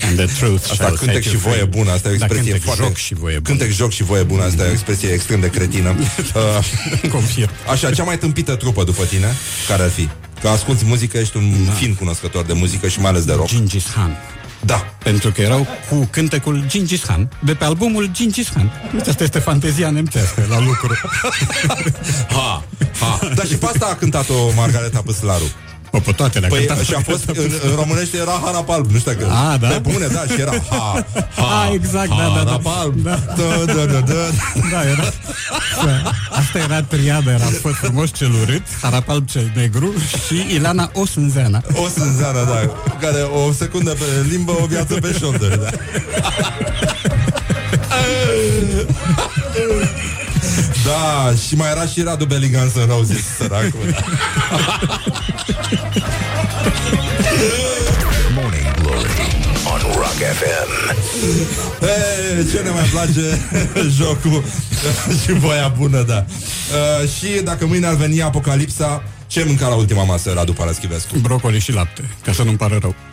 And 0.08 0.18
the 0.18 0.26
truth 0.40 0.62
Asta 0.62 0.74
shall 0.74 0.98
cântec 0.98 1.24
set 1.24 1.24
și 1.24 1.30
you 1.32 1.42
voie 1.42 1.56
free. 1.56 1.66
bună, 1.66 1.92
asta 1.92 2.10
e 2.10 2.14
o 2.14 2.16
Da, 2.16 2.26
expresie 2.26 2.52
cântec, 2.52 2.66
foarte... 2.66 2.84
joc 2.84 2.96
și 2.96 3.14
voie 3.14 3.40
bună. 3.40 3.48
Cântec, 3.58 3.76
joc 3.76 3.92
și 3.92 4.04
voie 4.04 4.24
bună, 4.24 4.44
asta 4.44 4.64
e 4.64 4.68
o 4.68 4.72
expresie 4.72 5.10
extrem 5.10 5.40
de 5.40 5.50
cretină. 5.50 5.96
Uh, 6.36 7.10
Confirm. 7.12 7.50
Așa, 7.72 7.92
cea 7.92 8.04
mai 8.04 8.18
tâmpită 8.18 8.56
trupă 8.56 8.84
după 8.84 9.04
tine, 9.06 9.28
care 9.68 9.84
ar 9.84 9.90
fi? 9.90 10.10
Că 10.42 10.48
asculti 10.48 10.86
muzică, 10.86 11.18
ești 11.18 11.38
un 11.38 11.54
da. 11.66 11.72
fin 11.72 11.94
cunoscător 11.96 12.46
de 12.46 12.54
muzică 12.54 12.88
și 12.88 13.00
mai 13.00 13.10
ales 13.10 13.24
de 13.26 13.34
rock. 13.34 13.48
Gingis 13.48 13.84
Khan. 13.94 14.18
Da. 14.60 14.94
Pentru 15.04 15.32
că 15.32 15.42
erau 15.42 15.68
cu 15.90 16.08
cântecul 16.12 16.64
Gingis 16.68 17.04
Khan, 17.04 17.30
de 17.44 17.54
pe 17.54 17.64
albumul 17.64 18.10
Gingis 18.12 18.50
Khan. 18.50 18.72
Uite, 18.94 19.10
asta 19.10 19.24
este 19.24 19.40
fantezia 19.40 19.90
nemțească 19.90 20.46
la 20.50 20.60
lucru. 20.60 20.94
Ha, 22.30 22.64
ha. 23.00 23.20
Dar 23.36 23.46
și 23.48 23.56
pe 23.56 23.66
asta 23.66 23.86
a 23.86 23.96
cântat-o 23.96 24.52
Margareta 24.56 25.02
Păslaru. 25.06 25.52
O, 25.92 26.00
pe 26.00 26.12
toate 26.12 26.40
le-a 26.40 26.50
Păi 26.50 26.66
cântat. 26.66 26.86
și 26.86 26.94
a 26.94 27.00
fost, 27.00 27.24
în, 27.28 27.52
în 27.70 27.76
românește 27.76 28.18
era 28.18 28.42
Harap 28.46 28.70
Alb, 28.70 28.92
nu 28.92 28.98
știu 29.00 29.12
că. 29.20 29.26
A, 29.26 29.58
da? 29.58 29.68
Pe 29.68 29.78
bune, 29.80 30.08
da, 30.08 30.24
și 30.34 30.40
era 30.42 30.52
ha, 30.70 31.06
ha, 31.36 31.64
Ah, 31.64 31.70
exact, 31.74 32.10
da, 32.10 32.16
da, 32.16 32.44
da. 32.44 32.50
Harap 32.50 32.66
Alb. 32.66 32.96
Da. 33.04 33.20
Da, 33.38 33.74
da, 33.74 33.86
da, 33.86 34.00
da. 34.00 34.14
Da, 34.72 34.90
era... 34.90 35.04
Asta 36.32 36.58
era 36.60 36.82
triada, 36.84 37.32
era 37.32 37.46
Făt 37.62 37.74
frumos 37.74 38.10
cel 38.14 38.32
urât, 38.42 38.62
Harapalb 38.82 39.28
cel 39.30 39.52
negru 39.56 39.94
și 40.28 40.56
Ilana 40.56 40.90
Osânzeana. 40.94 41.62
O 41.74 41.88
sânzeană, 41.88 42.44
da, 42.44 42.72
care 43.00 43.22
o 43.22 43.52
secundă 43.52 43.92
pe 43.92 44.06
limbă, 44.30 44.52
o 44.62 44.66
viață 44.66 44.94
pe 44.94 45.16
șoldă, 45.20 45.48
da. 45.48 45.70
Da, 50.86 51.34
și 51.48 51.56
mai 51.56 51.70
era 51.70 51.86
și 51.86 52.02
Radu 52.02 52.26
Bellingham 52.26 52.70
să 52.74 52.86
Roses, 52.90 53.24
săracul. 53.38 53.96
Morning 58.36 58.68
Glory 58.82 59.10
on 59.66 59.82
Rock 59.96 60.20
FM. 60.40 60.70
Hey, 61.80 62.46
ce 62.52 62.60
ne 62.64 62.70
mai 62.70 62.84
place 62.92 63.40
jocul 63.98 64.44
și 65.22 65.32
voia 65.32 65.74
bună, 65.78 66.02
da. 66.02 66.26
Uh, 67.02 67.10
și 67.10 67.42
dacă 67.44 67.66
mâine 67.66 67.88
ar 67.88 67.94
veni 67.94 68.22
apocalipsa, 68.22 69.04
ce 69.30 69.44
mânca 69.44 69.68
la 69.68 69.76
ultima 69.76 70.04
masă 70.04 70.32
Radu 70.34 70.54
Paraschivescu? 70.54 71.18
Brocoli 71.18 71.60
și 71.60 71.72
lapte, 71.72 72.10
ca 72.24 72.32
să 72.32 72.44
nu-mi 72.44 72.58
pară 72.58 72.78
rău. 72.82 72.96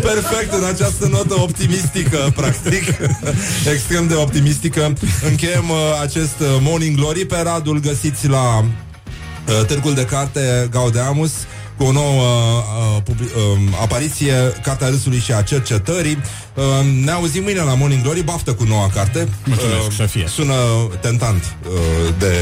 Perfect, 0.00 0.52
în 0.52 0.64
această 0.64 1.06
notă 1.06 1.40
optimistică, 1.40 2.32
practic, 2.36 2.82
extrem 3.74 4.06
de 4.06 4.14
optimistică, 4.14 4.92
încheiem 5.28 5.70
uh, 5.70 5.76
acest 6.02 6.40
uh, 6.40 6.46
Morning 6.60 6.96
Glory. 6.96 7.24
Pe 7.24 7.40
Radul 7.42 7.80
găsiți 7.80 8.28
la 8.28 8.58
uh, 8.58 9.64
Târgul 9.66 9.94
de 9.94 10.04
Carte 10.04 10.68
Gaudeamus 10.70 11.32
cu 11.76 11.84
o 11.84 11.92
nouă 11.92 12.22
uh, 12.26 13.02
publi- 13.02 13.32
uh, 13.36 13.58
apariție, 13.82 14.32
Cartea 14.62 14.88
Râsului 14.88 15.18
și 15.18 15.32
a 15.32 15.42
Cercetării. 15.42 16.18
Uh, 16.54 16.64
ne 17.04 17.10
auzim 17.10 17.42
mâine 17.42 17.60
la 17.60 17.74
Morning 17.74 18.02
Glory, 18.02 18.22
baftă 18.22 18.52
cu 18.52 18.64
noua 18.64 18.90
carte. 18.94 19.28
Mulțumesc, 19.44 19.96
să 19.96 20.02
fie. 20.06 20.24
Sună 20.28 20.54
tentant 21.00 21.56
uh, 21.68 22.14
de 22.18 22.34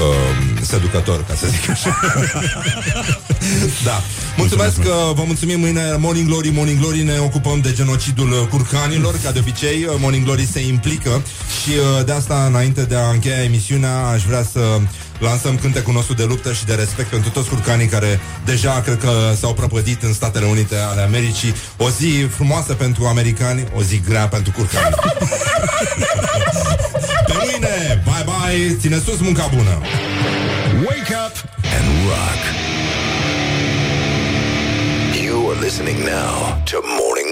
uh, 0.00 0.60
seducător, 0.62 1.24
ca 1.28 1.34
să 1.34 1.46
zic 1.46 1.70
așa. 1.70 2.00
da. 3.84 4.02
Mulțumesc 4.36 4.82
că 4.82 4.94
vă 5.14 5.22
mulțumim 5.26 5.60
mâine 5.60 5.96
Morning 5.98 6.26
Glory, 6.28 6.48
Morning 6.48 6.78
Glory 6.78 7.02
ne 7.02 7.18
ocupăm 7.18 7.60
de 7.60 7.72
genocidul 7.72 8.30
uh, 8.30 8.48
curcanilor, 8.50 9.14
ca 9.24 9.30
de 9.30 9.38
obicei 9.38 9.84
uh, 9.84 9.94
Morning 9.98 10.24
Glory 10.24 10.46
se 10.52 10.66
implică 10.66 11.22
și 11.62 11.70
uh, 11.70 12.04
de 12.04 12.12
asta 12.12 12.44
înainte 12.48 12.82
de 12.82 12.96
a 12.96 13.10
încheia 13.10 13.42
emisiunea 13.42 14.06
aș 14.06 14.22
vrea 14.24 14.44
să 14.52 14.60
lansăm 15.24 15.56
cântecul 15.58 15.92
nostru 15.92 16.14
de 16.14 16.24
luptă 16.24 16.52
și 16.52 16.64
de 16.64 16.74
respect 16.74 17.08
pentru 17.08 17.30
toți 17.30 17.48
curcanii 17.48 17.86
care 17.86 18.20
deja 18.44 18.80
cred 18.80 18.98
că 18.98 19.32
s-au 19.40 19.54
prăpădit 19.54 20.02
în 20.02 20.12
Statele 20.12 20.46
Unite 20.46 20.76
ale 20.76 21.00
Americii. 21.00 21.54
O 21.76 21.88
zi 21.90 22.26
frumoasă 22.36 22.74
pentru 22.74 23.04
americani, 23.04 23.64
o 23.76 23.82
zi 23.82 24.00
grea 24.08 24.28
pentru 24.28 24.52
curcani. 24.56 24.94
Pe 27.26 27.34
mâine! 27.44 28.02
Bye 28.04 28.24
bye! 28.24 28.76
Ține 28.80 28.98
sus 29.04 29.20
munca 29.20 29.50
bună! 29.54 29.80
Wake 30.86 31.14
up 31.24 31.34
and 31.76 31.86
rock. 32.08 32.42
You 35.24 35.50
are 35.50 35.60
listening 35.60 35.98
now 35.98 36.62
to 36.70 36.76
Morning 36.98 37.23